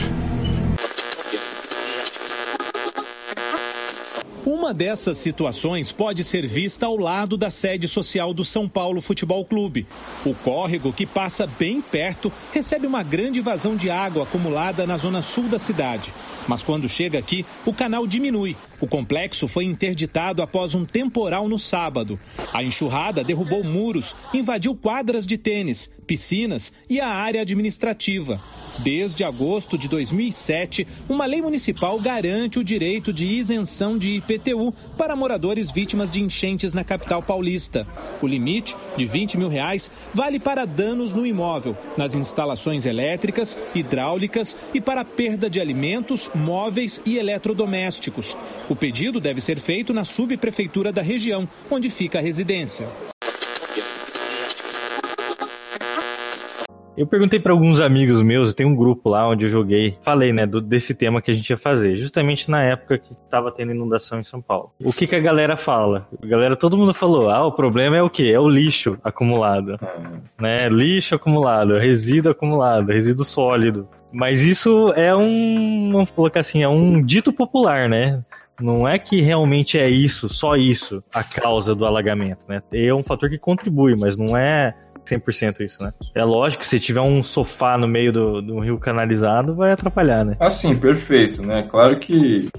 Uma 4.71 4.77
dessas 4.77 5.17
situações 5.17 5.91
pode 5.91 6.23
ser 6.23 6.47
vista 6.47 6.85
ao 6.85 6.95
lado 6.95 7.35
da 7.35 7.51
sede 7.51 7.89
social 7.89 8.33
do 8.33 8.45
São 8.45 8.69
Paulo 8.69 9.01
Futebol 9.01 9.43
Clube. 9.43 9.85
O 10.25 10.33
córrego, 10.33 10.93
que 10.93 11.05
passa 11.05 11.45
bem 11.45 11.81
perto, 11.81 12.31
recebe 12.53 12.87
uma 12.87 13.03
grande 13.03 13.41
vazão 13.41 13.75
de 13.75 13.89
água 13.89 14.23
acumulada 14.23 14.87
na 14.87 14.95
zona 14.95 15.21
sul 15.21 15.49
da 15.49 15.59
cidade. 15.59 16.13
Mas 16.47 16.63
quando 16.63 16.87
chega 16.87 17.19
aqui, 17.19 17.45
o 17.65 17.73
canal 17.73 18.07
diminui. 18.07 18.55
O 18.79 18.87
complexo 18.87 19.45
foi 19.45 19.65
interditado 19.65 20.41
após 20.41 20.73
um 20.73 20.85
temporal 20.85 21.49
no 21.49 21.59
sábado. 21.59 22.17
A 22.53 22.63
enxurrada 22.63 23.25
derrubou 23.25 23.65
muros, 23.65 24.15
invadiu 24.33 24.73
quadras 24.73 25.25
de 25.27 25.37
tênis, 25.37 25.91
piscinas 26.07 26.73
e 26.89 26.99
a 26.99 27.07
área 27.07 27.41
administrativa. 27.41 28.39
Desde 28.79 29.23
agosto 29.23 29.77
de 29.77 29.87
2007, 29.87 30.87
uma 31.07 31.25
lei 31.25 31.41
municipal 31.41 31.99
garante 31.99 32.57
o 32.57 32.63
direito 32.63 33.13
de 33.13 33.27
isenção 33.27 33.97
de 33.97 34.11
IPTU 34.17 34.60
Para 34.97 35.15
moradores 35.15 35.71
vítimas 35.71 36.11
de 36.11 36.21
enchentes 36.21 36.73
na 36.73 36.83
capital 36.83 37.23
paulista. 37.23 37.87
O 38.21 38.27
limite, 38.27 38.75
de 38.95 39.05
20 39.05 39.37
mil 39.37 39.49
reais, 39.49 39.89
vale 40.13 40.39
para 40.39 40.65
danos 40.65 41.13
no 41.13 41.25
imóvel, 41.25 41.75
nas 41.97 42.15
instalações 42.15 42.85
elétricas, 42.85 43.57
hidráulicas 43.73 44.57
e 44.73 44.81
para 44.81 45.05
perda 45.05 45.49
de 45.49 45.59
alimentos, 45.59 46.29
móveis 46.35 47.01
e 47.05 47.17
eletrodomésticos. 47.17 48.37
O 48.69 48.75
pedido 48.75 49.19
deve 49.19 49.41
ser 49.41 49.59
feito 49.59 49.93
na 49.93 50.03
subprefeitura 50.03 50.91
da 50.91 51.01
região, 51.01 51.47
onde 51.69 51.89
fica 51.89 52.19
a 52.19 52.21
residência. 52.21 52.87
Eu 56.97 57.07
perguntei 57.07 57.39
para 57.39 57.53
alguns 57.53 57.79
amigos 57.79 58.21
meus, 58.21 58.53
tem 58.53 58.65
um 58.65 58.75
grupo 58.75 59.09
lá 59.09 59.27
onde 59.27 59.45
eu 59.45 59.49
joguei, 59.49 59.97
falei, 60.01 60.33
né, 60.33 60.45
do, 60.45 60.59
desse 60.59 60.93
tema 60.93 61.21
que 61.21 61.31
a 61.31 61.33
gente 61.33 61.49
ia 61.49 61.57
fazer, 61.57 61.95
justamente 61.95 62.51
na 62.51 62.61
época 62.63 62.97
que 62.97 63.13
estava 63.13 63.51
tendo 63.51 63.71
inundação 63.71 64.19
em 64.19 64.23
São 64.23 64.41
Paulo. 64.41 64.71
O 64.83 64.91
que 64.91 65.07
que 65.07 65.15
a 65.15 65.19
galera 65.19 65.55
fala? 65.55 66.07
A 66.21 66.27
galera, 66.27 66.55
todo 66.55 66.77
mundo 66.77 66.93
falou, 66.93 67.29
ah, 67.29 67.45
o 67.45 67.51
problema 67.53 67.95
é 67.95 68.03
o 68.03 68.09
quê? 68.09 68.31
É 68.33 68.39
o 68.39 68.49
lixo 68.49 68.97
acumulado, 69.03 69.79
né? 70.39 70.67
Lixo 70.67 71.15
acumulado, 71.15 71.77
resíduo 71.77 72.33
acumulado, 72.33 72.91
resíduo 72.91 73.23
sólido. 73.23 73.87
Mas 74.11 74.41
isso 74.41 74.91
é 74.93 75.15
um, 75.15 75.91
vamos 75.93 76.09
colocar 76.09 76.41
assim, 76.41 76.61
é 76.61 76.67
um 76.67 77.01
dito 77.01 77.31
popular, 77.31 77.87
né? 77.87 78.21
Não 78.59 78.87
é 78.87 78.99
que 78.99 79.21
realmente 79.21 79.79
é 79.79 79.89
isso, 79.89 80.29
só 80.29 80.55
isso, 80.55 81.03
a 81.13 81.23
causa 81.23 81.73
do 81.73 81.85
alagamento, 81.85 82.45
né? 82.47 82.61
É 82.71 82.93
um 82.93 83.01
fator 83.01 83.29
que 83.29 83.37
contribui, 83.37 83.95
mas 83.95 84.17
não 84.17 84.35
é 84.37 84.75
100% 85.05 85.61
isso, 85.61 85.83
né? 85.83 85.93
É 86.15 86.23
lógico 86.23 86.61
que 86.61 86.67
se 86.67 86.79
tiver 86.79 87.01
um 87.01 87.21
sofá 87.23 87.77
no 87.77 87.87
meio 87.87 88.11
do, 88.11 88.41
do 88.41 88.59
rio 88.59 88.77
canalizado, 88.77 89.55
vai 89.55 89.71
atrapalhar, 89.71 90.23
né? 90.23 90.37
Assim, 90.39 90.75
perfeito, 90.75 91.41
né? 91.41 91.67
Claro 91.69 91.97
que 91.97 92.49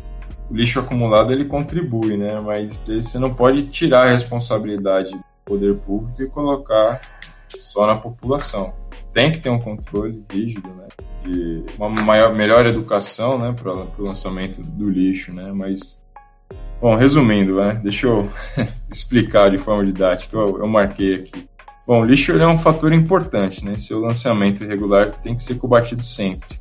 o 0.51 0.55
lixo 0.55 0.81
acumulado 0.81 1.33
ele 1.33 1.47
contribui, 1.47 2.17
né? 2.17 2.39
Mas 2.41 2.79
você 2.79 3.19
não 3.19 3.33
pode 3.33 3.65
tirar 3.69 4.07
a 4.07 4.11
responsabilidade 4.11 5.11
do 5.11 5.25
poder 5.45 5.75
público 5.77 6.23
e 6.23 6.27
colocar 6.27 7.01
só 7.49 7.87
na 7.87 7.97
população. 7.97 8.75
Tem 9.13 9.31
que 9.31 9.41
ter 9.41 9.51
um 9.51 9.59
controle 9.59 10.25
rígido, 10.31 10.69
né? 10.69 10.89
De 11.25 11.65
uma 11.77 11.89
maior, 11.89 12.35
melhor 12.35 12.67
educação, 12.67 13.39
né? 13.39 13.55
Para 13.59 13.73
o 13.73 13.89
lançamento 13.99 14.61
do 14.63 14.89
lixo, 14.89 15.33
né? 15.33 15.53
Mas, 15.53 16.03
bom, 16.81 16.97
resumindo, 16.97 17.57
né? 17.57 17.81
Deixa 17.83 18.07
eu 18.07 18.29
explicar 18.91 19.51
de 19.51 19.59
forma 19.59 19.85
didática. 19.85 20.37
Eu, 20.37 20.59
eu 20.59 20.67
marquei 20.67 21.17
aqui. 21.17 21.49
Bom, 21.85 22.01
o 22.01 22.05
lixo 22.05 22.33
é 22.33 22.47
um 22.47 22.57
fator 22.57 22.93
importante, 22.93 23.65
né? 23.65 23.77
Seu 23.77 24.01
lançamento 24.01 24.63
irregular 24.63 25.21
tem 25.21 25.35
que 25.35 25.43
ser 25.43 25.57
combatido 25.57 26.03
sempre. 26.03 26.61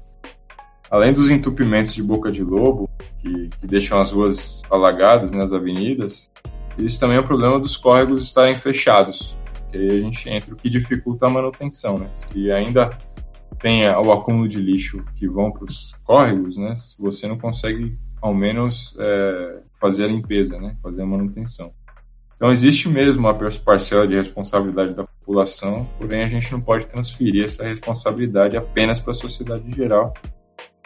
Além 0.90 1.14
dos 1.14 1.30
entupimentos 1.30 1.94
de 1.94 2.02
boca 2.02 2.32
de 2.32 2.44
lobo, 2.44 2.90
que, 3.20 3.50
que 3.50 3.68
deixam 3.68 4.02
as 4.02 4.12
ruas 4.12 4.64
alagadas, 4.70 5.32
né, 5.32 5.44
as 5.44 5.54
avenidas, 5.54 6.30
existe 6.78 7.00
também 7.00 7.20
o 7.20 7.24
problema 7.24 7.60
dos 7.60 7.78
córregos 7.78 8.24
estarem 8.24 8.56
fechados. 8.58 9.36
Que 9.72 9.78
aí 9.78 9.90
a 9.92 10.02
gente 10.02 10.28
entra 10.28 10.54
o 10.54 10.58
que 10.58 10.70
dificulta 10.70 11.28
a 11.28 11.30
manutenção, 11.30 12.00
né? 12.00 12.10
Se 12.12 12.52
ainda 12.52 12.90
tem 13.60 13.88
o 13.88 14.12
acúmulo 14.12 14.50
de 14.50 14.60
lixo 14.60 15.06
que 15.16 15.28
vão 15.28 15.52
para 15.52 15.66
os 15.66 15.94
córregos, 16.04 16.58
né? 16.58 16.74
Você 16.98 17.28
não 17.28 17.38
consegue, 17.38 17.96
ao 18.20 18.34
menos, 18.34 18.96
é, 19.00 19.60
fazer 19.80 20.06
a 20.06 20.08
limpeza, 20.08 20.60
né? 20.60 20.76
Fazer 20.82 21.04
a 21.04 21.06
manutenção. 21.06 21.72
Então 22.42 22.52
existe 22.52 22.90
mesmo 22.90 23.28
uma 23.28 23.36
parcela 23.36 24.08
de 24.08 24.16
responsabilidade 24.16 24.96
da 24.96 25.04
população, 25.04 25.88
porém 26.00 26.24
a 26.24 26.28
gente 26.28 26.52
não 26.52 26.60
pode 26.60 26.88
transferir 26.88 27.46
essa 27.46 27.64
responsabilidade 27.64 28.58
apenas 28.58 29.00
para 29.00 29.12
a 29.12 29.14
sociedade 29.14 29.62
em 29.68 29.72
geral 29.72 30.12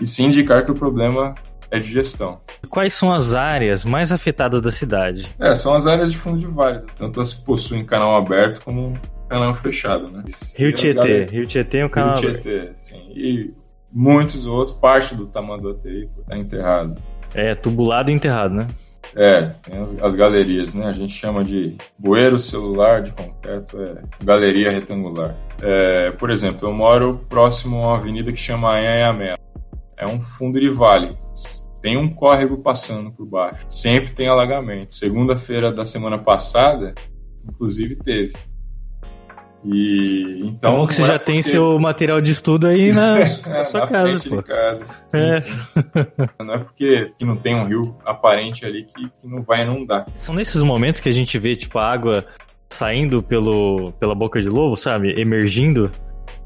e 0.02 0.06
sim 0.06 0.26
indicar 0.26 0.66
que 0.66 0.72
o 0.72 0.76
problema 0.76 1.34
é 1.72 1.80
de 1.80 1.90
gestão. 1.90 2.42
Quais 2.70 2.94
são 2.94 3.10
as 3.10 3.34
áreas 3.34 3.86
mais 3.86 4.12
afetadas 4.12 4.62
da 4.62 4.70
cidade? 4.70 5.34
É, 5.40 5.56
são 5.56 5.74
as 5.74 5.88
áreas 5.88 6.12
de 6.12 6.18
fundo 6.18 6.40
de 6.40 6.46
vale, 6.46 6.82
tanto 6.98 7.22
as 7.22 7.34
que 7.34 7.46
possuem 7.46 7.86
canal 7.86 8.18
aberto 8.18 8.62
como 8.62 8.92
canal 9.30 9.56
fechado, 9.56 10.10
né? 10.10 10.26
Rio 10.58 10.74
Tietê, 10.74 11.24
Rio 11.24 11.48
Tietê 11.48 11.78
é 11.78 11.86
um 11.86 11.90
canal 11.90 12.20
Rio 12.20 12.34
Tietê, 12.34 12.72
sim. 12.76 13.14
E 13.16 13.54
muitos 13.90 14.46
outros, 14.46 14.76
parte 14.76 15.16
do 15.16 15.26
Tamanduateí 15.26 16.10
está 16.20 16.38
enterrado. 16.38 17.02
É, 17.34 17.56
tubulado 17.56 18.12
e 18.12 18.14
enterrado, 18.14 18.54
né? 18.54 18.68
É, 19.16 19.42
tem 19.64 19.80
as, 19.80 19.96
as, 20.02 20.16
galerias, 20.16 20.74
né? 20.74 20.88
A 20.88 20.94
gente 20.94 21.14
chama 21.14 21.44
de 21.44 21.78
bueiro 21.98 22.40
celular 22.40 23.02
de 23.02 23.12
concreto, 23.12 23.82
é 23.82 24.02
galeria 24.24 24.72
retangular. 24.72 25.36
É, 25.62 26.12
por 26.12 26.30
exemplo, 26.30 26.68
eu 26.68 26.74
moro 26.74 27.26
próximo 27.30 27.78
a 27.78 27.88
uma 27.88 27.98
avenida 27.98 28.32
que 28.32 28.40
chama 28.40 28.78
Anhanhamé. 28.78 29.38
É 29.98 30.08
um 30.08 30.22
fundo 30.22 30.60
de 30.60 30.70
vale. 30.70 31.18
Tem 31.82 31.98
um 31.98 32.10
córrego 32.10 32.58
passando 32.58 33.12
por 33.12 33.26
baixo. 33.26 33.64
Sempre 33.70 34.12
tem 34.12 34.28
alagamento. 34.28 34.94
Segunda-feira 34.94 35.72
da 35.72 35.86
semana 35.86 36.18
passada, 36.18 36.96
inclusive, 37.48 37.96
teve. 37.98 38.34
E 39.68 40.42
então. 40.44 40.86
Que 40.86 40.96
você 40.96 41.02
é 41.02 41.06
já 41.06 41.14
porque... 41.14 41.32
tem 41.32 41.42
seu 41.42 41.80
material 41.80 42.22
de 42.22 42.32
estudo 42.32 42.68
aí 42.68 42.92
na, 42.92 43.18
na 43.48 43.64
sua 43.64 43.80
na 43.82 43.88
casa, 43.88 44.30
pô. 44.30 44.44
Casa. 44.44 44.86
Sim, 45.08 45.18
é. 45.18 45.42
sim. 45.42 45.58
Não 46.40 46.54
é 46.54 46.58
porque 46.60 47.12
que 47.18 47.26
não 47.26 47.36
tem 47.36 47.56
um 47.56 47.66
rio 47.66 47.96
aparente 48.06 48.66
ali 48.66 48.84
que, 48.84 49.10
que, 49.10 49.28
não 49.28 49.42
vai 49.42 49.64
inundar. 49.64 50.06
São 50.16 50.36
nesses 50.36 50.62
momentos 50.62 51.02
que 51.02 51.10
a 51.10 51.12
gente 51.12 51.38
vê, 51.40 51.56
tipo, 51.56 51.80
a 51.80 51.92
água 51.92 52.26
saindo 52.70 53.24
pelo, 53.24 53.92
pela 53.94 54.14
boca 54.14 54.40
de 54.40 54.50
lobo, 54.50 54.76
sabe? 54.76 55.20
Emergindo 55.20 55.92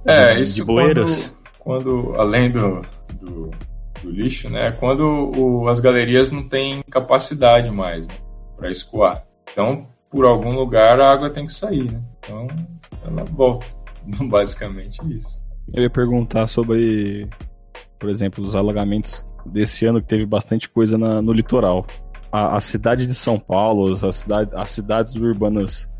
é, 0.05 0.35
de, 0.35 0.43
isso 0.43 0.55
de 0.55 0.63
bueiros. 0.63 1.31
Quando, 1.59 1.83
quando 1.83 2.21
além 2.21 2.49
do, 2.49 2.81
do, 3.13 3.51
do, 4.01 4.09
lixo, 4.09 4.49
né? 4.49 4.71
Quando 4.79 5.31
o, 5.35 5.67
as 5.67 5.79
galerias 5.79 6.31
não 6.31 6.47
têm 6.47 6.81
capacidade 6.89 7.69
mais 7.69 8.07
né, 8.07 8.15
para 8.55 8.69
escoar. 8.69 9.23
Então, 9.51 9.87
por 10.09 10.25
algum 10.25 10.55
lugar 10.55 10.99
a 11.01 11.11
água 11.11 11.29
tem 11.29 11.45
que 11.45 11.53
sair, 11.53 11.91
né? 11.91 12.01
Então 12.23 12.47
ela 13.05 13.23
volta. 13.25 13.65
Basicamente 14.29 14.99
isso. 15.15 15.41
Eu 15.73 15.83
ia 15.83 15.89
perguntar 15.89 16.47
sobre, 16.47 17.27
por 17.99 18.09
exemplo, 18.09 18.43
os 18.43 18.55
alagamentos 18.55 19.25
desse 19.45 19.85
ano 19.85 20.01
que 20.01 20.07
teve 20.07 20.25
bastante 20.25 20.67
coisa 20.69 20.97
na, 20.97 21.21
no 21.21 21.31
litoral. 21.31 21.85
A, 22.31 22.57
a, 22.57 22.61
cidade 22.61 23.05
de 23.05 23.13
São 23.13 23.39
Paulo, 23.39 23.91
as, 23.91 24.15
cidade, 24.15 24.51
as 24.55 24.71
cidades 24.71 25.15
urbanas 25.15 25.91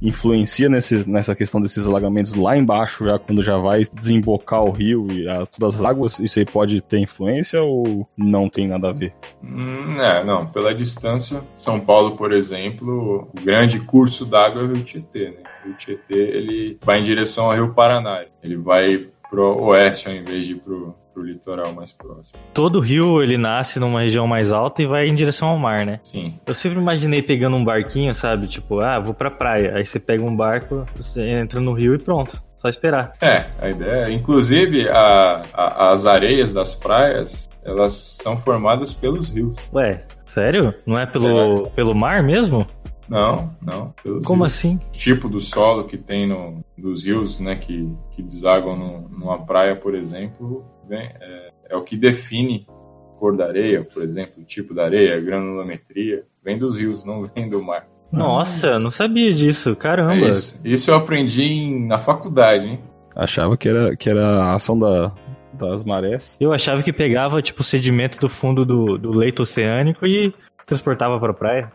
influencia 0.00 0.68
nesse, 0.68 1.08
nessa 1.08 1.34
questão 1.34 1.60
desses 1.60 1.86
alagamentos 1.86 2.34
lá 2.34 2.56
embaixo, 2.56 3.04
já 3.04 3.18
quando 3.18 3.42
já 3.42 3.56
vai 3.56 3.84
desembocar 3.84 4.62
o 4.62 4.70
rio 4.70 5.10
e 5.10 5.28
a, 5.28 5.46
todas 5.46 5.74
as 5.76 5.84
águas, 5.84 6.18
isso 6.18 6.38
aí 6.38 6.44
pode 6.44 6.80
ter 6.80 6.98
influência 6.98 7.62
ou 7.62 8.08
não 8.16 8.48
tem 8.48 8.68
nada 8.68 8.88
a 8.88 8.92
ver? 8.92 9.12
Hum, 9.42 10.00
é, 10.00 10.24
não, 10.24 10.46
pela 10.46 10.74
distância, 10.74 11.40
São 11.56 11.80
Paulo, 11.80 12.16
por 12.16 12.32
exemplo, 12.32 13.28
o 13.32 13.40
grande 13.40 13.80
curso 13.80 14.24
d'água 14.24 14.62
é 14.62 14.64
o 14.64 14.82
Tietê, 14.82 15.30
né? 15.30 15.36
O 15.66 15.72
Tietê, 15.74 16.14
ele 16.14 16.78
vai 16.84 17.00
em 17.00 17.04
direção 17.04 17.46
ao 17.46 17.54
Rio 17.54 17.72
Paraná, 17.72 18.24
ele 18.42 18.56
vai 18.56 19.06
pro 19.34 19.60
oeste 19.64 20.08
ao 20.08 20.14
invés 20.14 20.46
de 20.46 20.52
ir 20.52 20.56
pro, 20.56 20.94
pro 21.12 21.24
litoral 21.24 21.72
mais 21.72 21.92
próximo. 21.92 22.38
Todo 22.52 22.78
rio 22.78 23.20
ele 23.20 23.36
nasce 23.36 23.80
numa 23.80 24.02
região 24.02 24.26
mais 24.28 24.52
alta 24.52 24.82
e 24.82 24.86
vai 24.86 25.08
em 25.08 25.14
direção 25.14 25.48
ao 25.48 25.58
mar, 25.58 25.84
né? 25.84 25.98
Sim. 26.04 26.38
Eu 26.46 26.54
sempre 26.54 26.78
imaginei 26.78 27.20
pegando 27.20 27.56
um 27.56 27.64
barquinho, 27.64 28.14
sabe? 28.14 28.46
Tipo, 28.46 28.80
ah, 28.80 29.00
vou 29.00 29.12
pra 29.12 29.30
praia. 29.30 29.74
Aí 29.74 29.84
você 29.84 29.98
pega 29.98 30.22
um 30.22 30.34
barco, 30.34 30.86
você 30.96 31.22
entra 31.22 31.60
no 31.60 31.72
rio 31.72 31.94
e 31.94 31.98
pronto. 31.98 32.40
Só 32.58 32.68
esperar. 32.68 33.12
É, 33.20 33.44
a 33.60 33.68
ideia. 33.68 34.10
Inclusive, 34.10 34.88
a, 34.88 35.42
a, 35.52 35.90
as 35.90 36.06
areias 36.06 36.52
das 36.52 36.74
praias, 36.74 37.50
elas 37.62 37.92
são 37.92 38.36
formadas 38.36 38.94
pelos 38.94 39.28
rios. 39.28 39.56
Ué, 39.74 40.02
sério? 40.24 40.72
Não 40.86 40.98
é 40.98 41.04
pelo, 41.04 41.68
pelo 41.70 41.94
mar 41.94 42.22
mesmo? 42.22 42.66
Não, 43.08 43.54
não. 43.60 43.94
Como 44.24 44.42
rios. 44.42 44.54
assim? 44.54 44.76
O 44.76 44.90
tipo 44.90 45.28
do 45.28 45.40
solo 45.40 45.84
que 45.84 45.98
tem 45.98 46.26
no, 46.26 46.64
dos 46.76 47.04
rios, 47.04 47.38
né, 47.38 47.56
que, 47.56 47.92
que 48.10 48.22
desaguam 48.22 48.76
no, 48.76 49.08
numa 49.08 49.44
praia, 49.44 49.76
por 49.76 49.94
exemplo, 49.94 50.64
vem, 50.88 51.00
é, 51.20 51.50
é, 51.70 51.76
o 51.76 51.82
que 51.82 51.96
define 51.96 52.66
a 52.68 53.18
cor 53.18 53.36
da 53.36 53.46
areia, 53.46 53.84
por 53.84 54.02
exemplo, 54.02 54.42
o 54.42 54.44
tipo 54.44 54.74
da 54.74 54.84
areia, 54.84 55.16
a 55.16 55.20
granulometria, 55.20 56.24
vem 56.42 56.58
dos 56.58 56.78
rios, 56.78 57.04
não 57.04 57.22
vem 57.34 57.48
do 57.48 57.62
mar. 57.62 57.86
Nossa, 58.12 58.78
não 58.78 58.90
sabia 58.90 59.34
disso, 59.34 59.74
caramba. 59.74 60.14
É 60.14 60.28
isso. 60.28 60.60
isso 60.64 60.90
eu 60.90 60.94
aprendi 60.94 61.42
em, 61.42 61.86
na 61.86 61.98
faculdade, 61.98 62.68
hein? 62.68 62.80
Achava 63.14 63.56
que 63.56 63.68
era, 63.68 63.96
que 63.96 64.08
era 64.08 64.24
a 64.24 64.54
ação 64.54 64.78
da, 64.78 65.12
das 65.52 65.84
marés. 65.84 66.36
Eu 66.40 66.52
achava 66.52 66.82
que 66.82 66.92
pegava, 66.92 67.42
tipo, 67.42 67.62
sedimento 67.62 68.18
do 68.20 68.28
fundo 68.28 68.64
do, 68.64 68.98
do 68.98 69.12
leito 69.12 69.42
oceânico 69.42 70.06
e 70.06 70.32
transportava 70.66 71.18
para 71.18 71.30
a 71.30 71.34
praia. 71.34 71.72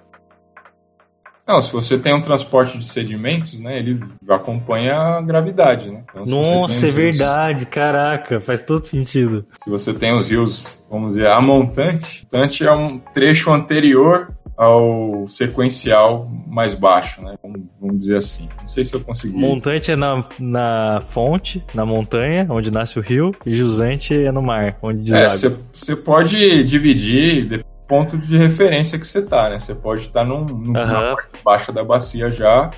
Não, 1.50 1.60
se 1.64 1.74
você 1.74 1.98
tem 1.98 2.14
um 2.14 2.22
transporte 2.22 2.78
de 2.78 2.88
sedimentos, 2.88 3.60
né, 3.60 3.80
ele 3.80 4.00
acompanha 4.30 4.96
a 4.96 5.22
gravidade, 5.22 5.90
né? 5.90 6.04
Então, 6.12 6.24
Nossa, 6.24 6.86
é 6.86 6.92
rios, 6.92 6.94
verdade, 6.94 7.66
caraca, 7.66 8.40
faz 8.40 8.62
todo 8.62 8.86
sentido. 8.86 9.44
Se 9.58 9.68
você 9.68 9.92
tem 9.92 10.16
os 10.16 10.30
rios, 10.30 10.86
vamos 10.88 11.16
dizer, 11.16 11.26
a 11.26 11.42
montante, 11.42 12.28
montante 12.32 12.64
é 12.64 12.72
um 12.72 13.00
trecho 13.00 13.52
anterior 13.52 14.32
ao 14.56 15.28
sequencial 15.28 16.30
mais 16.46 16.76
baixo, 16.76 17.20
né? 17.24 17.34
Vamos, 17.42 17.62
vamos, 17.82 17.98
dizer 17.98 18.18
assim. 18.18 18.48
Não 18.60 18.68
sei 18.68 18.86
se 18.86 18.94
eu 18.94 19.00
consegui. 19.00 19.36
Montante 19.36 19.92
é 19.92 19.96
na, 19.96 20.24
na 20.38 21.02
fonte, 21.02 21.64
na 21.74 21.84
montanha, 21.84 22.46
onde 22.48 22.70
nasce 22.70 23.00
o 23.00 23.02
rio, 23.02 23.32
e 23.44 23.56
jusante 23.56 24.14
é 24.14 24.32
no 24.32 24.44
mar, 24.44 24.78
onde 24.84 25.12
deságua. 25.12 25.58
É, 25.58 25.62
você 25.74 25.96
pode 25.96 26.64
dividir 26.64 27.66
ponto 27.90 28.18
de 28.18 28.38
referência 28.38 28.98
que 29.00 29.06
você 29.06 29.22
tá, 29.22 29.50
né? 29.50 29.60
Você 29.60 29.74
pode 29.76 30.04
estar 30.04 30.24
num, 30.24 30.46
num, 30.46 30.72
na 30.72 30.82
Aham. 30.84 31.16
parte 31.16 31.44
baixa 31.44 31.72
da 31.74 31.84
bacia 31.84 32.30
já, 32.30 32.70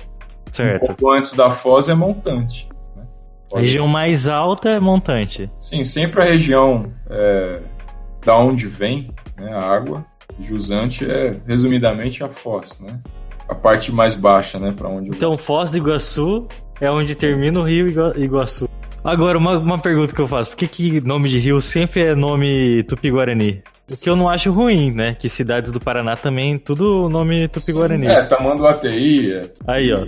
um 0.48 0.52
Certo. 0.52 0.86
pouco 0.86 1.10
antes 1.12 1.34
da 1.34 1.50
foz 1.50 1.88
é 1.88 1.94
montante. 1.94 2.68
né? 2.96 3.04
A 3.54 3.60
região 3.60 3.86
mais 3.86 4.26
alta 4.26 4.70
é 4.70 4.80
montante. 4.80 5.48
Sim, 5.60 5.84
sempre 5.84 6.22
a 6.22 6.24
região 6.24 6.90
é, 7.10 7.60
da 8.24 8.36
onde 8.36 8.66
vem 8.66 9.14
né, 9.38 9.52
a 9.52 9.60
água, 9.60 10.04
jusante 10.40 11.04
é, 11.08 11.36
resumidamente, 11.46 12.24
a 12.24 12.28
foz, 12.28 12.80
né? 12.80 12.98
A 13.48 13.54
parte 13.54 13.92
mais 13.92 14.14
baixa, 14.14 14.58
né, 14.58 14.72
para 14.74 14.88
onde 14.88 15.10
Então, 15.10 15.36
Foz 15.36 15.70
do 15.70 15.76
Iguaçu 15.76 16.46
é 16.80 16.90
onde 16.90 17.14
termina 17.14 17.60
o 17.60 17.64
rio 17.64 17.86
Igua- 17.88 18.14
Iguaçu. 18.16 18.66
Agora, 19.04 19.36
uma, 19.36 19.58
uma 19.58 19.78
pergunta 19.78 20.14
que 20.14 20.20
eu 20.20 20.28
faço: 20.28 20.50
por 20.50 20.56
que, 20.56 20.66
que 20.68 21.00
nome 21.02 21.28
de 21.28 21.38
rio 21.38 21.60
sempre 21.60 22.02
é 22.04 22.14
nome 22.14 22.82
tupi-guarani? 22.84 23.62
O 23.92 24.00
que 24.02 24.08
eu 24.08 24.16
não 24.16 24.28
acho 24.28 24.50
ruim, 24.52 24.90
né? 24.92 25.14
Que 25.14 25.28
cidades 25.28 25.70
do 25.70 25.80
Paraná 25.80 26.16
também, 26.16 26.58
tudo 26.58 27.08
nome 27.08 27.48
tupi-guarani. 27.48 28.06
É, 28.06 28.22
Tamanduateí, 28.22 29.32
é, 29.32 29.50
Aí, 29.66 29.92
ó. 29.92 30.06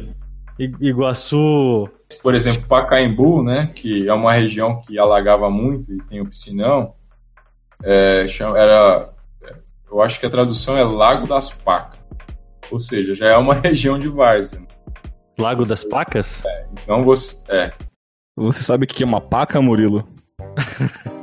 I- 0.58 0.72
Iguaçu. 0.80 1.88
por 2.22 2.34
exemplo, 2.34 2.62
Pacaembu, 2.68 3.42
né, 3.42 3.70
que 3.74 4.08
é 4.08 4.12
uma 4.14 4.32
região 4.32 4.80
que 4.80 4.98
alagava 4.98 5.50
muito 5.50 5.92
e 5.92 5.98
tem 6.04 6.20
o 6.20 6.26
piscinão, 6.26 6.94
é, 7.82 8.26
chama- 8.28 8.56
era, 8.58 9.10
eu 9.90 10.00
acho 10.00 10.20
que 10.20 10.26
a 10.26 10.30
tradução 10.30 10.76
é 10.78 10.84
Lago 10.84 11.26
das 11.26 11.50
Pacas, 11.50 11.98
ou 12.70 12.78
seja, 12.78 13.14
já 13.14 13.26
é 13.26 13.36
uma 13.36 13.54
região 13.58 13.98
de 13.98 14.08
várzea. 14.08 14.62
Lago 15.36 15.64
das 15.66 15.82
Pacas? 15.82 16.44
Então 16.84 17.02
você, 17.02 17.36
é, 17.48 17.72
Você 18.36 18.62
sabe 18.62 18.84
o 18.84 18.86
que 18.88 19.02
é 19.02 19.06
uma 19.06 19.20
paca, 19.20 19.60
Murilo? 19.60 20.06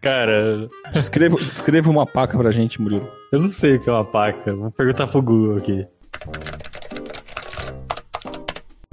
Cara, 0.00 0.66
Descreva, 0.92 1.36
descreva 1.36 1.90
uma 1.90 2.06
paca 2.06 2.36
pra 2.38 2.50
gente, 2.50 2.80
Murilo. 2.80 3.06
eu 3.30 3.38
não 3.38 3.50
sei 3.50 3.76
o 3.76 3.80
que 3.80 3.88
é 3.90 3.92
uma 3.92 4.04
paca. 4.04 4.54
Vou 4.54 4.70
perguntar 4.70 5.06
pro 5.06 5.20
Google 5.20 5.58
aqui. 5.58 5.86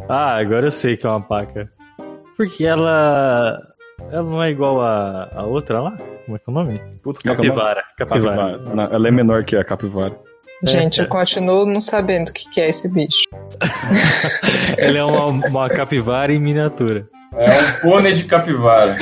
Ah, 0.10 0.38
agora 0.38 0.68
eu 0.68 0.72
sei 0.72 0.94
o 0.94 0.98
que 0.98 1.06
é 1.06 1.10
uma 1.10 1.22
paca. 1.22 1.72
Porque 2.36 2.66
ela. 2.66 3.58
Ela 4.12 4.24
não 4.24 4.44
é 4.44 4.52
igual 4.52 4.82
a, 4.82 5.30
a 5.34 5.44
outra 5.44 5.82
lá? 5.82 5.98
Como 6.26 6.36
é 6.36 6.40
que 6.40 6.46
é 6.48 6.52
o 6.52 6.54
nome? 6.54 6.80
Puta, 7.02 7.20
é 7.26 7.32
é? 7.32 7.36
Capivara. 7.36 7.84
Capivara. 7.98 8.36
Capivara. 8.58 8.76
Não, 8.76 8.84
ela 8.84 9.08
é 9.08 9.12
menor 9.12 9.44
que 9.44 9.56
a 9.56 9.64
capivara. 9.64 10.18
Gente, 10.64 11.00
É. 11.02 11.04
eu 11.04 11.08
continuo 11.08 11.66
não 11.66 11.80
sabendo 11.82 12.30
o 12.30 12.34
que 12.34 12.50
que 12.50 12.60
é 12.62 12.70
esse 12.70 12.90
bicho. 12.92 13.24
Ela 14.78 14.98
é 14.98 15.04
uma, 15.04 15.26
uma 15.48 15.70
capivara 15.70 16.34
em 16.34 16.40
miniatura. 16.40 17.08
É 17.34 17.46
um 17.46 17.82
pônei 17.82 18.14
de 18.14 18.24
capivara. 18.24 18.98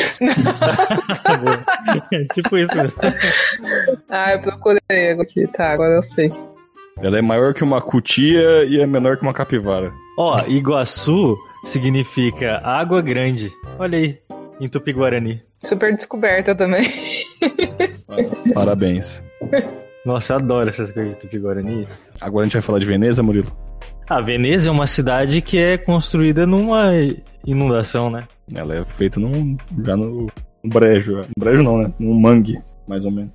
É 2.12 2.24
tipo 2.34 2.58
isso 2.58 2.76
mesmo. 2.76 3.00
Ah, 4.10 4.34
eu 4.34 4.42
procurei 4.42 5.12
aqui, 5.12 5.48
tá, 5.48 5.72
agora 5.72 5.96
eu 5.96 6.04
sei. 6.04 6.32
Ela 7.02 7.20
é 7.20 7.22
maior 7.22 7.54
que 7.54 7.64
uma 7.64 7.82
cutia 7.82 8.64
e 8.64 8.80
é 8.80 8.88
menor 8.88 9.18
que 9.18 9.24
uma 9.24 9.34
capivara. 9.34 9.92
Ó, 10.18 10.40
Iguaçu 10.48 11.38
significa 11.64 12.62
água 12.64 13.02
grande. 13.02 13.52
Olha 13.78 13.98
aí, 13.98 14.18
em 14.60 14.70
Tupi-Guarani. 14.70 15.44
Super 15.60 15.94
descoberta 15.94 16.56
também. 16.56 16.84
Parabéns. 18.54 19.22
Nossa, 20.06 20.34
eu 20.34 20.38
adoro 20.38 20.70
essas 20.70 20.92
coisas 20.92 21.14
de 21.14 21.20
Tupi-Guarani. 21.22 21.88
Agora 22.22 22.44
a 22.44 22.46
gente 22.46 22.54
vai 22.54 22.62
falar 22.62 22.80
de 22.80 22.86
Veneza, 22.86 23.22
Murilo? 23.22 23.52
A 24.08 24.22
Veneza 24.22 24.70
é 24.70 24.72
uma 24.72 24.86
cidade 24.86 25.41
que 25.41 25.58
é 25.58 25.78
construída 25.78 26.45
numa 26.45 26.91
inundação, 27.45 28.10
né? 28.10 28.28
Ela 28.53 28.76
é 28.76 28.86
feita 28.86 29.20
num, 29.20 29.58
já 29.84 29.97
no, 29.97 30.28
no 30.64 30.70
brejo. 30.70 31.18
No 31.18 31.26
brejo 31.39 31.64
não, 31.64 31.80
né? 31.80 31.91
Num 31.99 32.14
mangue, 32.14 32.62
mais 32.88 33.03
ou 33.03 33.12
menos. 33.12 33.32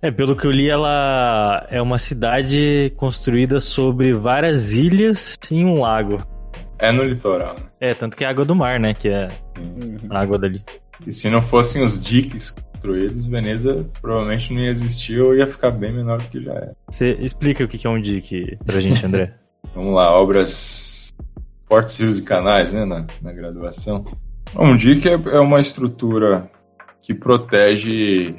É, 0.00 0.10
pelo 0.10 0.36
que 0.36 0.46
eu 0.46 0.50
li, 0.50 0.68
ela 0.68 1.66
é 1.70 1.82
uma 1.82 1.98
cidade 1.98 2.92
construída 2.96 3.60
sobre 3.60 4.12
várias 4.12 4.72
ilhas 4.72 5.36
em 5.50 5.64
um 5.64 5.80
lago. 5.80 6.24
É 6.78 6.92
no 6.92 7.02
litoral. 7.02 7.54
Né? 7.54 7.62
É, 7.80 7.94
tanto 7.94 8.16
que 8.16 8.24
é 8.24 8.28
água 8.28 8.44
do 8.44 8.54
mar, 8.54 8.78
né? 8.78 8.94
Que 8.94 9.08
é 9.08 9.28
a 10.08 10.20
água 10.20 10.38
dali. 10.38 10.62
E 11.04 11.12
se 11.12 11.28
não 11.30 11.42
fossem 11.42 11.84
os 11.84 12.00
diques 12.00 12.50
construídos, 12.50 13.26
Veneza 13.26 13.86
provavelmente 14.00 14.52
não 14.52 14.60
ia 14.60 14.70
existir 14.70 15.20
ou 15.20 15.36
ia 15.36 15.46
ficar 15.48 15.72
bem 15.72 15.92
menor 15.92 16.18
do 16.18 16.28
que 16.28 16.42
já 16.42 16.52
é. 16.52 16.72
Você 16.88 17.12
explica 17.20 17.64
o 17.64 17.68
que 17.68 17.84
é 17.84 17.90
um 17.90 18.00
dique 18.00 18.56
pra 18.64 18.80
gente, 18.80 19.04
André. 19.04 19.34
Vamos 19.74 19.94
lá, 19.94 20.10
obras 20.12 21.12
portos, 21.68 21.96
rios 21.98 22.18
e 22.18 22.22
canais, 22.22 22.72
né, 22.72 22.84
na, 22.84 23.06
na 23.22 23.32
graduação. 23.32 24.04
Um 24.58 24.76
dique 24.76 25.08
é, 25.08 25.12
é 25.12 25.40
uma 25.40 25.60
estrutura 25.60 26.50
que 27.00 27.14
protege 27.14 28.36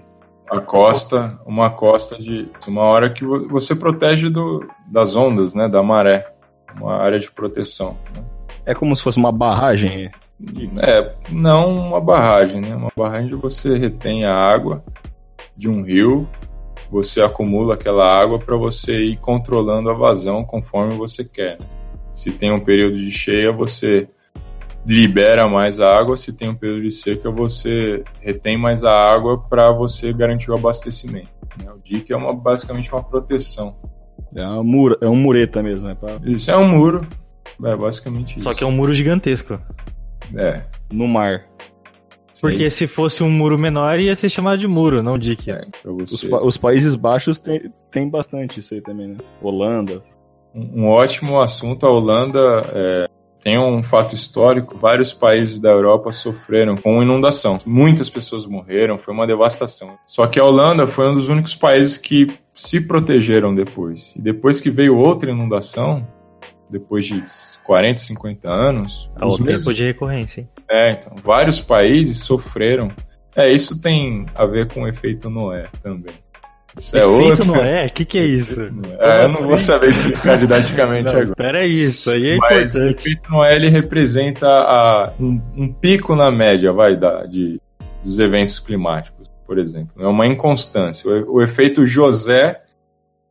a 0.50 0.60
costa, 0.60 1.40
uma 1.46 1.70
costa 1.72 2.18
de 2.22 2.48
uma 2.68 2.82
hora 2.84 3.10
que 3.10 3.26
vo- 3.26 3.48
você 3.48 3.76
protege 3.76 4.30
do, 4.30 4.68
das 4.88 5.16
ondas, 5.16 5.54
né, 5.56 5.68
da 5.68 5.82
maré, 5.82 6.32
uma 6.80 6.96
área 6.98 7.20
de 7.20 7.32
proteção. 7.32 7.98
né. 8.16 8.24
É 8.66 8.74
como 8.76 8.96
se 8.96 9.02
fosse 9.04 9.18
uma 9.18 9.32
barragem. 9.32 10.12
É, 10.78 11.14
não 11.30 11.76
uma 11.76 12.00
barragem, 12.00 12.62
né? 12.62 12.76
Uma 12.76 12.92
barragem 12.96 13.28
onde 13.34 13.36
você 13.42 13.78
retém 13.78 14.26
a 14.26 14.34
água 14.36 14.84
de 15.58 15.70
um 15.70 15.84
rio, 15.84 16.28
você 16.94 17.22
acumula 17.22 17.74
aquela 17.74 18.06
água 18.06 18.38
para 18.38 18.56
você 18.56 19.04
ir 19.04 19.18
controlando 19.18 19.90
a 19.90 19.94
vazão 19.96 20.44
conforme 20.46 20.96
você 20.96 21.26
quer. 21.26 21.58
né? 21.60 21.66
Se 22.14 22.30
tem 22.32 22.52
um 22.52 22.60
período 22.60 22.98
de 23.00 23.10
cheia, 23.10 23.52
você 23.52 24.08
libera 24.86 25.48
mais 25.50 25.80
água, 25.80 26.16
se 26.16 26.34
tem 26.34 26.50
um 26.50 26.56
período 26.56 26.84
de 26.84 26.92
seca, 26.92 27.32
você 27.32 28.04
retém 28.22 28.58
mais 28.58 28.84
a 28.84 28.92
água 28.92 29.40
para 29.40 29.72
você 29.72 30.14
garantir 30.14 30.52
o 30.52 30.56
abastecimento. 30.56 31.30
né? 31.58 31.72
O 31.72 31.80
dique 31.84 32.14
é 32.14 32.16
uma, 32.16 32.32
basicamente 32.34 32.92
uma 32.94 33.02
proteção. 33.04 33.76
É, 34.36 34.46
uma 34.46 34.64
mura, 34.64 34.98
é 35.02 35.08
um 35.08 35.16
mureta 35.16 35.64
mesmo, 35.64 35.88
né? 35.88 35.96
Pra- 36.00 36.20
Isso 36.24 36.52
é 36.52 36.58
um 36.58 36.68
muro, 36.68 37.08
é 37.64 37.76
basicamente 37.76 38.34
isso. 38.36 38.44
Só 38.44 38.54
que 38.54 38.64
é 38.64 38.68
um 38.68 38.72
muro 38.72 38.94
gigantesco. 38.94 39.60
É. 40.36 40.62
no 40.92 41.08
mar. 41.08 41.46
Porque 42.42 42.70
se 42.70 42.88
fosse 42.88 43.24
um 43.24 43.30
muro 43.30 43.58
menor, 43.60 44.00
ia 44.00 44.16
ser 44.16 44.30
chamado 44.30 44.58
de 44.60 44.68
muro, 44.68 45.04
não 45.04 45.18
dique. 45.18 45.52
É, 45.52 45.66
Os, 45.86 46.24
pa- 46.24 46.42
os 46.42 46.58
Países 46.58 46.96
Baixos 46.96 47.40
tem, 47.40 47.72
tem 47.92 48.10
bastante 48.10 48.60
isso 48.60 48.74
aí 48.74 48.82
também, 48.82 49.08
né? 49.10 49.18
Holanda. 49.42 50.00
Um 50.56 50.84
um 50.84 50.88
ótimo 50.88 51.40
assunto. 51.42 51.86
A 51.86 51.90
Holanda 51.90 52.40
é, 52.74 53.08
tem 53.42 53.58
um 53.58 53.82
fato 53.84 54.16
histórico. 54.16 54.78
Vários 54.78 55.12
países 55.14 55.60
da 55.60 55.70
Europa 55.70 56.12
sofreram 56.12 56.76
com 56.78 57.02
inundação. 57.02 57.58
Muitas 57.66 58.10
pessoas 58.10 58.46
morreram, 58.46 58.98
foi 58.98 59.14
uma 59.14 59.26
devastação. 59.28 59.92
Só 60.08 60.28
que 60.28 60.40
a 60.40 60.44
Holanda 60.46 60.86
foi 60.88 61.10
um 61.10 61.16
dos 61.16 61.28
únicos 61.28 61.56
países 61.56 61.98
que 61.98 62.32
se 62.54 62.80
protegeram 62.82 63.54
depois. 63.56 64.14
E 64.16 64.22
depois 64.22 64.62
que 64.62 64.70
veio 64.70 64.96
outra 64.96 65.32
inundação, 65.32 66.06
depois 66.70 67.06
de 67.06 67.22
40, 67.64 68.00
50 68.00 68.50
anos, 68.50 69.12
É 69.20 69.26
o 69.26 69.32
tempo 69.38 69.44
mesmos- 69.46 69.76
de 69.76 69.84
recorrência, 69.86 70.42
hein? 70.42 70.50
é, 70.70 70.92
então, 70.92 71.16
vários 71.24 71.60
países 71.60 72.20
sofreram. 72.20 72.90
É, 73.36 73.50
isso 73.52 73.82
tem 73.82 74.26
a 74.36 74.46
ver 74.46 74.68
com 74.68 74.84
o 74.84 74.88
efeito 74.88 75.30
Noé 75.30 75.66
também. 75.82 76.14
Isso 76.78 76.98
é 76.98 77.02
Efeito 77.02 77.30
outro. 77.30 77.46
Noé? 77.46 77.86
O 77.86 77.94
que, 77.94 78.04
que 78.06 78.18
é 78.18 78.26
isso? 78.26 78.60
É, 79.00 79.26
eu 79.26 79.30
não 79.30 79.44
vou 79.48 79.60
saber 79.60 79.90
explicar 79.92 80.38
didaticamente 80.40 81.06
Não, 81.14 81.20
agora. 81.22 81.36
peraí, 81.36 81.84
isso 81.84 82.10
aí 82.10 82.32
é 82.32 82.38
Mas 82.38 82.74
o 82.74 82.78
importante. 82.80 83.00
efeito 83.10 83.32
Noé 83.32 83.56
ele 83.56 83.70
representa 83.70 84.48
a- 84.48 85.14
um, 85.20 85.40
um 85.56 85.72
pico 85.72 86.16
na 86.16 86.32
média, 86.32 86.72
vai, 86.74 86.96
da, 86.96 87.26
de, 87.26 87.60
dos 88.04 88.18
eventos 88.18 88.60
climáticos, 88.60 89.30
por 89.46 89.60
exemplo. 89.60 90.02
É 90.04 90.08
uma 90.08 90.26
inconstância. 90.26 91.08
O, 91.10 91.36
o 91.36 91.42
efeito 91.44 91.86
José 91.86 92.62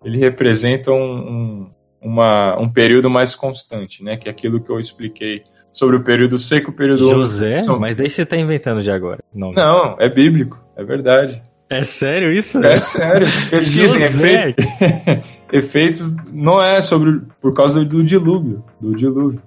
ele 0.05 0.19
representa 0.19 0.93
um, 0.93 1.01
um, 1.13 1.71
uma- 2.03 2.59
um 2.59 2.69
período 2.69 3.09
mais 3.09 3.35
constante, 3.35 4.03
né? 4.03 4.17
Que 4.17 4.29
é 4.29 4.31
aquilo 4.31 4.61
que 4.61 4.71
eu 4.71 4.79
expliquei 4.81 5.43
sobre 5.73 5.97
o 5.97 6.03
período 6.03 6.39
seco 6.39 6.71
e 6.71 6.73
o 6.73 6.77
período. 6.77 7.09
José? 7.09 7.57
São- 7.57 7.79
Mas 7.79 7.97
daí 7.97 8.11
você 8.11 8.27
tá 8.27 8.37
inventando 8.37 8.83
de 8.83 8.91
agora. 8.91 9.21
Não. 9.35 9.53
Não, 9.53 9.97
é 9.99 10.09
bíblico, 10.09 10.59
é 10.77 10.85
verdade. 10.85 11.43
É 11.71 11.83
sério 11.85 12.31
isso? 12.31 12.63
É 12.63 12.79
sério. 12.79 13.27
Pesquisem 13.49 14.01
José? 14.03 14.51
efeito, 14.51 14.63
efeitos 15.53 16.15
não 16.31 16.63
é 16.63 16.83
sobre 16.83 17.21
por 17.41 17.55
causa 17.55 17.85
do 17.85 18.03
dilúvio, 18.05 18.63
do 18.81 18.95
dilúvio. 18.95 19.41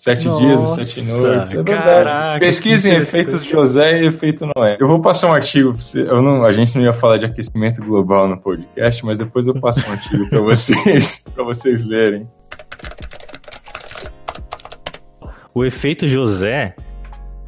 Sete 0.00 0.28
Nossa, 0.28 0.42
dias 0.42 0.60
e 0.62 0.74
sete 0.94 1.02
noites. 1.02 1.52
É 1.54 1.62
caraca, 1.62 2.40
Pesquisem 2.40 2.94
efeitos. 2.94 3.44
José 3.44 4.00
e 4.02 4.06
efeito 4.06 4.46
Noé. 4.56 4.78
Eu 4.80 4.88
vou 4.88 4.98
passar 5.02 5.28
um 5.28 5.34
artigo. 5.34 5.74
pra 5.74 5.82
você- 5.82 6.00
Eu 6.08 6.22
não, 6.22 6.42
a 6.42 6.52
gente 6.52 6.74
não 6.74 6.82
ia 6.82 6.94
falar 6.94 7.18
de 7.18 7.26
aquecimento 7.26 7.84
global 7.84 8.26
no 8.26 8.40
podcast, 8.40 9.04
mas 9.04 9.18
depois 9.18 9.46
eu 9.46 9.60
passo 9.60 9.86
um 9.86 9.92
artigo 9.92 10.26
para 10.30 10.40
vocês, 10.40 11.22
para 11.34 11.44
vocês 11.44 11.84
lerem. 11.84 12.26
O 15.54 15.66
efeito 15.66 16.08
José, 16.08 16.74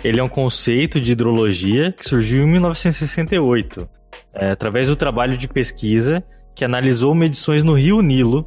ele 0.04 0.20
é 0.20 0.22
um 0.22 0.28
conceito 0.28 1.00
de 1.00 1.12
hidrologia 1.12 1.90
que 1.92 2.06
surgiu 2.06 2.42
em 2.42 2.50
1968, 2.52 3.88
é, 4.34 4.50
através 4.50 4.88
do 4.88 4.96
trabalho 4.96 5.38
de 5.38 5.48
pesquisa 5.48 6.22
que 6.54 6.66
analisou 6.66 7.14
medições 7.14 7.64
no 7.64 7.72
rio 7.72 8.02
Nilo, 8.02 8.46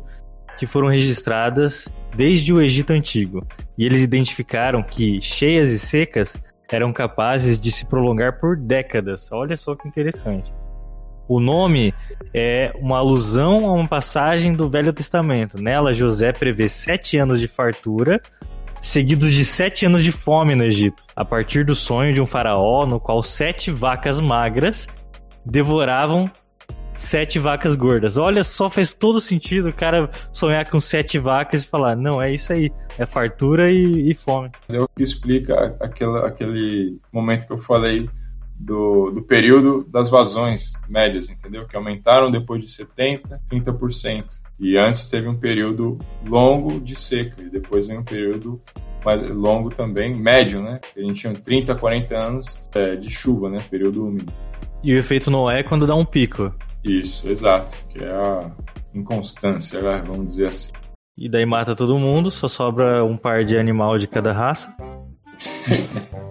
que 0.60 0.68
foram 0.68 0.90
registradas 0.90 1.90
desde 2.16 2.54
o 2.54 2.62
Egito 2.62 2.94
Antigo. 2.94 3.44
E 3.78 3.86
eles 3.86 4.02
identificaram 4.02 4.82
que 4.82 5.22
cheias 5.22 5.70
e 5.70 5.80
secas 5.80 6.36
eram 6.72 6.92
capazes 6.92 7.60
de 7.60 7.72
se 7.72 7.86
prolongar 7.86 8.40
por 8.40 8.58
décadas. 8.58 9.32
Olha 9.32 9.56
só 9.56 9.76
que 9.76 9.88
interessante. 9.88 10.52
O 11.28 11.40
nome 11.40 11.94
é 12.34 12.72
uma 12.80 13.00
alusão 13.00 13.66
a 13.68 13.74
uma 13.74 13.88
passagem 13.88 14.54
do 14.54 14.70
Velho 14.70 14.94
Testamento. 14.94 15.60
Nela, 15.60 15.94
José 15.94 16.32
prevê 16.32 16.70
sete 16.70 17.18
anos 17.18 17.40
de 17.40 17.48
fartura, 17.48 18.22
seguidos 18.80 19.34
de 19.34 19.44
sete 19.44 19.88
anos 19.88 20.04
de 20.04 20.12
fome 20.12 20.54
no 20.54 20.64
Egito, 20.64 21.04
a 21.16 21.26
partir 21.26 21.66
do 21.66 21.74
sonho 21.74 22.14
de 22.14 22.22
um 22.22 22.28
faraó 22.28 22.86
no 22.86 23.00
qual 23.00 23.24
sete 23.24 23.72
vacas 23.72 24.20
magras 24.20 24.88
devoravam 25.44 26.30
sete 26.96 27.38
vacas 27.38 27.76
gordas. 27.76 28.18
Olha 28.18 28.44
só, 28.44 28.70
faz 28.70 28.94
todo 28.94 29.20
sentido 29.22 29.70
o 29.70 29.74
cara 29.74 30.10
sonhar 30.34 30.70
com 30.70 30.80
sete 30.80 31.20
vacas 31.20 31.64
e 31.64 31.68
falar: 31.68 31.96
não, 31.96 32.22
é 32.22 32.34
isso 32.34 32.54
aí, 32.54 32.72
é 32.98 33.06
fartura 33.06 33.72
e, 33.72 34.12
e 34.12 34.16
fome. 34.16 34.50
É 34.72 34.80
o 34.80 34.88
que 34.88 35.04
explica 35.04 35.76
aquele, 35.80 36.18
aquele 36.20 36.98
momento 37.12 37.46
que 37.46 37.54
eu 37.54 37.58
falei 37.60 38.10
do, 38.58 39.12
do 39.12 39.22
período 39.22 39.86
das 39.90 40.10
vazões 40.10 40.74
médias, 40.88 41.30
entendeu? 41.30 41.68
Que 41.68 41.76
aumentaram 41.76 42.32
depois 42.32 42.62
de 42.62 42.68
70%, 42.68 43.40
30%. 43.52 44.40
E 44.58 44.78
antes 44.78 45.10
teve 45.10 45.28
um 45.28 45.38
período 45.38 46.00
longo 46.26 46.80
de 46.80 46.96
seca, 46.96 47.42
e 47.42 47.50
depois 47.50 47.88
vem 47.88 47.98
um 47.98 48.04
período 48.04 48.62
mais 49.04 49.30
longo 49.30 49.70
também, 49.70 50.16
médio, 50.16 50.62
né? 50.62 50.80
A 50.96 51.00
gente 51.00 51.22
tinha 51.22 51.34
30, 51.34 51.76
40 51.76 52.16
anos 52.16 52.60
é, 52.74 52.96
de 52.96 53.10
chuva, 53.10 53.50
né? 53.50 53.64
Período 53.70 54.08
úmido. 54.08 54.32
E 54.82 54.94
o 54.94 54.98
efeito 54.98 55.30
Noé 55.30 55.60
é 55.60 55.64
quando 55.64 55.86
dá 55.86 55.96
um 55.96 56.06
pico. 56.06 56.54
Isso, 56.86 57.28
exato. 57.28 57.74
Que 57.90 58.04
é 58.04 58.12
a 58.12 58.52
inconstância, 58.94 59.82
né? 59.82 60.04
vamos 60.06 60.28
dizer 60.28 60.48
assim. 60.48 60.72
E 61.18 61.30
daí 61.30 61.46
mata 61.46 61.76
todo 61.76 61.98
mundo, 61.98 62.30
só 62.30 62.48
sobra 62.48 63.04
um 63.04 63.18
par 63.18 63.44
de 63.44 63.58
animal 63.58 63.98
de 63.98 64.08
cada 64.08 64.32
raça. 64.32 64.74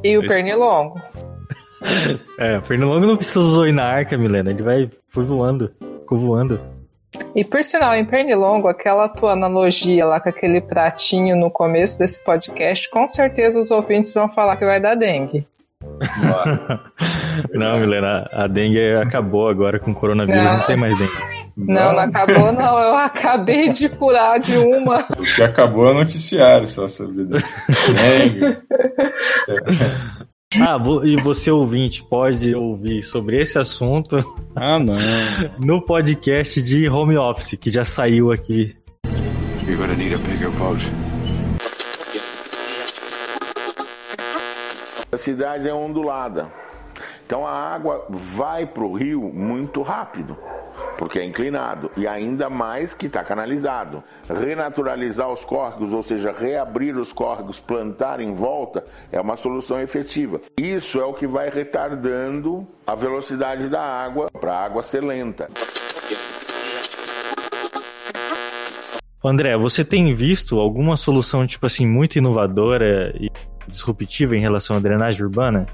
e 0.02 0.16
o 0.16 0.26
pernilongo. 0.26 1.00
É, 2.38 2.56
o 2.56 2.62
pernilongo 2.62 3.06
não 3.06 3.14
precisa 3.14 3.42
zoar 3.42 3.70
na 3.70 3.84
arca, 3.84 4.16
Milena. 4.16 4.50
Ele 4.50 4.62
vai 4.62 4.90
foi 5.08 5.22
voando, 5.22 5.70
ficou 6.00 6.16
voando. 6.16 6.58
E 7.34 7.44
por 7.44 7.62
sinal, 7.62 7.94
em 7.94 8.06
Pernilongo, 8.06 8.68
aquela 8.68 9.08
tua 9.08 9.32
analogia 9.32 10.06
lá 10.06 10.18
com 10.18 10.30
aquele 10.30 10.60
pratinho 10.62 11.36
no 11.36 11.50
começo 11.50 11.98
desse 11.98 12.24
podcast, 12.24 12.88
com 12.90 13.06
certeza 13.06 13.60
os 13.60 13.70
ouvintes 13.70 14.14
vão 14.14 14.28
falar 14.28 14.56
que 14.56 14.64
vai 14.64 14.80
dar 14.80 14.94
dengue. 14.94 15.46
Não, 17.52 17.78
Milena, 17.78 18.28
a 18.32 18.46
dengue 18.46 18.94
acabou 18.94 19.48
agora 19.48 19.78
com 19.78 19.90
o 19.90 19.94
coronavírus, 19.94 20.42
não, 20.42 20.58
não 20.58 20.66
tem 20.66 20.76
mais 20.76 20.96
dengue. 20.96 21.12
Não, 21.56 21.92
não 21.92 21.98
acabou, 22.00 22.52
não. 22.52 22.78
Eu 22.78 22.96
acabei 22.96 23.70
de 23.70 23.88
curar 23.88 24.40
de 24.40 24.56
uma. 24.56 25.06
O 25.16 25.22
que 25.22 25.42
acabou 25.42 25.88
é 25.88 25.92
o 25.92 25.94
noticiário, 25.94 26.66
só 26.66 26.88
saber. 26.88 27.26
Dengue. 27.26 28.58
Ah, 30.60 30.78
e 31.02 31.20
você 31.20 31.50
ouvinte 31.50 32.02
pode 32.04 32.54
ouvir 32.54 33.02
sobre 33.02 33.40
esse 33.40 33.58
assunto. 33.58 34.18
Ah, 34.54 34.78
não. 34.78 34.94
No 35.58 35.82
podcast 35.82 36.62
de 36.62 36.88
home 36.88 37.16
office 37.16 37.58
que 37.58 37.72
já 37.72 37.84
saiu 37.84 38.30
aqui. 38.30 38.76
You're 39.66 39.76
gonna 39.76 39.96
need 39.96 40.14
a 40.14 40.18
bigger 40.18 40.50
boat. 40.50 40.80
A 45.14 45.16
cidade 45.16 45.68
é 45.68 45.72
ondulada. 45.72 46.50
Então 47.24 47.46
a 47.46 47.52
água 47.52 48.04
vai 48.10 48.66
para 48.66 48.82
o 48.82 48.92
rio 48.92 49.22
muito 49.32 49.80
rápido, 49.80 50.36
porque 50.98 51.20
é 51.20 51.24
inclinado 51.24 51.88
e 51.96 52.04
ainda 52.04 52.50
mais 52.50 52.94
que 52.94 53.06
está 53.06 53.22
canalizado. 53.22 54.02
Renaturalizar 54.28 55.30
os 55.30 55.44
córregos, 55.44 55.92
ou 55.92 56.02
seja, 56.02 56.32
reabrir 56.32 56.98
os 56.98 57.12
córregos, 57.12 57.60
plantar 57.60 58.18
em 58.18 58.34
volta, 58.34 58.84
é 59.12 59.20
uma 59.20 59.36
solução 59.36 59.80
efetiva. 59.80 60.40
Isso 60.60 60.98
é 60.98 61.04
o 61.04 61.14
que 61.14 61.28
vai 61.28 61.48
retardando 61.48 62.66
a 62.84 62.96
velocidade 62.96 63.68
da 63.68 63.82
água 63.82 64.28
para 64.32 64.52
a 64.52 64.64
água 64.64 64.82
ser 64.82 65.04
lenta. 65.04 65.48
André, 69.24 69.56
você 69.56 69.84
tem 69.84 70.12
visto 70.12 70.58
alguma 70.58 70.96
solução 70.96 71.46
tipo 71.46 71.64
assim 71.66 71.86
muito 71.86 72.16
inovadora 72.16 73.14
e 73.18 73.30
disruptiva 73.68 74.36
em 74.36 74.40
relação 74.40 74.76
à 74.76 74.80
drenagem 74.80 75.22
urbana? 75.22 75.66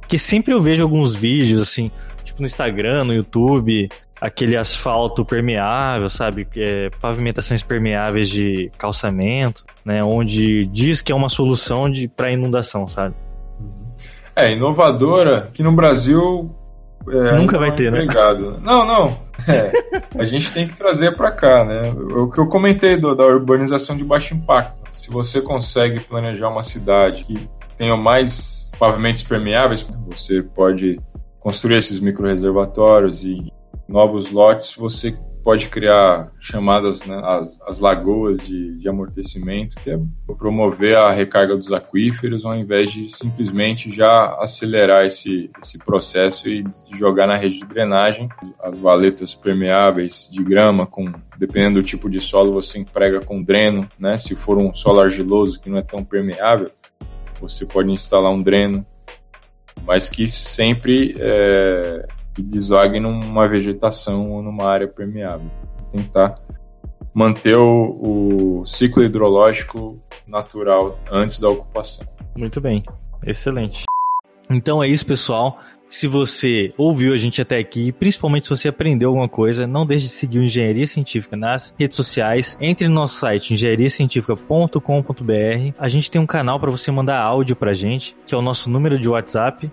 Porque 0.00 0.18
sempre 0.18 0.52
eu 0.52 0.60
vejo 0.60 0.82
alguns 0.82 1.14
vídeos, 1.14 1.62
assim, 1.62 1.90
tipo 2.24 2.40
no 2.40 2.46
Instagram, 2.46 3.04
no 3.04 3.14
YouTube, 3.14 3.88
aquele 4.20 4.56
asfalto 4.56 5.24
permeável, 5.24 6.10
sabe? 6.10 6.46
É, 6.56 6.90
pavimentações 7.00 7.62
permeáveis 7.62 8.28
de 8.28 8.70
calçamento, 8.76 9.64
né? 9.84 10.04
Onde 10.04 10.66
diz 10.66 11.00
que 11.00 11.10
é 11.10 11.14
uma 11.14 11.28
solução 11.28 11.90
para 12.14 12.30
inundação, 12.30 12.88
sabe? 12.88 13.14
É, 14.36 14.52
inovadora, 14.52 15.50
que 15.52 15.62
no 15.62 15.72
Brasil. 15.72 16.54
É, 17.08 17.32
Nunca 17.32 17.58
vai 17.58 17.74
ter, 17.74 17.90
né? 17.90 18.00
Não, 18.62 18.86
não. 18.86 19.16
É, 19.48 19.72
a 20.18 20.24
gente 20.24 20.52
tem 20.52 20.68
que 20.68 20.76
trazer 20.76 21.16
para 21.16 21.30
cá, 21.30 21.64
né? 21.64 21.90
O 21.90 22.30
que 22.30 22.38
eu 22.38 22.46
comentei 22.46 22.96
do, 22.96 23.14
da 23.14 23.26
urbanização 23.26 23.96
de 23.96 24.04
baixo 24.04 24.34
impacto. 24.34 24.80
Se 24.90 25.10
você 25.10 25.40
consegue 25.40 26.00
planejar 26.00 26.48
uma 26.48 26.62
cidade 26.62 27.24
que 27.24 27.48
tenha 27.76 27.96
mais 27.96 28.72
pavimentos 28.78 29.22
permeáveis, 29.22 29.86
você 30.06 30.42
pode 30.42 31.00
construir 31.38 31.76
esses 31.76 32.00
micro-reservatórios 32.00 33.24
e 33.24 33.52
novos 33.88 34.30
lotes 34.30 34.74
você 34.74 35.16
pode 35.42 35.68
criar 35.68 36.30
chamadas 36.40 37.04
né, 37.04 37.20
as, 37.24 37.58
as, 37.66 37.80
lagoas 37.80 38.38
de, 38.38 38.78
de, 38.78 38.88
amortecimento, 38.88 39.76
que 39.76 39.90
é 39.90 39.98
promover 40.38 40.96
a 40.96 41.10
recarga 41.10 41.56
dos 41.56 41.72
aquíferos, 41.72 42.44
ao 42.44 42.54
invés 42.54 42.92
de 42.92 43.08
simplesmente 43.08 43.92
já 43.92 44.34
acelerar 44.34 45.04
esse, 45.04 45.50
esse 45.62 45.78
processo 45.78 46.48
e 46.48 46.64
jogar 46.92 47.26
na 47.26 47.36
rede 47.36 47.60
de 47.60 47.66
drenagem. 47.66 48.28
As 48.62 48.78
valetas 48.78 49.34
permeáveis 49.34 50.28
de 50.30 50.42
grama, 50.42 50.86
com 50.86 51.10
dependendo 51.38 51.80
do 51.80 51.86
tipo 51.86 52.10
de 52.10 52.20
solo, 52.20 52.52
você 52.52 52.78
emprega 52.78 53.20
com 53.20 53.42
dreno, 53.42 53.88
né? 53.98 54.18
Se 54.18 54.34
for 54.34 54.58
um 54.58 54.74
solo 54.74 55.00
argiloso 55.00 55.58
que 55.58 55.70
não 55.70 55.78
é 55.78 55.82
tão 55.82 56.04
permeável, 56.04 56.70
você 57.40 57.64
pode 57.64 57.90
instalar 57.90 58.30
um 58.30 58.42
dreno, 58.42 58.84
mas 59.86 60.08
que 60.10 60.28
sempre 60.28 61.16
é, 61.18 62.06
desague 62.42 63.00
numa 63.00 63.48
vegetação 63.48 64.30
ou 64.30 64.42
numa 64.42 64.64
área 64.64 64.88
permeável. 64.88 65.50
Tentar 65.92 66.36
manter 67.12 67.56
o, 67.56 68.60
o 68.60 68.64
ciclo 68.64 69.02
hidrológico 69.02 69.98
natural 70.26 70.98
antes 71.10 71.40
da 71.40 71.48
ocupação. 71.48 72.06
Muito 72.36 72.60
bem, 72.60 72.84
excelente. 73.26 73.84
Então 74.48 74.82
é 74.82 74.88
isso, 74.88 75.06
pessoal. 75.06 75.58
Se 75.90 76.06
você 76.06 76.72
ouviu 76.78 77.12
a 77.12 77.16
gente 77.16 77.42
até 77.42 77.58
aqui, 77.58 77.90
principalmente 77.90 78.44
se 78.44 78.50
você 78.50 78.68
aprendeu 78.68 79.08
alguma 79.08 79.28
coisa, 79.28 79.66
não 79.66 79.84
deixe 79.84 80.06
de 80.06 80.12
seguir 80.12 80.38
o 80.38 80.44
Engenharia 80.44 80.86
Científica 80.86 81.36
nas 81.36 81.74
redes 81.76 81.96
sociais. 81.96 82.56
Entre 82.60 82.86
no 82.86 82.94
nosso 82.94 83.18
site 83.18 83.54
engenhariacientifica.com.br. 83.54 85.74
A 85.76 85.88
gente 85.88 86.08
tem 86.08 86.20
um 86.20 86.26
canal 86.26 86.60
para 86.60 86.70
você 86.70 86.92
mandar 86.92 87.20
áudio 87.20 87.56
pra 87.56 87.74
gente, 87.74 88.14
que 88.24 88.32
é 88.32 88.38
o 88.38 88.42
nosso 88.42 88.70
número 88.70 89.00
de 89.00 89.08
WhatsApp. 89.08 89.68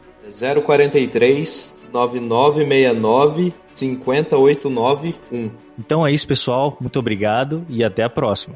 043 0.65 1.76
9969 1.91 3.53
50891. 3.75 5.51
Então 5.77 6.05
é 6.05 6.11
isso, 6.11 6.27
pessoal. 6.27 6.77
Muito 6.81 6.97
obrigado 6.97 7.65
e 7.69 7.83
até 7.83 8.03
a 8.03 8.09
próxima. 8.09 8.55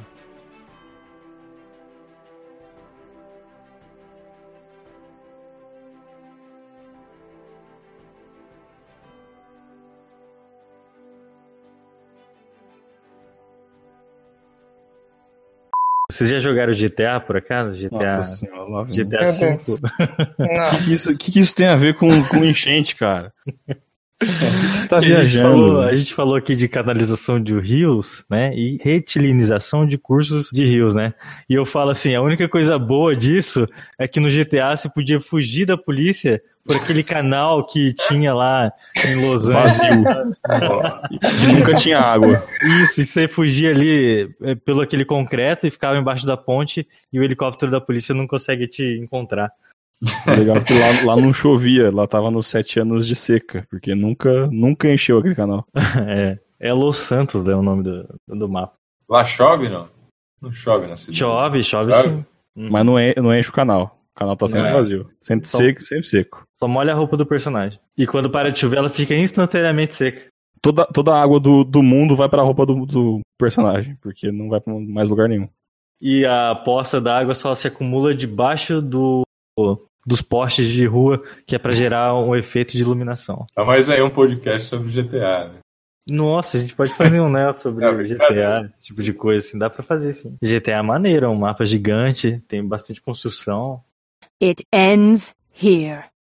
Vocês 16.09 16.29
já 16.29 16.39
jogaram 16.39 16.73
GTA 16.73 17.19
por 17.19 17.37
acaso? 17.37 17.71
GTA, 17.73 18.17
Nossa 18.17 18.45
GTA 18.85 19.25
V? 19.25 19.55
O 20.39 20.83
que, 20.83 20.93
isso, 20.93 21.17
que, 21.17 21.31
que 21.31 21.39
isso 21.39 21.55
tem 21.55 21.67
a 21.67 21.75
ver 21.75 21.95
com, 21.95 22.09
com 22.25 22.43
enchente, 22.43 22.95
cara? 22.95 23.33
Você 24.21 24.87
tá 24.87 24.99
viajando. 24.99 25.19
A 25.19 25.23
gente, 25.23 25.41
falou, 25.41 25.81
a 25.81 25.95
gente 25.95 26.13
falou 26.13 26.35
aqui 26.35 26.55
de 26.55 26.67
canalização 26.67 27.41
de 27.41 27.59
rios, 27.59 28.23
né? 28.29 28.53
E 28.55 28.77
retilinização 28.81 29.85
de 29.85 29.97
cursos 29.97 30.49
de 30.51 30.63
rios, 30.63 30.93
né? 30.93 31.13
E 31.49 31.53
eu 31.55 31.65
falo 31.65 31.89
assim, 31.89 32.13
a 32.13 32.21
única 32.21 32.47
coisa 32.47 32.77
boa 32.77 33.15
disso 33.15 33.67
é 33.97 34.07
que 34.07 34.19
no 34.19 34.29
GTA 34.29 34.75
você 34.75 34.87
podia 34.89 35.19
fugir 35.19 35.65
da 35.65 35.75
polícia 35.75 36.41
por 36.65 36.75
aquele 36.75 37.03
canal 37.03 37.65
que 37.65 37.93
tinha 37.93 38.33
lá 38.33 38.71
em 39.05 39.15
Los 39.15 39.49
Angeles. 39.49 39.79
Vazio. 39.79 41.19
que 41.39 41.47
nunca 41.47 41.73
tinha 41.73 41.99
água. 41.99 42.43
Isso, 42.81 43.01
e 43.01 43.05
você 43.05 43.27
fugia 43.27 43.71
ali 43.71 44.29
é, 44.43 44.53
pelo 44.53 44.81
aquele 44.81 45.03
concreto 45.03 45.65
e 45.65 45.71
ficava 45.71 45.97
embaixo 45.97 46.25
da 46.25 46.37
ponte 46.37 46.87
e 47.11 47.19
o 47.19 47.23
helicóptero 47.23 47.71
da 47.71 47.81
polícia 47.81 48.13
não 48.13 48.27
consegue 48.27 48.67
te 48.67 48.83
encontrar. 49.01 49.51
Legal 50.27 50.61
que 50.63 50.73
lá, 50.73 51.13
lá 51.13 51.21
não 51.21 51.33
chovia, 51.33 51.91
lá 51.91 52.07
tava 52.07 52.31
nos 52.31 52.47
sete 52.47 52.79
anos 52.79 53.05
de 53.05 53.15
seca, 53.15 53.65
porque 53.69 53.93
nunca, 53.93 54.47
nunca 54.47 54.91
encheu 54.91 55.19
aquele 55.19 55.35
canal. 55.35 55.65
é, 56.07 56.39
é 56.59 56.73
Los 56.73 56.97
Santos, 56.97 57.47
é 57.47 57.55
o 57.55 57.61
nome 57.61 57.83
do, 57.83 58.07
do 58.27 58.49
mapa. 58.49 58.73
Lá 59.09 59.23
chove, 59.25 59.69
não? 59.69 59.87
Não 60.41 60.51
chove 60.51 60.87
na 60.87 60.97
cidade. 60.97 61.17
Chove, 61.17 61.63
chove, 61.63 61.91
chove? 61.91 62.09
sim. 62.09 62.25
Mas 62.55 62.85
não, 62.85 62.97
é, 62.97 63.13
não 63.17 63.33
enche 63.35 63.49
o 63.49 63.53
canal. 63.53 63.99
O 64.15 64.19
canal 64.19 64.35
tá 64.35 64.47
sempre 64.47 64.69
É. 64.69 64.73
vazio. 64.73 65.09
Sempre 65.17 65.47
Só- 65.47 65.57
seco, 65.59 65.87
sempre 65.87 66.07
seco. 66.07 66.43
Só 66.53 66.67
molha 66.67 66.93
a 66.93 66.95
roupa 66.95 67.15
do 67.15 67.25
personagem. 67.25 67.79
E 67.97 68.05
quando 68.07 68.29
para 68.29 68.51
de 68.51 68.59
chover, 68.59 68.77
ela 68.77 68.89
fica 68.89 69.15
instantaneamente 69.15 69.95
seca. 69.95 70.25
Toda, 70.61 70.85
toda 70.85 71.13
a 71.13 71.21
água 71.21 71.39
do, 71.39 71.63
do 71.63 71.81
mundo 71.81 72.15
vai 72.15 72.27
pra 72.29 72.43
roupa 72.43 72.65
do, 72.65 72.85
do 72.85 73.19
personagem, 73.39 73.97
porque 74.01 74.31
não 74.31 74.49
vai 74.49 74.59
pra 74.59 74.73
mais 74.73 75.09
lugar 75.09 75.27
nenhum. 75.29 75.47
E 75.99 76.25
a 76.25 76.53
poça 76.55 76.99
d'água 76.99 77.33
só 77.35 77.55
se 77.55 77.67
acumula 77.67 78.13
debaixo 78.13 78.81
do, 78.81 79.21
dos 80.05 80.21
postes 80.21 80.67
de 80.67 80.85
rua, 80.85 81.19
que 81.45 81.55
é 81.55 81.59
pra 81.59 81.71
gerar 81.71 82.15
um 82.15 82.35
efeito 82.35 82.75
de 82.75 82.81
iluminação. 82.81 83.45
Tá 83.55 83.63
mais 83.63 83.89
aí 83.89 84.01
um 84.01 84.09
podcast 84.09 84.67
sobre 84.67 84.91
GTA, 84.91 85.47
né? 85.47 85.59
Nossa, 86.09 86.57
a 86.57 86.61
gente 86.61 86.75
pode 86.75 86.91
fazer 86.93 87.19
um 87.19 87.29
né, 87.29 87.53
sobre 87.53 87.85
É, 87.85 88.03
GTA, 88.03 88.71
esse 88.75 88.85
tipo 88.85 89.03
de 89.03 89.13
coisa 89.13 89.45
assim, 89.45 89.59
dá 89.59 89.69
pra 89.69 89.83
fazer 89.83 90.13
sim. 90.13 90.35
GTA 90.41 90.77
é 90.77 90.81
maneiro, 90.81 91.25
é 91.27 91.29
um 91.29 91.35
mapa 91.35 91.65
gigante, 91.65 92.41
tem 92.47 92.65
bastante 92.65 93.01
construção. 93.01 93.81
It 94.41 94.65
ends 94.73 95.33
here. 95.53 96.10